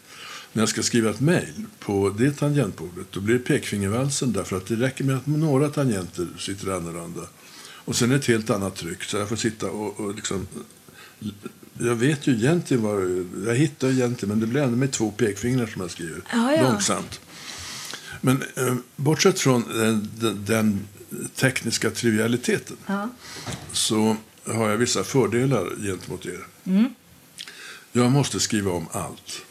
När 0.54 0.62
jag 0.62 0.70
ska 0.70 0.84
skriva 0.84 1.10
ett 1.10 1.20
mejl 1.20 1.66
på 1.80 2.16
det 2.18 2.32
tangentbordet 2.32 3.08
då 3.12 3.20
blir 3.20 3.36
det 3.36 3.44
pekfingervalsen 3.44 4.34
därför 4.34 4.58
att 4.58 4.66
det 4.66 4.76
räcker 4.76 5.04
med 5.04 5.16
att 5.16 5.28
några 5.28 5.70
tangenter 5.70 6.28
sitter 6.38 6.72
annorlunda. 6.72 7.22
Och 7.86 7.96
sen 7.96 8.12
ett 8.12 8.26
helt 8.26 8.50
annat 8.50 8.76
tryck. 8.76 9.04
Så 9.04 9.18
jag 9.18 9.30
får 9.30 9.36
sitta 9.36 9.70
och, 9.70 10.00
och 10.00 10.16
liksom... 10.16 10.48
Jag 11.80 11.96
vet 11.96 12.28
ju 12.28 12.34
egentligen 12.34 12.84
vad... 12.84 13.26
Jag 13.48 13.56
hittar 13.56 13.90
egentligen, 13.90 14.30
men 14.30 14.40
det 14.40 14.48
blir 14.48 14.62
ändå 14.62 14.78
med 14.78 14.92
två 14.92 15.12
pekfingrar 15.12 15.68
som 15.68 15.82
jag 15.82 15.92
skriver. 15.92 16.22
Ja, 16.32 16.56
ja. 16.56 16.64
Långsamt. 16.64 17.22
Men 18.22 18.44
eh, 18.56 18.76
bortsett 18.96 19.40
från 19.40 19.64
den, 19.74 20.10
den, 20.20 20.46
den 20.46 20.88
tekniska 21.36 21.92
trivialiteten 21.92 22.78
så 23.72 24.18
har 24.46 24.70
jag 24.70 24.78
vissa 24.78 25.04
fördelar 25.04 25.68
gentemot 25.86 26.26
er. 26.26 26.46
Jag 27.92 28.12
måste 28.12 28.40
skriva 28.40 28.72
om 28.72 28.88
allt. 28.92 29.42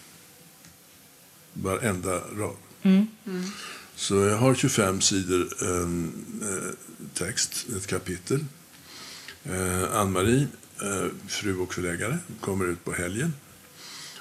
Varenda 1.52 2.18
rad. 2.18 2.56
Så 3.94 4.14
jag 4.14 4.36
har 4.36 4.54
25 4.54 5.00
sidor 5.00 5.48
eh, 5.62 5.88
text, 7.14 7.66
ett 7.76 7.86
kapitel. 7.86 8.44
Eh, 9.44 9.96
Ann-Marie, 9.96 10.42
eh, 10.42 10.46
Eh, 10.82 11.06
fru 11.28 11.58
och 11.58 11.74
förläggare, 11.74 12.18
kommer 12.40 12.64
ut 12.64 12.84
på 12.84 12.92
helgen 12.92 13.34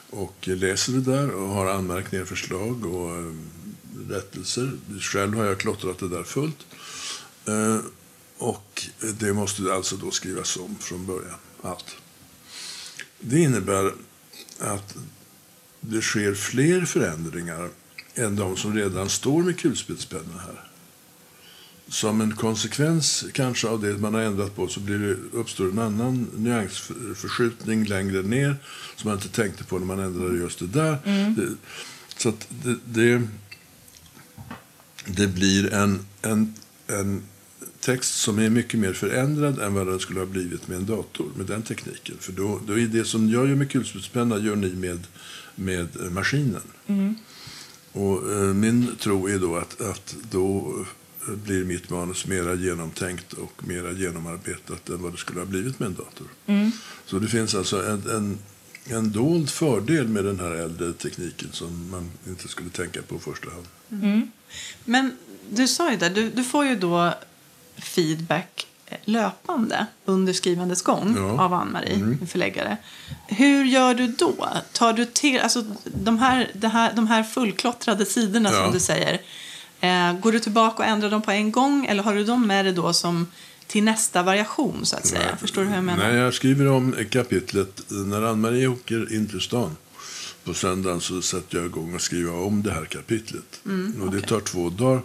och 0.10 0.48
läser 0.48 0.94
det 0.94 1.02
där 1.02 1.32
och 1.32 1.50
har 1.50 1.66
anmärkningar, 1.68 2.26
förslag 2.26 2.86
och 2.86 3.18
eh, 3.18 3.34
rättelser. 4.10 4.72
Själv 5.00 5.38
har 5.38 5.46
jag 5.46 5.60
klottrat 5.60 6.00
det 6.00 6.10
där 6.10 6.24
fullt. 6.24 6.66
Eh, 7.46 7.80
och 8.38 8.88
det 9.20 9.34
måste 9.34 9.74
alltså 9.74 9.96
då 9.96 10.12
skrivas 10.12 10.58
om 10.58 10.76
från 10.80 11.06
början, 11.06 11.40
allt. 11.62 11.96
Det 13.20 13.40
innebär 13.40 13.94
att 14.60 14.96
det 15.80 16.02
sker 16.02 16.34
fler 16.34 16.86
förändringar 16.86 17.70
än 18.16 18.36
de 18.36 18.58
som 18.58 18.76
redan 18.76 19.10
står 19.10 19.44
med 19.44 19.60
kulspetspenna 19.60 20.40
här. 20.40 20.69
Som 21.90 22.22
en 22.22 22.36
konsekvens 22.36 23.26
kanske 23.34 23.68
av 23.68 23.82
det 23.82 23.98
man 23.98 24.14
har 24.14 24.22
ändrat 24.22 24.56
på 24.56 24.68
så 24.68 24.80
blir 24.80 25.00
det, 25.00 25.38
uppstår 25.38 25.70
en 25.70 25.80
annan 25.80 26.28
nyansförskjutning 26.36 27.86
längre 27.86 28.22
ner 28.22 28.56
som 28.96 29.10
man 29.10 29.18
inte 29.18 29.30
tänkte 29.30 29.64
på 29.64 29.80
när 29.80 29.86
man 29.86 30.00
ändrade 30.00 30.38
just 30.38 30.60
det 30.60 30.68
där. 30.68 30.98
Det, 31.36 31.56
så 32.18 32.30
att 32.30 32.48
det, 32.64 32.76
det, 32.86 33.22
det 35.06 35.28
blir 35.28 35.74
en, 35.74 36.00
en, 36.22 36.54
en 36.88 37.24
text 37.80 38.16
som 38.16 38.40
är 38.40 38.50
mycket 38.50 38.80
mer 38.80 38.94
förändrad 38.94 39.60
än 39.60 39.74
vad 39.74 39.88
den 39.88 40.00
skulle 40.00 40.20
ha 40.20 40.28
blivit 40.28 40.68
med 40.68 40.78
en 40.78 40.86
dator, 40.86 41.32
med 41.36 41.46
den 41.46 41.62
tekniken. 41.62 42.16
För 42.20 42.32
då, 42.32 42.60
då 42.68 42.80
är 42.80 42.88
det 42.88 43.06
som 43.06 43.30
jag 43.30 43.50
gör 43.50 43.56
med 43.56 43.72
kulspetspenna 43.72 44.38
gör 44.38 44.56
ni 44.56 44.76
med, 44.76 45.08
med 45.56 45.88
maskinen. 46.12 46.62
Och 47.92 48.32
eh, 48.32 48.54
min 48.54 48.96
tro 49.00 49.28
är 49.28 49.40
då 49.40 49.56
att, 49.56 49.82
att 49.82 50.16
då 50.32 50.76
eh, 50.80 50.88
blir 51.28 51.66
mitt 51.66 51.90
manus 51.90 52.26
mera 52.26 52.54
genomtänkt 52.56 53.34
och 53.34 53.68
mera 53.68 53.92
genomarbetat 53.92 54.90
än 54.90 55.02
vad 55.02 55.12
det 55.14 55.18
skulle 55.18 55.40
ha 55.40 55.46
blivit 55.46 55.80
med 55.80 55.86
en 55.88 55.96
dator. 55.96 56.28
Så 57.06 57.20
det 57.20 57.28
finns 57.28 57.56
alltså 57.56 57.86
en, 57.90 58.10
en, 58.10 58.40
en 58.86 59.12
dold 59.12 59.50
fördel 59.50 60.08
med 60.08 60.24
den 60.26 60.40
här 60.40 60.52
äldre 60.52 60.94
tekniken 60.94 61.50
som 61.52 61.90
man 61.92 62.12
inte 62.28 62.48
skulle 62.48 62.70
tänka 62.70 63.02
på 63.02 63.16
i 63.16 63.20
första 63.20 63.48
hand. 63.52 64.28
Men 64.86 65.18
du 65.52 65.68
sa 65.68 65.92
ju 65.92 65.98
det, 65.98 66.10
du, 66.10 66.30
du 66.30 66.44
får 66.44 66.66
ju 66.66 66.76
då 66.76 67.14
feedback 67.78 68.68
löpande 69.06 69.86
under 70.06 70.34
skrivandets 70.34 70.82
gång 70.82 71.16
Ja. 71.18 71.44
av 71.44 71.54
Ann-Marie, 71.54 71.96
din 71.96 72.28
förläggare. 72.28 72.78
Hur 73.28 73.66
gör 73.66 73.94
du 73.94 74.08
då? 74.08 74.48
Tar 74.74 74.94
du 74.94 75.06
till, 75.06 75.40
alltså 75.40 75.66
de 75.84 76.20
här, 76.20 76.52
här, 76.68 76.94
de 76.96 77.08
här 77.08 77.24
fullklottrade 77.24 78.06
sidorna 78.06 78.50
Ja. 78.52 78.64
som 78.64 78.74
du 78.74 78.80
säger, 78.80 79.22
går 80.22 80.32
du 80.32 80.40
tillbaka 80.40 80.84
och 80.84 80.90
ändrar 80.90 81.10
dem 81.10 81.22
på 81.22 81.32
en 81.32 81.52
gång 81.52 81.86
eller 81.86 82.04
har 82.04 82.16
du 82.16 82.24
dem 82.24 82.48
med 82.48 82.66
dig 82.66 82.74
då 82.74 82.94
som 82.94 83.28
till 83.68 83.84
nästa 83.84 84.24
variation 84.24 84.86
så 84.86 84.96
att 84.96 85.06
säga? 85.06 85.38
Förstår 85.38 85.62
du 85.62 85.68
hur 85.68 85.76
jag 85.76 85.84
menar? 85.84 86.08
Nej, 86.08 86.16
jag 86.18 86.34
skriver 86.34 86.68
om 86.68 86.96
kapitlet. 87.10 87.82
När 87.88 88.22
Ann-Marie 88.22 88.68
åker 88.68 89.14
in 89.16 89.28
till 89.28 89.42
stan 89.42 89.78
på 90.44 90.54
söndagen 90.54 91.02
så 91.02 91.22
sätter 91.22 91.58
jag 91.58 91.66
igång 91.66 91.96
och 91.96 92.02
skriver 92.02 92.34
om 92.34 92.64
det 92.64 92.72
här 92.72 92.86
kapitlet. 92.86 93.62
Mm, 93.66 94.02
och 94.02 94.12
det 94.12 94.22
tar 94.22 94.40
två 94.40 94.70
dagar. 94.70 95.02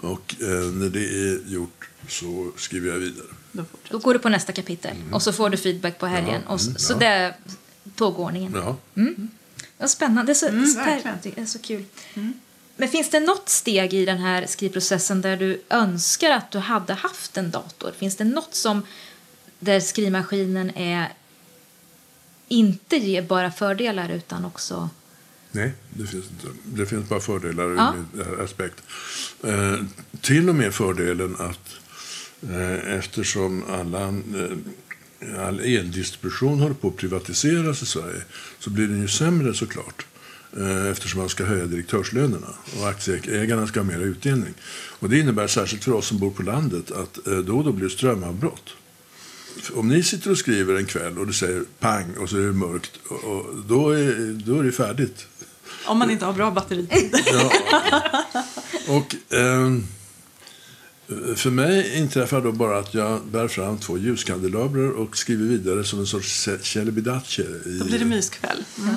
Och 0.00 0.34
eh, 0.40 0.46
när 0.48 0.88
det 0.88 1.04
är 1.04 1.52
gjort 1.52 1.88
så 2.08 2.50
skriver 2.56 2.88
jag 2.88 2.98
vidare. 2.98 3.26
Då. 3.52 3.64
Då 3.90 3.98
går 3.98 4.12
du 4.12 4.18
på 4.18 4.28
nästa 4.28 4.52
kapitel 4.52 4.96
och 5.12 5.22
så 5.22 5.32
får 5.32 5.50
du 5.50 5.56
feedback 5.56 5.98
på 5.98 6.06
helgen. 6.06 6.42
Ja, 6.46 6.52
Och 6.52 6.60
så, 6.60 6.68
mm, 6.68 6.78
så 6.78 6.92
ja. 6.92 6.98
det 6.98 7.06
är 7.06 7.34
tågordningen. 7.94 8.52
Ja. 8.54 8.76
Vad 9.78 9.90
spännande. 9.90 10.22
Det 10.22 10.32
är 10.32 10.34
så, 10.34 10.48
Mm, 10.48 11.18
det 11.22 11.38
är 11.40 11.46
så 11.46 11.58
kul. 11.58 11.84
Men 12.80 12.88
finns 12.88 13.10
det 13.10 13.20
något 13.20 13.48
steg 13.48 13.94
i 13.94 14.04
den 14.04 14.18
här 14.18 14.46
skrivprocessen 14.46 15.20
där 15.20 15.36
du 15.36 15.62
önskar 15.70 16.30
att 16.30 16.50
du 16.50 16.58
hade 16.58 16.94
haft 16.94 17.36
en 17.36 17.50
dator? 17.50 17.92
Finns 17.98 18.16
det 18.16 18.24
något 18.24 18.54
som 18.54 18.82
där 19.58 19.80
skrivmaskinen 19.80 20.76
är 20.76 21.12
inte 22.48 22.96
ger 22.96 23.22
bara 23.22 23.50
fördelar 23.52 24.08
utan 24.08 24.44
också... 24.44 24.90
Nej, 25.52 25.72
det 25.90 26.06
finns 26.06 26.24
inte. 26.30 26.46
Det 26.64 26.86
finns 26.86 27.08
bara 27.08 27.20
fördelar 27.20 27.64
Ja. 27.64 27.94
ur 27.96 28.18
min 28.20 28.26
eh, 28.38 28.44
aspekt. 28.44 28.82
Eh, 29.44 29.74
till 30.20 30.48
och 30.48 30.54
med 30.54 30.74
fördelen 30.74 31.36
att 31.38 31.68
eh, 32.50 32.94
eftersom 32.94 33.64
alla, 33.70 34.08
eh, 34.08 35.46
all 35.46 35.60
eldistribution 35.60 36.60
håller 36.60 36.74
på 36.74 36.88
att 36.88 36.96
privatiseras 36.96 37.82
i 37.82 37.86
Sverige 37.86 38.22
så 38.58 38.70
blir 38.70 38.86
den 38.86 39.00
ju 39.00 39.08
sämre 39.08 39.54
såklart. 39.54 40.06
Eh, 40.56 40.86
eftersom 40.86 41.20
man 41.20 41.28
ska 41.28 41.44
höja 41.44 41.66
direktörslönerna 41.66 42.46
och 42.80 42.88
aktieägarna 42.88 43.66
ska 43.66 43.80
ha 43.80 43.84
mer 43.84 43.98
utdelning. 44.00 44.54
Och 44.98 45.08
det 45.08 45.18
innebär 45.18 45.46
särskilt 45.46 45.84
för 45.84 45.92
oss 45.92 46.06
som 46.06 46.18
bor 46.18 46.30
på 46.30 46.42
landet 46.42 46.90
att 46.90 47.26
eh, 47.26 47.38
då 47.38 47.58
och 47.58 47.64
då 47.64 47.72
blir 47.72 47.84
det 47.84 47.94
strömavbrott. 47.94 48.70
Om 49.72 49.88
ni 49.88 50.02
sitter 50.02 50.30
och 50.30 50.38
skriver 50.38 50.74
en 50.74 50.86
kväll 50.86 51.18
och 51.18 51.26
det 51.26 51.32
säger 51.32 51.62
pang 51.78 52.16
och 52.16 52.28
så 52.28 52.36
är 52.36 52.46
det 52.46 52.52
mörkt, 52.52 52.92
och, 53.08 53.46
då, 53.68 53.90
är, 53.90 54.42
då 54.46 54.58
är 54.58 54.64
det 54.64 54.72
färdigt. 54.72 55.26
Om 55.86 55.98
man 55.98 56.10
inte 56.10 56.24
har 56.24 56.32
bra 56.32 56.50
batteritid. 56.50 57.14
Ja. 57.26 57.52
Och 58.88 59.34
ehm, 59.34 59.86
För 61.36 61.50
mig 61.50 61.98
inträffar 61.98 62.40
då 62.40 62.52
bara 62.52 62.78
att 62.78 62.94
jag 62.94 63.26
bär 63.26 63.48
fram 63.48 63.78
två 63.78 63.98
ljuskandelabrar 63.98 64.90
och 64.90 65.16
skriver 65.16 65.44
vidare 65.44 65.84
som 65.84 65.98
en 65.98 66.06
sorts 66.06 66.48
celibidache. 66.62 67.42
Då 67.78 67.84
blir 67.84 67.98
det 67.98 68.04
myskväll. 68.04 68.64
Mm. 68.78 68.94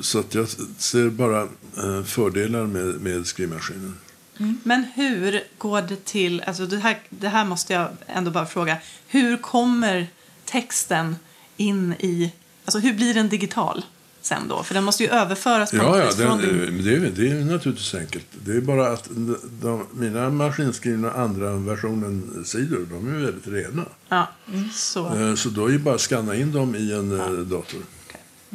Så 0.00 0.18
att 0.18 0.34
jag 0.34 0.48
ser 0.78 1.08
bara 1.08 1.42
eh, 1.76 2.02
fördelar 2.04 2.66
med, 2.66 3.00
med 3.00 3.26
skrivmaskinen. 3.26 3.96
Mm. 4.38 4.58
Men 4.62 4.84
hur 4.94 5.42
går 5.58 5.82
det 5.82 6.04
till, 6.04 6.40
alltså 6.40 6.66
det 6.66 6.78
här, 6.78 6.98
det 7.10 7.28
här 7.28 7.44
måste 7.44 7.72
jag 7.72 7.88
ändå 8.06 8.30
bara 8.30 8.46
fråga, 8.46 8.76
hur 9.08 9.36
kommer 9.36 10.06
texten 10.44 11.16
in 11.56 11.92
i, 11.92 12.32
alltså 12.64 12.78
hur 12.78 12.94
blir 12.94 13.14
den 13.14 13.28
digital? 13.28 13.84
sen 14.26 14.48
då? 14.48 14.62
För 14.62 14.74
den 14.74 14.84
måste 14.84 15.02
ju 15.02 15.08
överföras 15.08 15.70
på 15.70 15.76
ja, 15.76 15.98
ja, 15.98 16.12
den, 16.16 16.38
din... 16.38 16.84
det, 16.84 16.94
är, 16.94 17.10
det 17.10 17.28
är 17.28 17.44
naturligtvis 17.44 17.94
enkelt. 17.94 18.26
Det 18.44 18.52
är 18.52 18.60
bara 18.60 18.92
att 18.92 19.04
de, 19.04 19.38
de, 19.62 19.86
mina 19.92 20.30
maskinskrivna 20.30 21.10
andra 21.10 21.52
versionen-sidor, 21.52 22.86
de 22.90 23.14
är 23.14 23.18
väldigt 23.18 23.46
rena. 23.46 23.84
Ja, 24.08 24.28
mm, 24.52 24.70
så. 24.72 25.14
Eh, 25.16 25.34
så 25.34 25.48
då 25.48 25.66
är 25.66 25.72
det 25.72 25.78
bara 25.78 25.94
att 25.94 26.00
skanna 26.00 26.34
in 26.34 26.52
dem 26.52 26.74
i 26.74 26.92
en 26.92 27.10
ja. 27.10 27.24
Eh, 27.24 27.32
dator. 27.32 27.80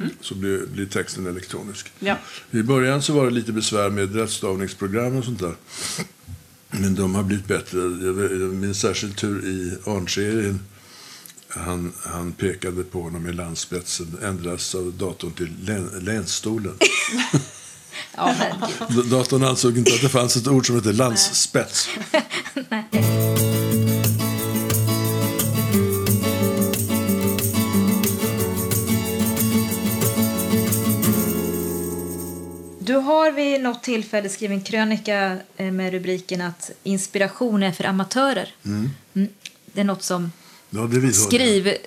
Mm. 0.01 0.15
Så 0.21 0.35
blir, 0.35 0.65
blir, 0.65 0.85
texten 0.85 1.27
elektronisk. 1.27 1.91
Ja. 1.99 2.17
I 2.51 2.61
början 2.61 3.01
så 3.01 3.13
var 3.13 3.25
det 3.25 3.31
lite 3.31 3.51
besvär 3.51 3.89
med 3.89 4.15
rättstavningsprogram 4.15 5.15
och 5.15 5.25
sånt 5.25 5.39
där. 5.39 5.55
Men 6.69 6.95
de 6.95 7.15
har 7.15 7.23
blivit 7.23 7.47
bättre. 7.47 7.79
Jag 7.79 8.53
minns 8.53 8.79
särskilt 8.79 9.17
tur 9.17 9.45
i 9.45 9.89
Arn-serien 9.89 10.59
han, 11.49 11.93
han 12.03 12.31
pekade 12.31 12.83
på 12.83 13.01
honom 13.01 13.27
i 13.27 13.33
landspetsen, 13.33 14.17
ändras 14.23 14.75
av 14.75 14.93
datorn 14.93 15.31
till 15.31 15.55
län, 15.63 15.89
länsstolen. 16.01 16.73
ja, 18.15 18.35
datorn 19.05 19.43
ansåg 19.43 19.77
inte 19.77 19.93
att 19.93 20.01
det 20.01 20.09
fanns 20.09 20.35
ett 20.35 20.47
ord 20.47 20.67
som 20.67 20.75
heter 20.75 20.93
landsspets. 20.93 21.89
har 32.99 33.31
vid 33.31 33.61
något 33.61 33.83
tillfälle 33.83 34.29
skrivit 34.29 34.57
en 34.57 34.63
krönika 34.63 35.37
eh, 35.57 35.71
med 35.71 35.91
rubriken 35.91 36.41
att 36.41 36.71
inspiration 36.83 37.63
är 37.63 37.71
för 37.71 37.83
amatörer. 37.83 38.53
Mm. 38.65 38.89
Mm. 39.13 39.29
Det 39.65 39.81
är 39.81 39.85
något 39.85 40.03
som 40.03 40.31
Ja, 40.69 40.89
skriv, 41.13 41.77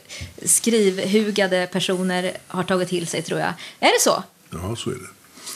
skrivhugade 0.44 1.68
personer 1.72 2.36
har 2.46 2.64
tagit 2.64 2.88
till 2.88 3.06
sig, 3.06 3.22
tror 3.22 3.40
jag. 3.40 3.54
Är 3.80 3.92
det 3.92 4.00
så? 4.00 4.24
Ja, 4.50 4.76
så 4.76 4.90
är 4.90 4.94
det. 4.94 5.08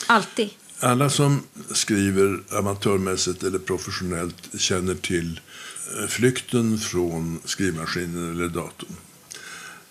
Alltid? 0.07 0.49
Alla 0.79 1.09
som 1.09 1.43
skriver 1.71 2.39
amatörmässigt 2.57 3.43
eller 3.43 3.59
professionellt 3.59 4.59
känner 4.59 4.95
till 4.95 5.39
eh, 5.99 6.07
flykten 6.07 6.77
från 6.77 7.39
skrivmaskinen 7.45 8.31
eller 8.31 8.47
datorn. 8.47 8.95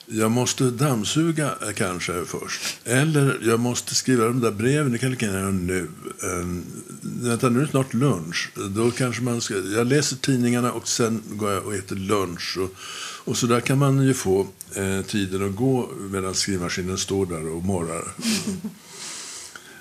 Jag 0.08 0.30
måste 0.30 0.64
dammsuga 0.64 1.54
eh, 1.62 1.72
kanske 1.74 2.24
först. 2.24 2.60
Eller 2.84 3.38
jag 3.42 3.60
måste 3.60 3.94
skriva 3.94 4.24
de 4.24 4.40
där 4.40 4.50
breven. 4.50 4.92
Det 4.92 4.98
kan 4.98 5.12
jag 5.12 5.22
göra 5.22 5.50
nu. 5.50 5.88
Um, 6.22 6.64
vänta, 7.02 7.48
nu 7.48 7.58
är 7.58 7.64
det 7.64 7.70
snart 7.70 7.94
lunch. 7.94 8.50
Då 8.76 8.90
kanske 8.90 9.22
man 9.22 9.40
ska, 9.40 9.54
jag 9.54 9.86
läser 9.86 10.16
tidningarna 10.16 10.72
och 10.72 10.88
sen 10.88 11.22
går 11.30 11.52
jag 11.52 11.66
och 11.66 11.74
äter 11.74 11.96
lunch. 11.96 12.58
Och, 12.58 12.74
och 13.30 13.36
så 13.36 13.46
där 13.46 13.60
kan 13.60 13.78
man 13.78 14.06
ju 14.06 14.14
få 14.14 14.46
eh, 14.74 15.02
tiden 15.02 15.48
att 15.48 15.56
gå 15.56 15.90
medan 16.10 16.34
skrivmaskinen 16.34 16.98
står 16.98 17.26
där 17.26 17.48
och 17.48 17.64
morrar. 17.64 18.04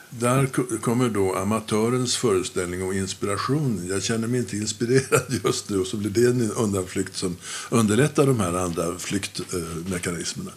Där 0.09 0.47
kommer 0.77 1.09
då 1.09 1.35
amatörens 1.35 2.17
föreställning 2.17 2.83
och 2.83 2.93
inspiration. 2.93 3.87
Jag 3.89 4.03
känner 4.03 4.27
mig 4.27 4.39
inte 4.39 4.57
inspirerad 4.57 5.25
just 5.43 5.69
nu 5.69 5.79
och 5.79 5.87
så 5.87 5.97
blir 5.97 6.09
det 6.09 6.29
en 6.29 6.51
undanflykt 6.51 7.15
som 7.15 7.37
underlättar 7.69 8.27
de 8.27 8.39
här 8.39 8.53
andra 8.53 8.99
flyktmekanismerna. 8.99 10.51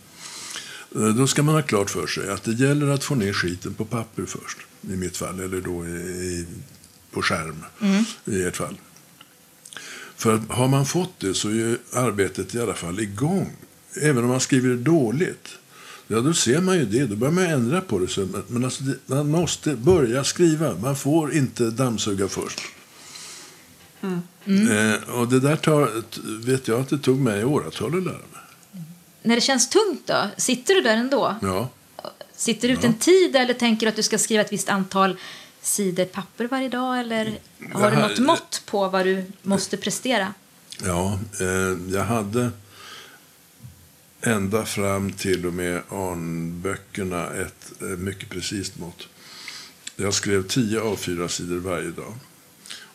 Eh, 0.94 1.09
då 1.09 1.26
ska 1.26 1.42
man 1.42 1.55
ha 1.55 1.62
klart 1.62 1.90
för 1.90 2.07
sig 2.07 2.30
att 2.30 2.42
det 2.42 2.53
gäller 2.53 2.88
att 2.88 3.05
få 3.05 3.14
ner 3.14 3.32
skiten 3.32 3.74
på 3.74 3.84
papper 3.84 4.24
först. 4.26 4.59
I 4.82 4.96
mitt 4.96 5.16
fall, 5.16 5.40
eller 5.40 5.61
då 5.61 5.86
i, 5.86 6.46
på 7.11 7.22
skärm 7.22 7.64
mm. 7.80 8.05
i 8.24 8.42
ert 8.42 8.57
fall. 8.57 8.78
För 10.16 10.42
har 10.49 10.68
man 10.68 10.86
fått 10.86 11.20
det 11.20 11.34
så 11.34 11.49
är 11.49 11.78
arbetet 11.92 12.55
i 12.55 12.61
alla 12.61 12.74
fall 12.74 13.01
igång. 13.01 13.57
Även 14.03 14.24
om 14.24 14.30
man 14.30 14.40
skriver 14.40 14.76
dåligt. 14.76 15.49
Ja, 16.11 16.21
då 16.21 16.35
ser 16.35 16.61
man 16.61 16.79
ju 16.79 16.85
det. 16.85 17.07
Då 17.07 17.17
börjar 17.17 17.33
man 17.33 17.45
ändra 17.45 17.81
på 17.81 17.99
det. 17.99 18.17
Men 18.49 18.65
alltså, 18.65 18.83
man 19.07 19.31
måste 19.31 19.75
börja 19.75 20.25
skriva. 20.25 20.75
Man 20.75 20.97
får 20.97 21.35
inte 21.35 21.71
dammsuga 21.71 22.29
först. 22.29 22.61
Mm. 24.01 24.23
Mm. 24.45 24.93
Eh, 24.93 25.11
och 25.11 25.29
det 25.29 25.41
där 25.41 25.57
tar, 25.57 25.91
vet 26.47 26.69
jag 26.69 26.81
att 26.81 26.89
det 26.89 26.99
tog 26.99 27.19
mig 27.19 27.45
åratal 27.45 27.99
att 27.99 28.05
lära 28.05 28.13
mig. 28.13 28.83
När 29.23 29.35
det 29.35 29.41
känns 29.41 29.69
tungt 29.69 30.03
då? 30.07 30.29
Sitter 30.37 30.75
du 30.75 30.81
där 30.81 30.97
ändå? 30.97 31.35
Ja. 31.43 31.69
Sitter 32.37 32.69
du 32.69 32.75
ut 32.75 32.83
ja. 32.83 32.89
en 32.89 32.95
tid 32.95 33.37
eller 33.37 33.55
tänker 33.55 33.87
du 33.87 33.91
att 33.91 33.97
du 33.97 34.03
ska 34.03 34.19
skriva 34.19 34.43
ett 34.43 34.53
visst 34.53 34.69
antal 34.69 35.17
sidor 35.63 36.05
papper 36.05 36.49
varje 36.49 36.69
dag? 36.69 37.01
Eller 37.01 37.39
har 37.73 37.91
här, 37.91 37.91
du 37.91 38.09
något 38.09 38.19
mått 38.19 38.63
på 38.67 38.89
vad 38.89 39.07
du 39.07 39.25
måste 39.43 39.77
prestera? 39.77 40.35
Ja, 40.85 41.19
eh, 41.41 41.95
jag 41.95 42.05
hade 42.05 42.51
ända 44.21 44.66
fram 44.66 45.12
till 45.12 45.47
och 45.47 45.55
med 45.55 45.83
Arnböckerna 45.89 47.31
ett 47.31 47.73
eh, 47.81 47.87
mycket 47.87 48.29
precis 48.29 48.77
mått. 48.77 49.09
Jag 49.97 50.14
skrev 50.14 50.47
10 50.47 50.81
av 50.81 50.97
4 50.97 51.29
sidor 51.29 51.59
varje 51.59 51.91
dag 51.91 52.14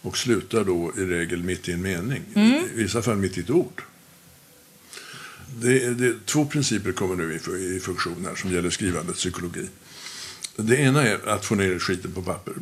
och 0.02 0.18
slutar 0.18 0.64
då 0.64 0.94
i 0.98 1.06
regel 1.06 1.44
mitt 1.44 1.70
i 1.70 1.72
en 1.72 1.82
mening. 1.82 2.24
Mm. 2.34 2.66
I 2.66 2.84
vissa 2.84 3.02
fall 3.02 3.18
mitt 3.18 3.38
i 3.38 3.42
ett 3.42 3.50
ord. 3.50 3.82
Det, 5.62 5.94
det, 5.94 6.26
två 6.26 6.46
principer 6.46 6.92
kommer 6.92 7.16
nu 7.16 7.34
i, 7.34 7.76
i 7.76 7.80
funktion 7.80 8.26
här 8.26 8.36
som 8.36 8.52
gäller 8.52 8.70
skrivandets 8.70 9.20
psykologi. 9.20 9.68
Det 10.56 10.76
ena 10.78 11.04
är 11.04 11.30
att 11.30 11.46
få 11.46 11.56
ner 11.56 11.80
skiten 11.80 12.12
på 12.12 12.22
papper. 12.22 12.54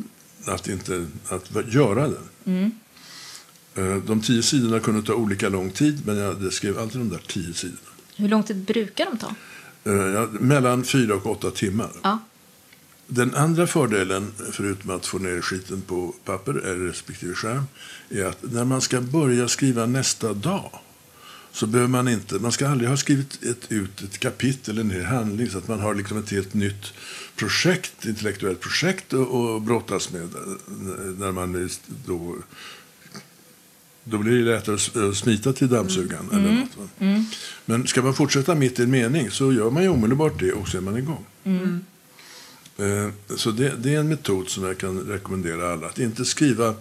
Att, 0.44 0.68
inte, 0.68 1.06
att 1.28 1.74
göra 1.74 2.08
det. 2.08 2.50
Mm. 2.50 2.70
Eh, 3.74 3.96
de 3.96 4.22
tio 4.22 4.42
sidorna 4.42 4.80
kunde 4.80 5.06
ta 5.06 5.14
olika 5.14 5.48
lång 5.48 5.70
tid, 5.70 6.06
men 6.06 6.16
jag 6.16 6.52
skrev 6.52 6.78
alltid 6.78 7.00
de 7.00 7.08
där 7.08 7.22
tio 7.26 7.54
sidorna. 7.54 7.91
Hur 8.16 8.28
lång 8.28 8.42
tid 8.42 8.56
brukar 8.56 9.04
de 9.04 9.18
ta? 9.18 9.34
Uh, 9.90 10.30
mellan 10.30 10.84
fyra 10.84 11.14
och 11.14 11.26
åtta 11.26 11.50
timmar. 11.50 11.90
Ja. 12.02 12.18
Den 13.06 13.34
andra 13.34 13.66
fördelen, 13.66 14.32
förutom 14.52 14.90
att 14.90 15.06
få 15.06 15.18
ner 15.18 15.40
skiten 15.40 15.82
på 15.82 16.14
papper 16.24 16.54
eller 16.54 16.86
respektive 16.86 17.34
skärm, 17.34 17.64
är 18.08 18.24
att 18.24 18.38
när 18.40 18.64
man 18.64 18.80
ska 18.80 19.00
börja 19.00 19.48
skriva 19.48 19.86
nästa 19.86 20.34
dag 20.34 20.80
så 21.52 21.66
behöver 21.66 21.88
man 21.88 22.08
inte, 22.08 22.34
man 22.34 22.52
ska 22.52 22.68
aldrig 22.68 22.90
ha 22.90 22.96
skrivit 22.96 23.42
ett, 23.42 23.72
ut 23.72 24.02
ett 24.02 24.18
kapitel 24.18 24.78
eller 24.78 24.80
en 24.80 24.90
hel 24.90 25.04
handling 25.04 25.50
så 25.50 25.58
att 25.58 25.68
man 25.68 25.80
har 25.80 25.94
liksom 25.94 26.18
ett 26.18 26.30
helt 26.30 26.54
nytt 26.54 26.92
projekt, 27.36 28.04
intellektuellt 28.06 28.60
projekt 28.60 29.12
att 29.12 29.62
brottas 29.62 30.12
med 30.12 30.28
när 31.18 31.32
man 31.32 31.70
då 32.06 32.36
då 34.04 34.18
blir 34.18 34.38
det 34.38 34.54
lättare 34.54 35.08
att 35.08 35.16
smita 35.16 35.52
till 35.52 35.68
dammsugaren. 35.68 36.28
Mm. 36.32 36.44
Eller 36.44 36.60
något, 36.60 36.90
mm. 36.98 37.24
Men 37.64 37.86
ska 37.86 38.02
man 38.02 38.14
fortsätta 38.14 38.54
mitt 38.54 38.78
i 38.78 38.82
en 38.82 38.90
mening 38.90 39.30
så 39.30 39.52
gör 39.52 39.70
man 39.70 39.82
ju 39.82 39.88
omedelbart 39.88 40.40
det 40.40 40.52
och 40.52 40.68
så 40.68 40.76
är 40.76 40.80
man 40.80 40.96
igång. 40.96 41.24
Mm. 41.44 41.84
Eh, 42.78 43.36
så 43.36 43.50
det, 43.50 43.72
det, 43.78 43.94
är 43.94 44.00
en 44.00 44.08
metod 44.08 44.48
som 44.48 44.64
jag 44.64 44.78
kan 44.78 45.00
rekommendera 45.00 45.72
alla. 45.72 45.86
Att 45.86 45.98
inte 45.98 46.24
skriva 46.24 46.74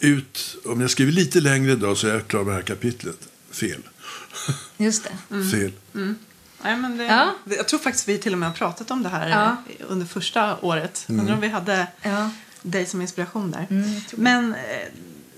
ut, 0.00 0.56
om 0.64 0.80
jag 0.80 0.90
skriver 0.90 1.12
lite 1.12 1.40
längre 1.40 1.72
idag 1.72 1.96
så 1.96 2.08
är 2.08 2.12
jag 2.12 2.26
klar 2.26 2.44
med 2.44 2.52
det 2.52 2.56
här 2.56 2.62
kapitlet. 2.62 3.28
Fel. 3.50 3.82
Just 4.76 5.04
det. 5.04 5.34
Mm. 5.34 5.50
Fel. 5.50 5.72
Mm. 5.94 6.16
Nej, 6.62 6.76
men 6.76 6.96
det, 6.96 7.04
ja. 7.04 7.34
Jag 7.44 7.68
tror 7.68 7.80
faktiskt 7.80 8.08
vi 8.08 8.18
till 8.18 8.32
och 8.32 8.38
med 8.38 8.48
har 8.48 8.56
pratat 8.56 8.90
om 8.90 9.02
det 9.02 9.08
här 9.08 9.28
ja. 9.28 9.56
under 9.88 10.06
första 10.06 10.56
året. 10.60 11.06
Mm. 11.08 11.20
Undrar 11.20 11.34
om 11.34 11.40
vi 11.40 11.48
hade 11.48 11.86
ja. 12.02 12.30
dig 12.62 12.86
som 12.86 13.02
inspiration 13.02 13.50
där. 13.50 13.66
Mm, 13.70 14.00
men 14.16 14.54
eh, 14.54 14.58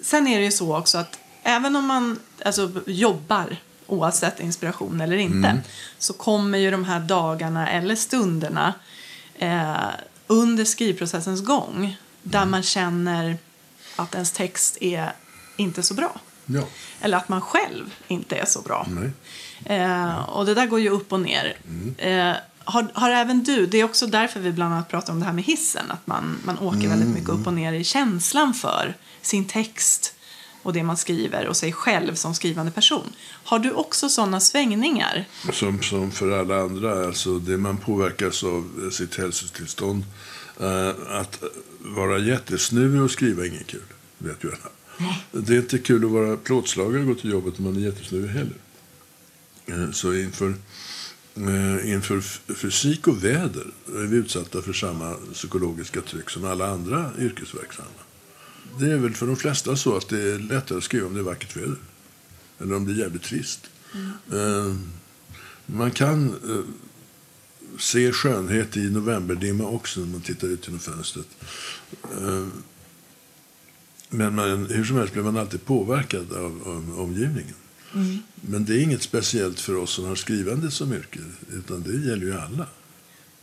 sen 0.02 0.26
är 0.26 0.38
det 0.38 0.44
ju 0.44 0.50
så 0.50 0.76
också 0.76 0.98
att 0.98 1.18
även 1.42 1.76
om 1.76 1.86
man 1.86 2.18
alltså, 2.44 2.70
jobbar 2.86 3.56
oavsett 3.86 4.40
inspiration 4.40 5.00
eller 5.00 5.16
inte 5.16 5.48
mm. 5.48 5.62
så 5.98 6.12
kommer 6.12 6.58
ju 6.58 6.70
de 6.70 6.84
här 6.84 7.00
dagarna 7.00 7.70
eller 7.70 7.94
stunderna 7.96 8.74
eh, 9.34 9.90
under 10.26 10.64
skrivprocessens 10.64 11.44
gång 11.44 11.96
där 12.22 12.46
man 12.46 12.62
känner 12.62 13.36
att 13.96 14.14
ens 14.14 14.32
text 14.32 14.78
är 14.80 15.12
inte 15.56 15.82
så 15.82 15.94
bra. 15.94 16.20
Ja. 16.46 16.62
Eller 17.00 17.16
att 17.16 17.28
man 17.28 17.40
själv 17.40 17.94
inte 18.08 18.36
är 18.36 18.44
så 18.44 18.62
bra. 18.62 18.86
Eh, 19.64 20.18
och 20.18 20.46
det 20.46 20.54
där 20.54 20.66
går 20.66 20.80
ju 20.80 20.88
upp 20.88 21.12
och 21.12 21.20
ner. 21.20 21.56
Mm. 21.68 21.94
Eh, 21.98 22.36
har, 22.64 22.88
har 22.94 23.10
även 23.10 23.44
du, 23.44 23.66
det 23.66 23.78
är 23.78 23.84
också 23.84 24.06
därför 24.06 24.40
vi 24.40 24.52
bland 24.52 24.74
annat 24.74 24.88
pratar 24.88 25.12
om 25.12 25.20
det 25.20 25.26
här 25.26 25.32
med 25.32 25.44
hissen, 25.44 25.90
att 25.90 26.06
man, 26.06 26.38
man 26.44 26.58
åker 26.58 26.78
mm. 26.78 26.90
väldigt 26.90 27.08
mycket 27.08 27.28
upp 27.28 27.46
och 27.46 27.54
ner 27.54 27.72
i 27.72 27.84
känslan 27.84 28.54
för 28.54 28.94
sin 29.28 29.44
text 29.44 30.14
och 30.62 30.72
det 30.72 30.82
man 30.82 30.96
skriver 30.96 31.46
och 31.46 31.56
sig 31.56 31.72
själv 31.72 32.14
som 32.14 32.34
skrivande 32.34 32.72
person. 32.72 33.12
Har 33.44 33.58
du 33.58 33.70
också 33.70 34.08
sådana 34.08 34.40
svängningar? 34.40 35.24
Som, 35.52 35.82
som 35.82 36.10
för 36.10 36.40
alla 36.40 36.60
andra, 36.60 37.06
alltså 37.06 37.38
det 37.38 37.56
man 37.56 37.76
påverkas 37.76 38.44
av 38.44 38.90
sitt 38.90 39.16
hälsotillstånd. 39.16 40.04
Uh, 40.60 40.90
att 41.08 41.42
vara 41.78 42.18
jättesnuvig 42.18 43.02
och 43.02 43.10
skriva 43.10 43.42
är 43.42 43.48
inget 43.48 43.66
kul, 43.66 43.82
vet 44.18 44.44
ju 44.44 44.48
alla. 44.48 44.70
Nej. 44.98 45.26
Det 45.32 45.54
är 45.54 45.58
inte 45.58 45.78
kul 45.78 46.04
att 46.04 46.10
vara 46.10 46.36
plåtslagare 46.36 47.00
och 47.00 47.06
gå 47.06 47.14
till 47.14 47.30
jobbet 47.30 47.58
om 47.58 47.64
man 47.64 47.76
är 47.76 47.80
jättesnuvig 47.80 48.28
heller. 48.28 48.56
Eh, 49.66 49.90
Så 49.92 50.14
inför, 50.14 50.54
eh, 51.36 51.92
inför 51.92 52.20
fysik 52.54 53.06
och 53.06 53.24
väder 53.24 53.66
är 53.86 54.06
vi 54.06 54.16
utsatta 54.16 54.62
för 54.62 54.72
samma 54.72 55.14
psykologiska 55.32 56.00
tryck 56.00 56.30
som 56.30 56.44
alla 56.44 56.66
andra 56.66 57.10
yrkesverksamma. 57.18 58.02
Det 58.78 58.92
är 58.92 58.96
väl 58.96 59.14
för 59.14 59.26
de 59.26 59.36
flesta 59.36 59.76
så 59.76 59.96
att 59.96 60.08
det 60.08 60.20
är 60.20 60.38
lättare 60.38 60.78
att 60.78 60.84
skriva 60.84 61.06
om 61.06 61.14
det 61.14 61.20
är 61.20 61.24
vackert 61.24 61.56
väder. 61.56 61.76
Eller 62.60 62.76
om 62.76 62.86
det 62.86 62.92
är 62.92 62.96
jävligt 62.96 63.22
trist. 63.22 63.70
Eh, 64.32 64.74
Man 65.66 65.90
kan 65.90 66.28
eh, 66.28 66.64
se 67.78 68.12
skönhet 68.12 68.76
i 68.76 68.80
novemberdimma 68.90 69.64
också 69.64 70.00
när 70.00 70.06
man 70.06 70.20
tittar 70.20 70.48
ut 70.48 70.66
genom 70.66 70.80
fönstret. 70.80 71.26
Eh, 72.02 72.46
Men 74.10 74.34
man, 74.34 74.66
hur 74.66 74.84
som 74.84 74.96
helst 74.96 75.12
blir 75.12 75.22
man 75.22 75.36
alltid 75.36 75.64
påverkad 75.64 76.32
av, 76.32 76.62
av 76.66 77.00
omgivningen. 77.00 77.54
Men 78.40 78.64
det 78.64 78.74
är 78.74 78.82
inget 78.82 79.02
speciellt 79.02 79.60
för 79.60 79.74
oss 79.76 79.90
som 79.90 80.04
har 80.04 80.14
skrivande 80.14 80.70
som 80.70 80.92
yrke, 80.92 81.18
utan 81.52 81.82
det 81.82 82.08
gäller 82.10 82.26
ju 82.26 82.38
alla. 82.38 82.66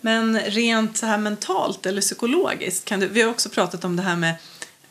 Men 0.01 0.39
rent 0.39 0.97
så 0.97 1.05
här 1.05 1.17
mentalt 1.17 1.85
eller 1.85 2.01
psykologiskt, 2.01 2.85
kan 2.85 2.99
du, 2.99 3.07
vi 3.07 3.21
har 3.21 3.29
också 3.29 3.49
pratat 3.49 3.85
om 3.85 3.95
det 3.95 4.01
här 4.01 4.15
med, 4.15 4.35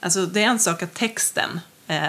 alltså 0.05 0.27
det 0.27 0.43
är 0.43 0.47
en 0.49 0.59
sak 0.59 0.83
att 0.83 0.95
texten 0.95 1.61
eh, 1.87 2.01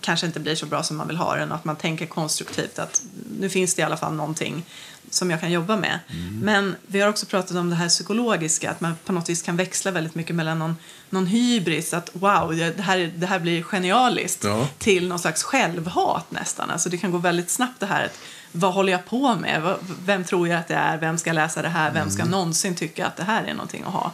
kanske 0.00 0.26
inte 0.26 0.40
blir 0.40 0.54
så 0.54 0.66
bra 0.66 0.82
som 0.82 0.96
man 0.96 1.08
vill 1.08 1.16
ha 1.16 1.36
den 1.36 1.50
och 1.50 1.56
att 1.56 1.64
man 1.64 1.76
tänker 1.76 2.06
konstruktivt 2.06 2.78
att 2.78 3.02
nu 3.40 3.48
finns 3.48 3.74
det 3.74 3.82
i 3.82 3.84
alla 3.84 3.96
fall 3.96 4.14
någonting 4.14 4.62
som 5.10 5.30
jag 5.30 5.40
kan 5.40 5.52
jobba 5.52 5.76
med. 5.76 5.98
Men 6.42 6.76
vi 6.86 7.00
har 7.00 7.08
också 7.08 7.26
pratat 7.26 7.56
om 7.56 7.70
det 7.70 7.76
här 7.76 7.88
psykologiska, 7.88 8.70
att 8.70 8.80
man 8.80 8.96
på 9.04 9.12
något 9.12 9.28
vis 9.28 9.42
kan 9.42 9.56
växla 9.56 9.90
väldigt 9.90 10.14
mycket 10.14 10.36
mellan 10.36 10.58
någon, 10.58 10.76
någon 11.10 11.26
hybris, 11.26 11.94
att 11.94 12.10
wow, 12.12 12.56
det 12.76 12.82
här, 12.82 13.12
det 13.16 13.26
här 13.26 13.38
blir 13.38 13.62
genialiskt, 13.62 14.44
Ja. 14.44 14.68
till 14.78 15.08
någon 15.08 15.18
slags 15.18 15.42
självhat 15.42 16.30
nästan. 16.30 16.70
Alltså 16.70 16.88
det 16.88 16.98
kan 16.98 17.10
gå 17.10 17.18
väldigt 17.18 17.50
snabbt 17.50 17.80
det 17.80 17.86
här 17.86 18.04
att 18.04 18.18
vad 18.52 18.72
håller 18.74 18.92
jag 18.92 19.04
på 19.06 19.34
med? 19.34 19.74
Vem 20.04 20.24
tror 20.24 20.48
jag 20.48 20.60
att 20.60 20.68
det 20.68 20.74
är? 20.74 20.98
Vem 20.98 21.18
ska 21.18 21.32
läsa 21.32 21.62
det 21.62 21.68
här? 21.68 21.90
Vem 21.92 22.10
ska 22.10 22.24
någonsin 22.24 22.74
tycka 22.74 23.06
att 23.06 23.16
det 23.16 23.24
här 23.24 23.44
är 23.44 23.54
någonting 23.54 23.82
att 23.86 23.92
ha? 23.92 24.12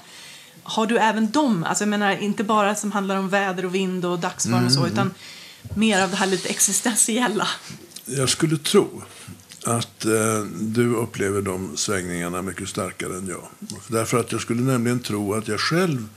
Har 0.69 0.87
du 0.87 0.99
även 0.99 1.31
dem? 1.31 1.65
Alltså 1.65 1.85
jag 1.85 1.89
menar 1.89 2.17
inte 2.17 2.45
bara 2.45 2.75
som 2.75 2.93
handlar 2.93 3.17
om 3.17 3.29
väder 3.29 3.65
och 3.65 3.75
vind 3.75 4.05
och 4.05 4.19
dagsform 4.19 4.67
och 4.67 4.73
så, 4.73 4.87
utan 4.87 5.11
mer 5.75 6.03
av 6.03 6.11
det 6.11 6.17
här 6.17 6.27
lite 6.27 6.49
existentiella. 6.49 7.49
Jag 8.05 8.29
skulle 8.29 8.57
tro 8.59 9.03
att 9.65 10.05
eh, 10.05 10.45
du 10.61 10.95
upplever 10.95 11.43
de 11.43 11.77
svängningarna 11.77 12.43
mycket 12.43 12.69
starkare 12.69 13.17
än 13.17 13.27
jag. 13.27 13.49
Därför 13.89 14.21
att 14.21 14.33
jag 14.33 14.41
skulle 14.41 14.63
nämligen 14.63 15.01
tro 15.01 15.35
att 15.35 15.49
jag 15.49 15.61
själv 15.61 16.09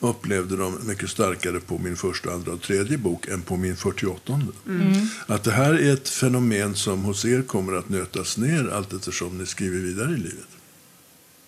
upplevde 0.00 0.56
dem 0.56 0.78
mycket 0.82 1.10
starkare 1.10 1.60
på 1.60 1.78
min 1.78 1.96
första, 1.96 2.32
andra 2.32 2.52
och 2.52 2.62
tredje 2.62 2.98
bok 2.98 3.28
än 3.28 3.42
på 3.42 3.56
min 3.56 3.76
48. 3.76 4.40
Att 5.26 5.44
det 5.44 5.50
här 5.50 5.74
är 5.74 5.92
ett 5.92 6.08
fenomen 6.08 6.74
som 6.74 7.04
hos 7.04 7.24
er 7.24 7.42
kommer 7.42 7.72
att 7.72 7.88
nötas 7.88 8.36
ner 8.36 8.70
allt 8.74 8.92
eftersom 8.92 9.38
ni 9.38 9.46
skriver 9.46 9.78
vidare 9.78 10.12
i 10.12 10.16
livet. 10.16 10.48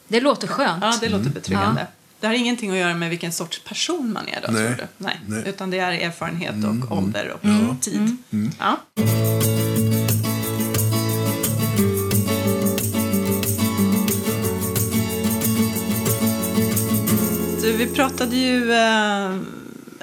Det 0.08 0.20
låter 0.20 0.48
skönt. 0.48 0.82
Ja, 0.82 0.98
det 1.00 1.08
låter 1.08 1.30
betryggande. 1.30 1.86
Det 2.26 2.30
har 2.30 2.38
ingenting 2.38 2.70
att 2.70 2.76
göra 2.76 2.94
med 2.94 3.10
vilken 3.10 3.32
sorts 3.32 3.64
person 3.64 4.12
man 4.12 4.28
är 4.28 4.40
då, 4.46 4.52
Nej. 4.52 4.66
tror 4.66 4.76
du? 4.76 4.86
Nej. 5.04 5.20
Nej. 5.26 5.42
Utan 5.46 5.70
det 5.70 5.78
är 5.78 5.92
erfarenhet 5.92 6.54
och 6.64 6.96
ålder 6.98 7.36
och 7.70 7.82
tid. 7.82 8.16
Ja. 8.58 8.80
Du, 17.62 17.72
vi 17.76 17.86
pratade 17.86 18.36
ju, 18.36 18.72
eh, 18.72 19.36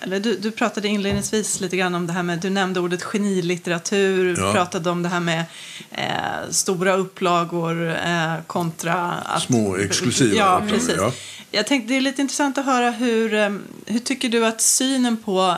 eller 0.03 0.19
du, 0.19 0.37
du 0.37 0.51
pratade 0.51 0.87
inledningsvis 0.87 1.59
lite 1.59 1.77
grann 1.77 1.95
om 1.95 2.07
det 2.07 2.13
här 2.13 2.23
med, 2.23 2.39
du 2.39 2.49
nämnde 2.49 2.79
ordet 2.79 3.03
genilitteratur, 3.03 4.35
Ja. 4.39 4.53
pratade 4.53 4.89
om 4.89 5.03
det 5.03 5.09
här 5.09 5.19
med 5.19 5.43
eh, 5.91 6.49
stora 6.49 6.95
upplagor 6.95 7.89
eh, 8.05 8.33
kontra 8.47 9.11
att... 9.11 9.43
Små, 9.43 9.77
exklusiva 9.77 10.35
Ja, 10.35 10.55
upplagor, 10.55 10.73
precis. 10.73 10.95
ja. 10.97 11.13
Jag 11.51 11.67
tänkte 11.67 11.93
det 11.93 11.97
är 11.97 12.01
lite 12.01 12.21
intressant 12.21 12.57
att 12.57 12.65
höra 12.65 12.91
hur, 12.91 13.33
eh, 13.33 13.49
hur 13.85 13.99
tycker 13.99 14.29
du 14.29 14.45
att 14.45 14.61
synen 14.61 15.17
på 15.17 15.55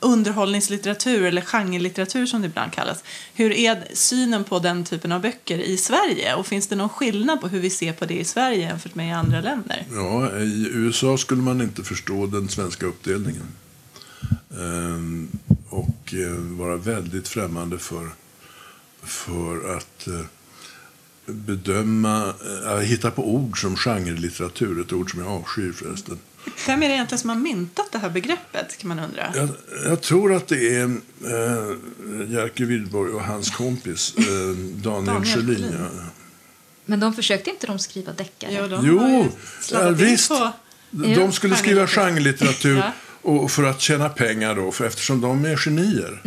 underhållningslitteratur 0.00 1.24
eller 1.24 1.42
genrelitteratur 1.42 2.26
som 2.26 2.40
det 2.42 2.46
ibland 2.46 2.72
kallas. 2.72 3.04
Hur 3.34 3.52
är 3.52 3.84
synen 3.92 4.44
på 4.44 4.58
den 4.58 4.84
typen 4.84 5.12
av 5.12 5.20
böcker 5.20 5.58
i 5.58 5.76
Sverige? 5.76 6.34
Och 6.34 6.46
finns 6.46 6.66
det 6.68 6.76
någon 6.76 6.88
skillnad 6.88 7.40
på 7.40 7.48
hur 7.48 7.60
vi 7.60 7.70
ser 7.70 7.92
på 7.92 8.04
det 8.04 8.14
i 8.14 8.24
Sverige 8.24 8.58
jämfört 8.60 8.94
med 8.94 9.08
i 9.08 9.12
andra 9.12 9.40
länder? 9.40 9.84
Ja, 9.94 10.30
I 10.38 10.68
USA 10.72 11.16
skulle 11.18 11.42
man 11.42 11.60
inte 11.60 11.82
förstå 11.82 12.26
den 12.26 12.48
svenska 12.48 12.86
uppdelningen. 12.86 13.46
Ehm, 14.60 15.28
och 15.68 16.14
eh, 16.14 16.32
vara 16.58 16.76
väldigt 16.76 17.28
främmande 17.28 17.78
för, 17.78 18.08
för 19.02 19.76
att 19.76 20.06
eh, 20.06 20.20
bedöma, 21.26 22.34
eh, 22.66 22.76
hitta 22.78 23.10
på 23.10 23.34
ord 23.34 23.60
som 23.60 23.76
genrelitteratur, 23.76 24.80
ett 24.80 24.92
ord 24.92 25.10
som 25.10 25.20
jag 25.20 25.28
avskyr 25.28 25.72
förresten. 25.72 26.18
Vem 26.66 26.82
är 26.82 26.88
det 26.88 26.94
egentligen 26.94 27.18
som 27.18 27.30
har 27.30 27.36
myntat 27.36 27.92
det 27.92 27.98
här 27.98 28.10
begreppet 28.10 28.78
kan 28.78 28.88
man 28.88 28.98
undra? 28.98 29.32
Jag, 29.34 29.48
jag 29.84 30.00
tror 30.00 30.34
att 30.34 30.48
det 30.48 30.76
är 30.76 30.84
eh, 30.84 32.30
Jerker 32.32 32.64
Wihlborg 32.64 33.12
och 33.12 33.22
hans 33.24 33.50
kompis 33.50 34.14
eh, 34.18 34.24
Daniel, 34.58 35.04
Daniel 35.14 35.24
Sjölin. 35.34 35.66
Ja. 35.78 35.88
Men 36.84 37.00
de 37.00 37.14
försökte 37.14 37.50
inte 37.50 37.66
de 37.66 37.78
skriva 37.78 38.12
deckare? 38.12 38.50
Jo, 38.52 38.68
de 38.68 38.86
Jo, 38.86 39.28
ja, 39.72 39.90
visst. 39.90 40.28
på- 40.28 40.52
De 40.90 41.32
skulle 41.32 41.56
skriva 41.56 41.86
genrelitteratur 41.86 42.76
Ja. 42.76 42.92
Och 43.26 43.50
för 43.50 43.64
att 43.64 43.80
tjäna 43.80 44.08
pengar 44.08 44.54
då, 44.54 44.72
för 44.72 44.84
eftersom 44.84 45.20
de 45.20 45.44
är 45.44 45.56
genier 45.56 46.22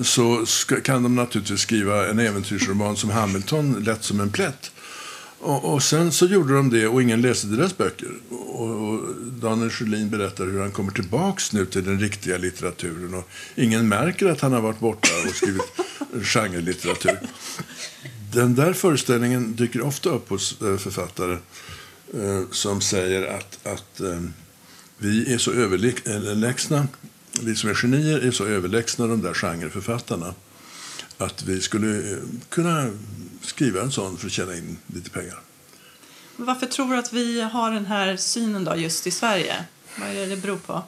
så 0.00 0.46
ska, 0.46 0.80
kan 0.80 1.02
de 1.02 1.14
naturligtvis 1.14 1.60
skriva 1.60 2.08
en 2.08 2.18
äventyrsroman 2.18 2.96
som 2.96 3.10
Hamilton 3.10 3.84
lätt 3.84 4.04
som 4.04 4.20
en 4.20 4.30
plätt. 4.30 4.70
Och, 5.40 5.74
och 5.74 5.82
sen 5.82 6.12
så 6.12 6.26
gjorde 6.26 6.54
de 6.54 6.70
det 6.70 6.86
och 6.86 7.02
ingen 7.02 7.20
läste 7.20 7.46
deras 7.46 7.76
böcker. 7.76 8.10
Och, 8.30 8.70
och 8.70 9.00
Daniel 9.24 9.70
Sjölin 9.70 10.10
berättar 10.10 10.44
hur 10.44 10.60
han 10.60 10.72
kommer 10.72 10.92
tillbaks 10.92 11.52
nu 11.52 11.66
till 11.66 11.84
den 11.84 12.00
riktiga 12.00 12.38
litteraturen 12.38 13.14
och 13.14 13.28
ingen 13.54 13.88
märker 13.88 14.26
att 14.26 14.40
han 14.40 14.52
har 14.52 14.60
varit 14.60 14.80
borta 14.80 15.08
och 15.28 15.34
skrivit 15.34 15.62
genrelitteratur. 16.22 17.18
Den 18.32 18.54
där 18.54 18.72
föreställningen 18.72 19.56
dyker 19.56 19.80
ofta 19.80 20.10
upp 20.10 20.28
hos 20.28 20.62
eh, 20.62 20.76
författare 20.76 21.36
eh, 22.14 22.42
som 22.50 22.80
säger 22.80 23.26
att, 23.26 23.66
att 23.66 24.00
eh, 24.00 24.20
vi 24.98 25.34
är 25.34 25.38
så 25.38 25.52
överlägsna, 25.52 26.88
vi 27.42 27.56
som 27.56 27.70
är 27.70 27.74
genier 27.74 28.18
är 28.18 28.30
så 28.30 28.44
överlägsna 28.44 29.06
de 29.06 29.22
där 29.22 29.34
genreförfattarna 29.34 30.34
att 31.18 31.42
vi 31.42 31.60
skulle 31.60 32.12
eh, 32.12 32.18
kunna 32.48 32.90
skriva 33.42 33.82
en 33.82 33.92
sån 33.92 34.18
för 34.18 34.26
att 34.26 34.32
tjäna 34.32 34.56
in 34.56 34.78
lite 34.86 35.10
pengar. 35.10 35.40
Varför 36.36 36.66
tror 36.66 36.92
du 36.92 36.98
att 36.98 37.12
vi 37.12 37.40
har 37.40 37.70
den 37.70 37.86
här 37.86 38.16
synen 38.16 38.64
då 38.64 38.76
just 38.76 39.06
i 39.06 39.10
Sverige? 39.10 39.64
Vad 40.00 40.08
är 40.08 40.14
det 40.14 40.26
det 40.26 40.36
beror 40.36 40.56
på? 40.56 40.82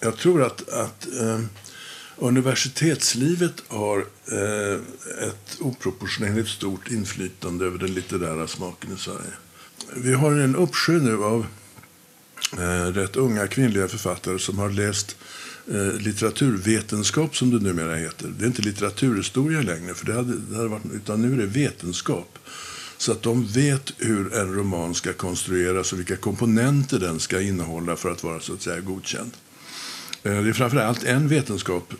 Jag 0.00 0.16
tror 0.16 0.42
att, 0.42 0.68
att 0.68 1.06
eh, 1.20 1.40
universitetslivet 2.16 3.62
har 3.68 3.98
eh, 4.32 4.80
ett 5.28 5.56
oproportionerligt 5.60 6.48
stort 6.48 6.90
inflytande 6.90 7.64
över 7.64 7.78
den 7.78 7.94
litterära 7.94 8.46
smaken 8.46 8.92
i 8.92 8.98
Sverige. 8.98 9.32
Vi 9.96 10.14
har 10.14 10.32
en 10.32 10.56
uppsjö 10.56 10.92
nu 10.92 11.24
av 11.24 11.46
Eh, 12.52 12.92
rätt 12.92 13.16
unga 13.16 13.46
kvinnliga 13.46 13.88
författare 13.88 14.38
som 14.38 14.58
har 14.58 14.70
läst 14.70 15.16
eh, 15.70 15.92
litteraturvetenskap, 15.92 17.36
som 17.36 17.50
det 17.50 17.58
numera 17.58 17.94
heter. 17.94 18.32
Det 18.38 18.44
är 18.44 18.46
inte 18.46 18.62
litteraturhistoria 18.62 19.60
längre, 19.60 19.94
för 19.94 20.06
det 20.06 20.12
hade, 20.12 20.36
det 20.36 20.56
hade 20.56 20.68
varit, 20.68 20.92
utan 20.94 21.22
nu 21.22 21.32
är 21.32 21.36
det 21.36 21.46
vetenskap. 21.46 22.38
Så 22.98 23.12
att 23.12 23.22
de 23.22 23.46
vet 23.46 23.92
hur 23.98 24.34
en 24.34 24.54
roman 24.54 24.94
ska 24.94 25.12
konstrueras 25.12 25.92
och 25.92 25.98
vilka 25.98 26.16
komponenter 26.16 26.98
den 26.98 27.20
ska 27.20 27.40
innehålla 27.40 27.96
för 27.96 28.10
att 28.10 28.24
vara 28.24 28.40
så 28.40 28.52
att 28.52 28.62
säga 28.62 28.80
godkänd. 28.80 29.30
Eh, 30.22 30.42
det 30.42 30.48
är 30.48 30.52
framförallt 30.52 31.04
en 31.04 31.28
vetenskap 31.28 31.94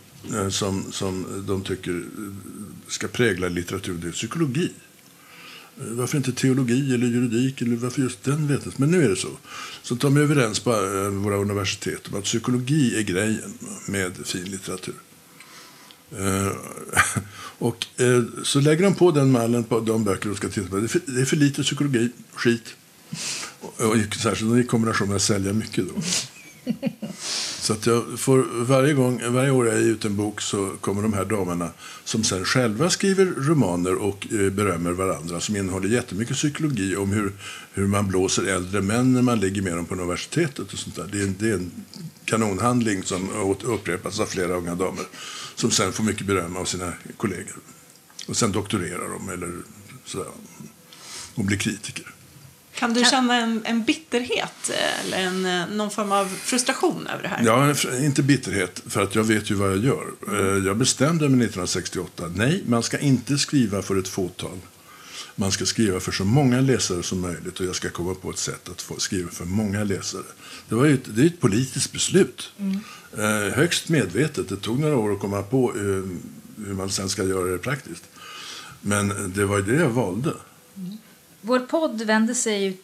som, 0.50 0.92
som 0.92 1.44
de 1.46 1.62
tycker 1.62 2.04
ska 2.88 3.08
prägla 3.08 3.48
litteratur, 3.48 3.94
det 3.94 4.08
är 4.08 4.12
psykologi. 4.12 4.70
Varför 5.76 6.16
inte 6.16 6.32
teologi 6.32 6.94
eller 6.94 7.06
juridik? 7.06 7.62
Eller 7.62 7.76
varför 7.76 8.02
just 8.02 8.24
den 8.24 8.46
vetenskapen? 8.46 8.90
Men 8.90 8.90
nu 8.90 9.04
är 9.04 9.08
det 9.08 9.16
så. 9.16 9.28
Så 9.82 9.94
de 9.94 10.16
är 10.16 10.20
överens 10.20 10.60
på 10.60 10.70
eh, 10.72 11.08
våra 11.08 11.36
universitet 11.36 12.08
om 12.08 12.18
att 12.18 12.24
psykologi 12.24 12.98
är 12.98 13.02
grejen 13.02 13.58
med 13.86 14.26
fin 14.26 14.44
litteratur. 14.44 14.94
Eh, 16.18 16.52
och 17.58 17.86
eh, 17.96 18.22
så 18.42 18.60
lägger 18.60 18.82
de 18.84 18.94
på 18.94 19.10
den 19.10 19.30
mallen 19.30 19.64
på 19.64 19.80
de 19.80 20.04
böcker 20.04 20.28
de 20.28 20.36
ska 20.36 20.48
titta 20.48 20.68
på. 20.68 20.76
Det 20.76 20.84
är 20.84 20.88
för, 20.88 21.00
det 21.06 21.20
är 21.20 21.24
för 21.24 21.36
lite 21.36 21.62
psykologi, 21.62 22.08
skit. 22.32 22.76
Och, 23.60 23.80
och 23.80 23.96
särskilt 24.22 24.56
i 24.56 24.66
kombination 24.66 25.08
med 25.08 25.16
att 25.16 25.22
sälja 25.22 25.52
mycket. 25.52 25.84
Då. 25.88 26.02
Så 27.60 27.72
att 27.72 27.86
jag 27.86 28.04
får, 28.18 28.64
varje, 28.64 28.94
gång, 28.94 29.22
varje 29.28 29.50
år 29.50 29.66
jag 29.66 29.80
ger 29.80 29.88
ut 29.88 30.04
en 30.04 30.16
bok 30.16 30.40
så 30.40 30.70
kommer 30.80 31.02
de 31.02 31.12
här 31.12 31.24
damerna 31.24 31.70
som 32.04 32.24
sen 32.24 32.44
själva 32.44 32.90
skriver 32.90 33.24
romaner 33.24 33.94
och 33.94 34.26
eh, 34.32 34.50
berömmer 34.50 34.92
varandra 34.92 35.40
som 35.40 35.56
innehåller 35.56 35.88
jättemycket 35.88 36.36
psykologi 36.36 36.96
om 36.96 37.12
hur, 37.12 37.32
hur 37.72 37.86
man 37.86 38.08
blåser 38.08 38.46
äldre 38.46 38.80
män 38.80 39.12
när 39.12 39.22
man 39.22 39.40
ligger 39.40 39.62
med 39.62 39.76
dem 39.76 39.86
på 39.86 39.94
universitetet. 39.94 40.72
och 40.72 40.78
sånt 40.78 40.96
där. 40.96 41.08
Det, 41.12 41.20
är, 41.20 41.26
det 41.38 41.48
är 41.48 41.54
en 41.54 41.70
kanonhandling 42.24 43.02
som 43.02 43.30
upprepas 43.62 44.20
av 44.20 44.26
flera 44.26 44.54
unga 44.54 44.74
damer 44.74 45.04
som 45.54 45.70
sen 45.70 45.92
får 45.92 46.04
mycket 46.04 46.26
beröm 46.26 46.56
av 46.56 46.64
sina 46.64 46.92
kollegor. 47.16 47.56
Och 48.28 48.36
sen 48.36 48.52
doktorerar 48.52 49.08
de 49.08 49.28
eller 49.28 49.52
sådär, 50.04 50.26
och 51.34 51.44
blir 51.44 51.58
kritiker. 51.58 52.13
Kan 52.74 52.94
du 52.94 53.04
känna 53.04 53.36
en, 53.36 53.62
en 53.64 53.84
bitterhet 53.84 54.70
eh, 54.70 55.06
eller 55.06 55.18
en, 55.18 55.46
eh, 55.46 55.76
någon 55.76 55.90
form 55.90 56.12
av 56.12 56.26
frustration 56.26 57.06
över 57.06 57.22
det 57.22 57.28
här? 57.28 57.42
Ja, 57.44 57.74
inte 58.04 58.22
bitterhet, 58.22 58.82
för 58.86 59.02
att 59.02 59.14
jag 59.14 59.24
vet 59.24 59.50
ju 59.50 59.54
vad 59.54 59.70
jag 59.70 59.78
gör. 59.78 60.06
Eh, 60.28 60.66
jag 60.66 60.76
bestämde 60.76 61.28
mig 61.28 61.46
1968, 61.46 62.32
nej, 62.34 62.62
man 62.66 62.82
ska 62.82 62.98
inte 62.98 63.38
skriva 63.38 63.82
för 63.82 63.98
ett 63.98 64.08
fåtal. 64.08 64.58
Man 65.36 65.52
ska 65.52 65.66
skriva 65.66 66.00
för 66.00 66.12
så 66.12 66.24
många 66.24 66.60
läsare 66.60 67.02
som 67.02 67.20
möjligt 67.20 67.60
och 67.60 67.66
jag 67.66 67.74
ska 67.74 67.90
komma 67.90 68.14
på 68.14 68.30
ett 68.30 68.38
sätt 68.38 68.68
att 68.68 68.82
få 68.82 68.98
skriva 68.98 69.30
för 69.30 69.44
många 69.44 69.84
läsare. 69.84 70.22
Det, 70.68 70.74
var 70.74 70.86
ett, 70.86 71.00
det 71.04 71.22
är 71.22 71.26
ett 71.26 71.40
politiskt 71.40 71.92
beslut. 71.92 72.52
Mm. 72.58 73.52
högst 73.52 73.88
medvetet. 73.88 74.48
Det 74.48 74.56
tog 74.56 74.78
några 74.78 74.96
år 74.96 75.12
att 75.12 75.20
komma 75.20 75.42
på 75.42 75.72
hur 76.56 76.74
man 76.74 76.90
sen 76.90 77.08
ska 77.08 77.24
göra 77.24 77.52
det 77.52 77.58
praktiskt. 77.58 78.04
Men 78.80 79.32
det 79.34 79.44
var 79.44 79.60
det 79.60 79.74
jag 79.74 79.90
valde. 79.90 80.32
Mm. 80.76 80.98
Vår 81.46 81.60
podd 81.60 82.02
vänder 82.02 82.34
sig 82.34 82.64
ju 82.64 82.76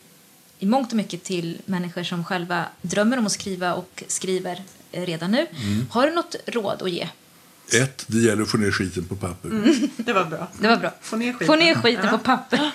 i 0.59 0.67
mångt 0.67 0.91
och 0.91 0.97
mycket 0.97 1.25
till 1.25 1.59
människor 1.65 2.03
som 2.03 2.25
själva 2.25 2.67
drömmer 2.83 3.19
om 3.19 3.27
att 3.27 3.33
skriva 3.33 3.75
och 3.75 4.05
skriver 4.07 4.63
redan 4.93 5.31
nu. 5.31 5.47
Mm. 5.51 5.87
Har 5.91 6.07
du 6.07 6.13
något 6.13 6.37
råd 6.47 6.83
att 6.83 6.91
ge? 6.91 7.09
Ett, 7.73 8.05
det 8.07 8.19
gäller 8.19 8.43
att 8.43 8.51
få 8.51 8.59
ner 8.59 8.71
skiten 8.71 9.05
på 9.05 9.17
papper. 9.17 9.49
Mm, 9.49 9.91
det 9.97 10.13
var 10.13 10.25
bra. 10.25 10.49
Det 10.61 10.69
var 10.69 10.77
bra. 10.77 10.95
Få 11.01 11.17
ner 11.17 11.33
skiten, 11.33 11.47
få 11.47 11.57
ner 11.57 11.75
skiten 11.75 12.05
ja. 12.05 12.11
på 12.11 12.19
papper. 12.19 12.59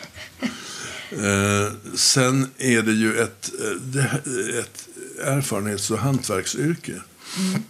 eh, 1.11 1.73
sen 1.95 2.51
är 2.57 2.81
det 2.81 2.93
ju 2.93 3.19
ett, 3.19 3.51
eh, 3.95 4.59
ett 4.59 4.87
erfarenhets 5.23 5.91
och 5.91 5.99
hantverksyrke. 5.99 6.91
Mm. 7.37 7.63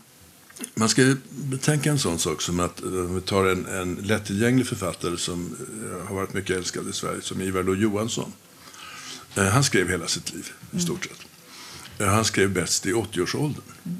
Man 0.75 0.89
ska 0.89 1.15
betänka 1.29 1.91
en 1.91 1.99
sån 1.99 2.19
sak 2.19 2.41
som 2.41 2.59
att 2.59 2.83
om 2.83 3.07
eh, 3.07 3.15
vi 3.15 3.21
tar 3.21 3.45
en, 3.45 3.65
en 3.65 3.95
lättillgänglig 3.95 4.67
författare 4.67 5.17
som 5.17 5.55
eh, 5.83 6.07
har 6.07 6.15
varit 6.15 6.33
mycket 6.33 6.57
älskad 6.57 6.89
i 6.89 6.93
Sverige, 6.93 7.21
som 7.21 7.41
Ivar 7.41 7.63
Lo-Johansson. 7.63 8.31
Eh, 9.35 9.43
han 9.43 9.63
skrev 9.63 9.89
hela 9.89 10.07
sitt 10.07 10.33
liv, 10.33 10.51
i 10.71 10.79
stort 10.79 11.05
sett. 11.05 11.25
Han 12.07 12.25
skrev 12.25 12.53
bäst 12.53 12.85
i 12.85 12.93
80-årsåldern. 12.93 13.63
Mm. 13.83 13.97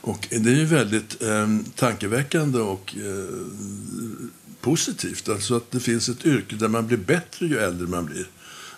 Och 0.00 0.28
det 0.30 0.50
är 0.50 0.56
ju 0.56 0.64
väldigt 0.64 1.22
eh, 1.22 1.48
tankeväckande 1.74 2.58
och 2.58 2.96
eh, 2.96 3.46
positivt. 4.60 5.28
Alltså 5.28 5.56
att 5.56 5.70
det 5.70 5.80
finns 5.80 6.08
ett 6.08 6.26
yrke 6.26 6.56
där 6.56 6.68
man 6.68 6.86
blir 6.86 6.98
bättre 6.98 7.46
ju 7.46 7.58
äldre 7.58 7.86
man 7.86 8.06
blir. 8.06 8.28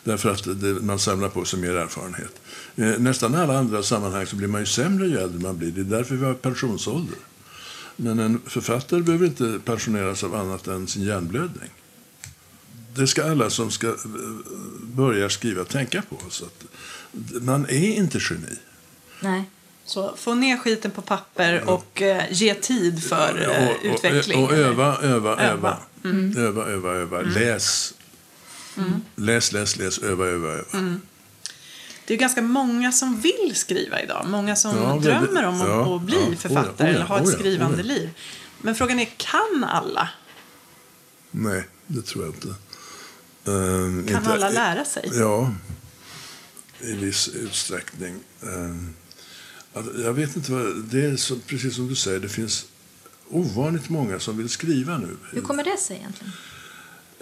Därför 0.05 0.31
att 0.31 0.61
det, 0.61 0.67
man 0.67 0.99
samlar 0.99 1.29
på 1.29 1.45
sig 1.45 1.59
mer 1.59 1.75
erfarenhet. 1.75 2.41
Eh, 2.77 2.99
nästan 2.99 3.35
alla 3.35 3.59
andra 3.59 3.83
sammanhang 3.83 4.27
så 4.27 4.37
blir 4.37 4.49
man 4.49 4.61
ju 4.61 4.67
sämre 4.67 5.07
ju 5.07 5.19
äldre 5.19 5.41
man 5.41 5.59
blir. 5.59 5.71
Det 5.71 5.81
är 5.81 5.99
därför 5.99 6.15
vi 6.15 6.25
har 6.25 6.35
pensionsålder. 6.35 7.19
Men 7.97 8.19
en 8.19 8.41
författare 8.47 9.01
behöver 9.01 9.27
inte 9.27 9.61
pensioneras 9.65 10.25
av 10.25 10.35
annat 10.35 10.67
än 10.67 10.87
sin 10.87 11.03
hjärnblödning. 11.03 11.71
Det 12.95 13.07
ska 13.07 13.31
alla 13.31 13.51
som 13.51 13.71
ska 13.71 13.87
eh, 13.89 13.95
börja 14.83 15.29
skriva 15.29 15.65
tänka 15.65 16.03
på. 16.03 16.17
Så 16.29 16.45
att 16.45 16.65
man 17.43 17.65
är 17.65 17.97
inte 17.97 18.19
geni. 18.31 18.57
Nej. 19.21 19.45
Så 19.85 20.17
få 20.17 20.35
ner 20.35 20.57
skiten 20.57 20.91
på 20.91 21.03
papper 21.03 21.71
och 21.71 22.03
eh, 22.03 22.25
ge 22.31 22.55
tid 22.55 23.05
för 23.05 23.43
eh, 23.43 23.69
och, 23.69 23.73
och, 23.73 23.95
utveckling. 23.95 24.45
Och, 24.45 24.53
öva, 24.53 24.99
öva, 25.03 25.37
öva. 25.37 25.77
Mm. 26.05 26.37
Öva, 26.37 26.67
öva, 26.67 26.91
öva. 26.91 27.21
Mm. 27.21 27.33
Läs. 27.33 27.95
Mm. 28.77 29.01
Läs, 29.17 29.53
läs, 29.53 29.77
läs. 29.77 29.99
Öva, 29.99 30.27
öva, 30.27 30.49
öva. 30.49 30.65
Mm 30.73 31.01
det 32.11 32.15
är 32.15 32.19
ganska 32.19 32.43
många 32.43 32.93
som 32.93 33.21
vill 33.21 33.53
skriva 33.55 34.03
idag. 34.03 34.27
Många 34.29 34.57
som 34.57 34.77
ja, 34.77 34.99
drömmer 35.03 35.47
om 35.47 35.61
ja, 35.61 35.97
att, 35.97 36.03
bli 36.03 36.27
ja, 36.31 36.37
författare 36.37 36.89
oh 36.89 36.95
eller 36.95 37.05
ha 37.05 37.21
ett 37.21 37.29
skrivande 37.29 37.83
liv. 37.83 38.11
Men 38.61 38.75
frågan 38.75 39.01
är, 39.01 39.09
kan 39.17 39.65
alla? 39.65 40.09
Nej, 41.31 41.69
det 41.87 42.03
tror 42.03 42.25
jag 42.25 42.35
inte. 42.35 42.49
Uh, 42.49 42.55
kan 44.07 44.17
inte, 44.17 44.33
alla 44.33 44.51
lära 44.51 44.85
sig? 44.85 45.11
Ja, 45.13 45.55
i 46.81 46.93
viss 46.93 47.29
utsträckning. 47.29 48.15
Uh, 48.45 48.89
jag 50.05 50.13
vet 50.13 50.37
inte 50.37 50.53
vad, 50.53 50.85
det 50.85 51.05
är 51.05 51.17
så, 51.17 51.37
precis 51.47 51.75
som 51.75 51.89
du 51.89 51.95
säger, 51.95 52.21
det 52.21 52.29
finns 52.29 52.67
ovanligt 53.29 53.89
många 53.89 54.21
som 54.21 54.39
vill 54.39 54.49
skriva 54.49 54.99
nu. 54.99 55.17
Hur 55.33 55.41
kommer 55.41 55.65
det 55.65 55.77
sig 55.77 55.97
egentligen? 55.97 56.33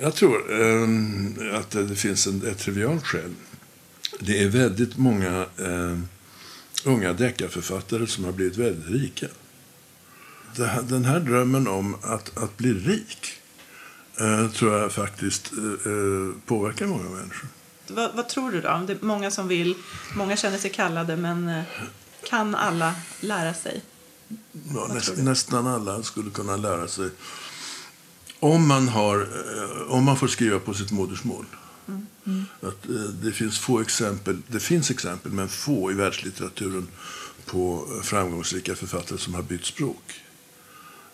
Jag 0.01 0.15
tror 0.15 0.51
um, 0.51 1.39
att 1.55 1.71
det 1.71 1.97
finns 1.97 2.27
en, 2.27 2.47
ett 2.47 2.59
trivialt 2.59 3.07
skäl 3.07 3.35
det 4.19 4.43
är 4.43 4.49
väldigt 4.49 4.97
många 4.97 5.47
eh, 5.57 5.99
unga 6.85 7.13
deckarförfattare 7.13 8.07
som 8.07 8.25
har 8.25 8.33
blivit 8.33 8.57
väldigt 8.57 8.91
rika. 8.91 9.27
Den 10.83 11.05
här 11.05 11.21
drömmen 11.21 11.69
om 11.69 11.97
att, 12.03 12.39
att 12.39 12.57
bli 12.57 12.73
rik 12.75 13.33
eh, 14.21 14.51
tror 14.51 14.79
jag 14.79 14.93
faktiskt 14.93 15.53
eh, 15.53 16.41
påverkar 16.47 16.87
många 16.87 17.11
människor. 17.11 17.49
Vad, 17.89 18.15
vad, 18.15 18.29
tror 18.29 18.51
du 18.51 18.61
då? 18.61 18.85
Det 18.87 18.93
är 18.93 18.99
många 19.01 19.31
som 19.31 19.49
vill, 19.49 19.75
många 20.17 20.37
känner 20.37 20.59
sig 20.59 20.71
kallade, 20.71 21.17
men 21.17 21.63
kan 22.29 22.55
alla 22.55 22.95
lära 23.21 23.55
sig? 23.55 23.83
Ja, 24.75 24.91
näst, 24.95 25.17
nästan 25.17 25.67
alla 25.67 26.03
skulle 26.03 26.31
kunna 26.31 26.57
lära 26.57 26.89
sig. 26.89 27.11
Om 28.41 28.69
man, 28.69 28.89
har, 28.89 29.21
eh, 29.21 29.93
om 29.93 30.05
man 30.05 30.17
får 30.17 30.29
skriva 30.29 30.59
på 30.59 30.75
sitt 30.75 30.91
modersmål. 30.91 31.45
Mm. 31.89 32.45
Att, 32.61 32.89
eh, 32.89 32.95
det 33.23 33.33
finns 33.33 33.59
få 33.59 33.81
exempel, 33.81 34.39
det 34.47 34.61
finns 34.61 34.91
exempel, 34.91 35.33
men 35.33 35.49
få 35.49 35.91
i 35.91 35.95
världslitteraturen 35.95 36.89
på 37.47 37.87
framgångsrika 38.03 38.75
författare 38.75 39.19
som 39.19 39.35
har 39.35 39.43
bytt 39.43 39.65
språk. 39.65 40.21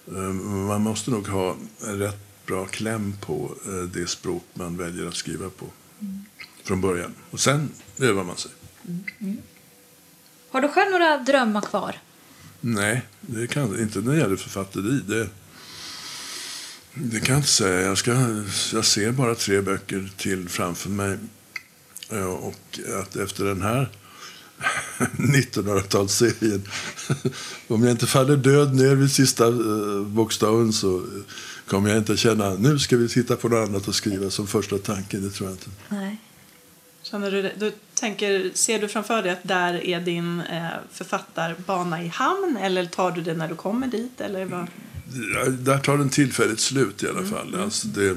Eh, 0.06 0.32
man 0.42 0.82
måste 0.82 1.10
nog 1.10 1.28
ha 1.28 1.56
en 1.86 1.98
rätt 1.98 2.46
bra 2.46 2.66
kläm 2.66 3.14
på 3.20 3.54
eh, 3.66 3.72
det 3.72 4.06
språk 4.06 4.44
man 4.54 4.76
väljer 4.76 5.06
att 5.06 5.14
skriva 5.14 5.50
på 5.50 5.66
mm. 6.00 6.24
från 6.64 6.80
början. 6.80 7.14
Och 7.30 7.40
sen 7.40 7.70
övar 7.98 8.24
man 8.24 8.36
sig. 8.36 8.50
Mm. 9.20 9.38
Har 10.50 10.60
du 10.60 10.68
själv 10.68 10.90
några 10.90 11.18
drömmar 11.18 11.60
kvar? 11.60 11.96
Nej, 12.60 13.02
det 13.20 13.46
kan, 13.46 13.80
inte 13.80 13.98
när 13.98 14.12
det 14.12 14.18
gäller 14.18 14.36
författeri. 14.36 15.00
Det, 15.06 15.28
det 16.95 17.20
kan 17.20 17.32
jag 17.32 17.38
inte 17.38 17.49
säga. 17.49 17.80
Jag, 17.80 17.99
ska, 17.99 18.11
jag 18.72 18.84
ser 18.84 19.12
bara 19.12 19.34
tre 19.34 19.61
böcker 19.61 20.11
till 20.16 20.49
framför 20.49 20.90
mig. 20.90 21.18
Och 22.42 22.80
att 23.01 23.16
efter 23.16 23.45
den 23.45 23.62
här 23.62 23.88
1900-talsserien, 25.16 26.61
om 27.68 27.82
jag 27.82 27.90
inte 27.90 28.07
faller 28.07 28.36
död 28.36 28.74
ner 28.74 28.95
vid 28.95 29.12
sista 29.12 29.47
eh, 29.47 30.03
bokstaven 30.07 30.72
så 30.72 31.07
kommer 31.66 31.88
jag 31.88 31.99
inte 31.99 32.16
känna 32.16 32.55
nu 32.55 32.78
ska 32.78 32.97
vi 32.97 33.09
titta 33.09 33.36
på 33.36 33.49
något 33.49 33.68
annat 33.68 33.88
och 33.88 33.95
skriva 33.95 34.30
som 34.30 34.47
första 34.47 34.78
tanke. 34.78 35.16
Det 35.16 35.30
tror 35.30 35.49
jag 35.49 35.55
inte. 35.55 35.70
Nej. 35.88 36.16
Känner 37.03 37.30
du, 37.30 37.53
du 37.59 37.72
tänker, 37.95 38.51
ser 38.55 38.78
du 38.78 38.88
framför 38.88 39.22
dig 39.22 39.32
att 39.32 39.45
där 39.49 39.84
är 39.84 40.01
din 40.01 40.40
eh, 40.40 40.68
författarbana 40.92 42.03
i 42.03 42.09
hamn 42.09 42.59
eller 42.61 42.86
tar 42.86 43.11
du 43.11 43.20
det 43.20 43.34
när 43.34 43.49
du 43.49 43.55
kommer 43.55 43.86
dit? 43.86 44.20
Eller 44.20 44.45
vad? 44.45 44.66
Där 45.50 45.78
tar 45.78 45.98
den 45.98 46.08
tillfälligt 46.08 46.60
slut 46.60 47.02
i 47.02 47.08
alla 47.08 47.24
fall. 47.24 47.48
Mm. 47.48 47.60
Alltså 47.60 47.88
det, 47.88 48.16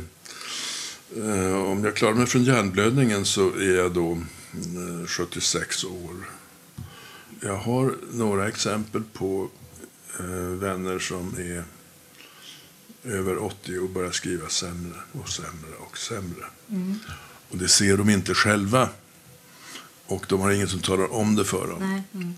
eh, 1.16 1.56
om 1.56 1.84
jag 1.84 1.96
klarar 1.96 2.14
mig 2.14 2.26
från 2.26 2.44
hjärnblödningen 2.44 3.26
så 3.26 3.50
är 3.56 3.76
jag 3.76 3.94
då 3.94 4.12
eh, 5.02 5.08
76 5.08 5.84
år. 5.84 6.30
Jag 7.42 7.58
har 7.58 7.96
några 8.12 8.48
exempel 8.48 9.04
på 9.14 9.50
eh, 10.20 10.26
vänner 10.36 11.00
som 11.00 11.36
är 11.38 11.64
över 13.04 13.44
80 13.44 13.80
och 13.80 13.90
börjar 13.90 14.12
skriva 14.12 14.50
sämre 14.50 15.00
och 15.12 15.30
sämre 15.30 15.76
och 15.80 15.98
sämre. 15.98 16.46
Mm. 16.70 17.00
Och 17.50 17.58
det 17.58 17.68
ser 17.68 17.98
de 17.98 18.10
inte 18.10 18.34
själva. 18.34 18.90
Och 20.06 20.26
de 20.30 20.42
har 20.42 20.52
ingen 20.52 20.68
som 20.68 20.80
talar 20.80 21.14
om 21.14 21.36
det 21.36 21.46
för 21.46 21.68
dem. 21.68 22.04
Mm. 22.14 22.34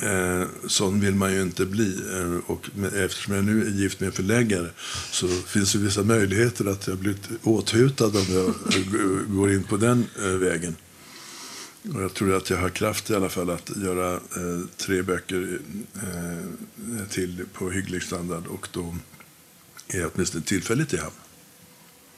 Eh, 0.00 0.46
sån 0.66 1.00
vill 1.00 1.14
man 1.14 1.32
ju 1.32 1.42
inte 1.42 1.66
bli. 1.66 2.02
Eh, 2.12 2.50
och 2.50 2.66
eftersom 2.94 3.34
jag 3.34 3.44
nu 3.44 3.66
är 3.66 3.70
gift 3.70 4.00
med 4.00 4.06
en 4.06 4.12
förläggare 4.12 4.70
så 5.10 5.28
finns 5.28 5.72
det 5.72 5.78
vissa 5.78 6.02
möjligheter 6.02 6.64
att 6.64 6.86
jag 6.86 6.98
blir 6.98 7.16
åthutad 7.42 8.06
om 8.06 8.26
jag 8.28 8.54
går 9.28 9.52
in 9.52 9.64
på 9.64 9.76
den 9.76 10.06
eh, 10.22 10.28
vägen. 10.28 10.76
Och 11.94 12.02
jag 12.02 12.14
tror 12.14 12.36
att 12.36 12.50
jag 12.50 12.56
har 12.56 12.68
kraft 12.68 13.10
i 13.10 13.14
alla 13.14 13.28
fall 13.28 13.50
att 13.50 13.76
göra 13.76 14.14
eh, 14.14 14.66
tre 14.76 15.02
böcker 15.02 15.58
eh, 15.94 17.08
till 17.10 17.44
på 17.52 17.70
hygglig 17.70 18.02
standard 18.02 18.46
och 18.46 18.68
då 18.72 18.96
är 19.88 20.00
jag 20.00 20.10
åtminstone 20.14 20.44
tillfälligt 20.44 20.94
i 20.94 20.96
hamn. 20.96 21.14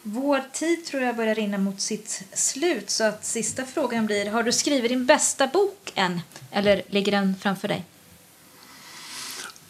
Vår 0.03 0.41
tid 0.53 0.85
tror 0.85 1.03
jag 1.03 1.17
börjar 1.17 1.35
rinna 1.35 1.59
mot 1.59 1.81
sitt 1.81 2.23
slut. 2.33 2.91
Så 2.91 3.05
att 3.05 3.25
sista 3.25 3.65
frågan 3.65 4.07
blir, 4.07 4.31
har 4.31 4.43
du 4.43 4.53
skrivit 4.53 4.91
din 4.91 5.07
bästa 5.07 5.47
bok 5.47 5.93
än? 5.95 6.21
Eller 6.51 6.83
ligger 6.89 7.13
den 7.13 7.35
framför 7.41 7.69
dig? 7.69 7.85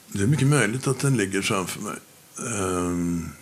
Det 0.06 0.22
är 0.22 0.26
mycket 0.26 0.48
möjligt 0.48 0.86
att 0.86 0.98
den 0.98 1.16
ligger 1.16 1.42
framför 1.42 1.80
mig. 1.80 1.96
Um, 2.36 3.32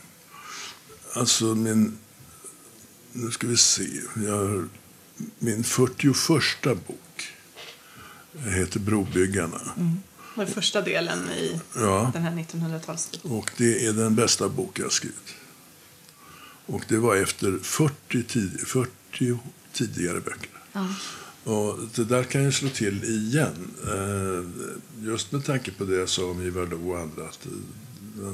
alltså 1.14 1.44
min... 1.44 1.98
Nu 3.12 3.30
ska 3.30 3.46
vi 3.46 3.56
se. 3.56 3.88
Jag 4.26 4.68
min 5.38 5.64
41 5.64 6.62
bok 6.86 7.32
heter 8.34 8.80
Brobyggarna. 8.80 9.60
Mm. 9.76 10.00
Det 10.34 10.44
var 10.44 10.46
första 10.46 10.80
delen 10.80 11.30
i 11.30 11.60
ja. 11.76 12.10
den 12.12 12.22
här 12.22 12.30
1900-talsboken. 12.30 13.30
Och 13.30 13.50
det 13.56 13.86
är 13.86 13.92
den 13.92 14.14
bästa 14.14 14.48
bok 14.48 14.78
jag 14.78 14.84
har 14.84 14.90
skrivit. 14.90 15.34
Och 16.68 16.84
det 16.88 16.96
var 16.96 17.16
efter 17.16 17.58
40, 17.62 18.22
tid, 18.22 18.60
40 18.66 19.38
tidigare 19.72 20.20
böcker. 20.20 20.50
Ja. 20.72 20.94
Och 21.44 21.78
det 21.94 22.04
där 22.04 22.22
kan 22.22 22.44
ju 22.44 22.52
slå 22.52 22.68
till 22.68 23.04
igen. 23.04 23.70
Eh, 23.86 24.44
just 25.06 25.32
med 25.32 25.44
tanke 25.44 25.70
på 25.70 25.84
det 25.84 25.96
jag 25.96 26.08
sa 26.08 26.30
om 26.30 26.42
Ivar 26.42 26.66
Lo 26.66 26.90
och 26.90 26.98
andra. 26.98 27.24
Att 27.24 27.46
eh, 27.46 28.32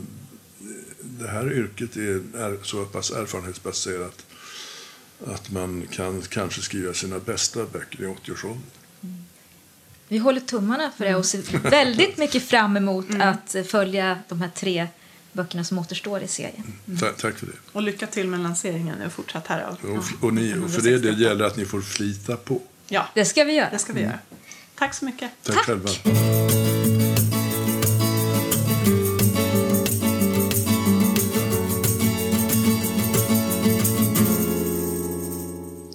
det 1.00 1.28
här 1.28 1.52
yrket 1.52 1.96
är, 1.96 2.64
så 2.64 2.84
pass 2.84 3.10
erfarenhetsbaserat 3.10 4.26
att 5.26 5.50
man 5.50 5.86
kan 5.90 6.22
kanske 6.22 6.62
skriva 6.62 6.94
sina 6.94 7.18
bästa 7.18 7.64
böcker 7.64 8.02
i 8.02 8.06
80-årsåldern. 8.06 8.62
Mm. 9.00 9.16
Vi 10.08 10.18
håller 10.18 10.40
tummarna 10.40 10.90
för 10.96 11.04
det 11.04 11.14
och 11.14 11.26
ser 11.26 11.58
väldigt 11.70 12.16
mycket 12.16 12.42
fram 12.42 12.76
emot 12.76 13.08
mm. 13.08 13.28
att 13.28 13.56
följa 13.66 14.18
de 14.28 14.40
här 14.40 14.50
tre 14.54 14.88
böckerna 15.34 15.64
som 15.64 15.78
återstår 15.78 16.22
i 16.22 16.28
serien. 16.28 16.72
Mm. 16.86 16.98
Tack, 16.98 17.16
tack 17.16 17.38
för 17.38 17.46
det. 17.46 17.52
Och 17.72 17.82
lycka 17.82 18.06
till 18.06 18.28
med 18.28 18.40
lanseringen 18.40 18.98
nu 18.98 19.10
fortsatt 19.10 19.46
här. 19.46 19.66
Och, 19.66 19.90
och, 19.90 20.04
och, 20.20 20.34
ni, 20.34 20.54
och 20.64 20.70
för 20.70 20.82
det, 20.82 20.98
det 20.98 21.10
gäller 21.10 21.44
att 21.44 21.56
ni 21.56 21.64
får 21.64 21.80
flita 21.80 22.36
på. 22.36 22.60
Ja, 22.88 23.08
det 23.14 23.24
ska 23.24 23.44
vi 23.44 23.52
göra. 23.52 23.70
Det 23.70 23.78
ska 23.78 23.92
vi 23.92 24.00
göra. 24.00 24.18
Tack 24.74 24.94
så 24.94 25.04
mycket. 25.04 25.30
Tack, 25.42 25.56
Tack. 25.56 25.66
själva. 25.66 25.90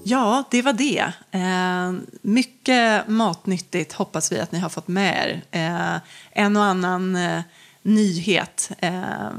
Ja, 0.03 0.43
det 0.51 0.61
var 0.61 0.73
det. 0.73 1.13
Eh, 1.31 1.93
mycket 2.21 3.07
matnyttigt 3.07 3.93
hoppas 3.93 4.31
vi 4.31 4.39
att 4.39 4.51
ni 4.51 4.59
har 4.59 4.69
fått 4.69 4.87
med 4.87 5.41
er. 5.51 5.59
Eh, 5.59 6.01
en 6.31 6.57
och 6.57 6.63
annan 6.63 7.15
eh, 7.15 7.41
nyhet 7.81 8.71
eh, 8.77 9.29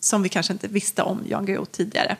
som 0.00 0.22
vi 0.22 0.28
kanske 0.28 0.52
inte 0.52 0.68
visste 0.68 1.02
om 1.02 1.22
Jan 1.28 1.46
Guillou 1.46 1.66
tidigare. 1.66 2.16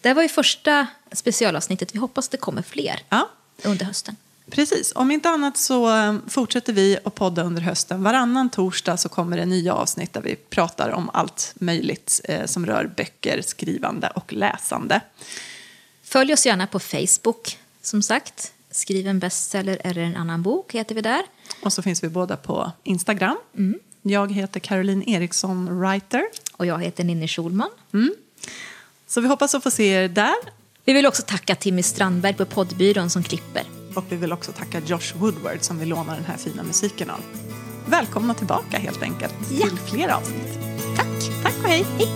Det 0.00 0.14
var 0.14 0.22
ju 0.22 0.28
första 0.28 0.86
specialavsnittet. 1.12 1.94
Vi 1.94 1.98
hoppas 1.98 2.28
det 2.28 2.36
kommer 2.36 2.62
fler. 2.62 3.02
Ja 3.08 3.28
under 3.62 3.86
hösten. 3.86 4.16
Precis. 4.50 4.92
Om 4.94 5.10
inte 5.10 5.28
annat 5.28 5.56
så 5.56 5.96
eh, 5.96 6.16
fortsätter 6.28 6.72
vi 6.72 6.98
att 7.04 7.14
podda 7.14 7.42
under 7.42 7.62
hösten. 7.62 8.02
Varannan 8.02 8.50
torsdag 8.50 8.96
så 8.96 9.08
kommer 9.08 9.36
det 9.36 9.46
nya 9.46 9.74
avsnitt 9.74 10.12
där 10.12 10.20
vi 10.20 10.36
pratar 10.36 10.90
om 10.90 11.10
allt 11.12 11.54
möjligt 11.54 12.20
eh, 12.24 12.46
som 12.46 12.66
rör 12.66 12.90
böcker, 12.96 13.42
skrivande 13.42 14.10
och 14.14 14.32
läsande. 14.32 15.00
Följ 16.02 16.32
oss 16.32 16.46
gärna 16.46 16.66
på 16.66 16.78
Facebook, 16.78 17.58
som 17.82 18.02
sagt. 18.02 18.52
Skriv 18.70 19.08
en 19.08 19.18
bestseller 19.18 19.80
eller 19.84 20.02
en 20.02 20.16
annan 20.16 20.42
bok 20.42 20.74
heter 20.74 20.94
vi 20.94 21.00
där. 21.00 21.22
Och 21.62 21.72
så 21.72 21.82
finns 21.82 22.04
vi 22.04 22.08
båda 22.08 22.36
på 22.36 22.72
Instagram. 22.84 23.36
Mm. 23.56 23.78
Jag 24.10 24.32
heter 24.32 24.60
Caroline 24.60 25.02
Eriksson 25.08 25.80
Writer. 25.80 26.22
Och 26.52 26.66
jag 26.66 26.82
heter 26.82 27.04
Ninni 27.04 27.28
Schulman. 27.28 27.70
Mm. 27.94 28.14
Så 29.06 29.20
vi 29.20 29.28
hoppas 29.28 29.54
att 29.54 29.62
få 29.62 29.70
se 29.70 29.88
er 29.88 30.08
där. 30.08 30.36
Vi 30.84 30.92
vill 30.92 31.06
också 31.06 31.22
tacka 31.26 31.54
Timmy 31.54 31.82
Strandberg 31.82 32.34
på 32.34 32.44
poddbyrån 32.44 33.10
som 33.10 33.22
klipper. 33.22 33.62
Och 33.94 34.04
vi 34.08 34.16
vill 34.16 34.32
också 34.32 34.52
tacka 34.52 34.80
Josh 34.86 35.16
Woodward 35.16 35.58
som 35.60 35.78
vi 35.78 35.86
lånar 35.86 36.14
den 36.14 36.24
här 36.24 36.36
fina 36.36 36.62
musiken 36.62 37.10
av. 37.10 37.20
Välkomna 37.86 38.34
tillbaka 38.34 38.78
helt 38.78 39.02
enkelt 39.02 39.34
ja. 39.50 39.66
till 39.66 39.78
fler 39.78 40.08
avsnitt. 40.08 40.58
Tack. 40.96 41.42
Tack 41.42 41.54
och 41.62 41.68
hej. 41.68 41.86
hej. 41.98 42.08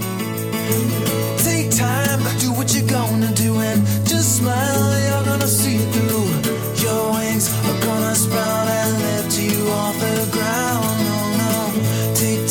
Take 1.38 1.70
time, 1.70 2.22
do 2.40 2.52
what 2.56 2.74
you're 2.74 2.88
gonna 2.88 3.30
do 3.36 3.58
and 3.58 3.86
just 4.10 4.36
smile, 4.38 4.94
you're 5.06 5.24
gonna 5.24 5.46
see 5.46 5.78
through 5.78 6.22
Your 6.82 7.12
wings 7.12 7.48
are 7.48 7.86
gonna 7.86 8.14
sprout 8.14 8.68
and 8.68 8.98
lift 8.98 9.38
you 9.38 9.70
off 9.70 9.94
the 10.00 10.28
ground, 10.32 10.81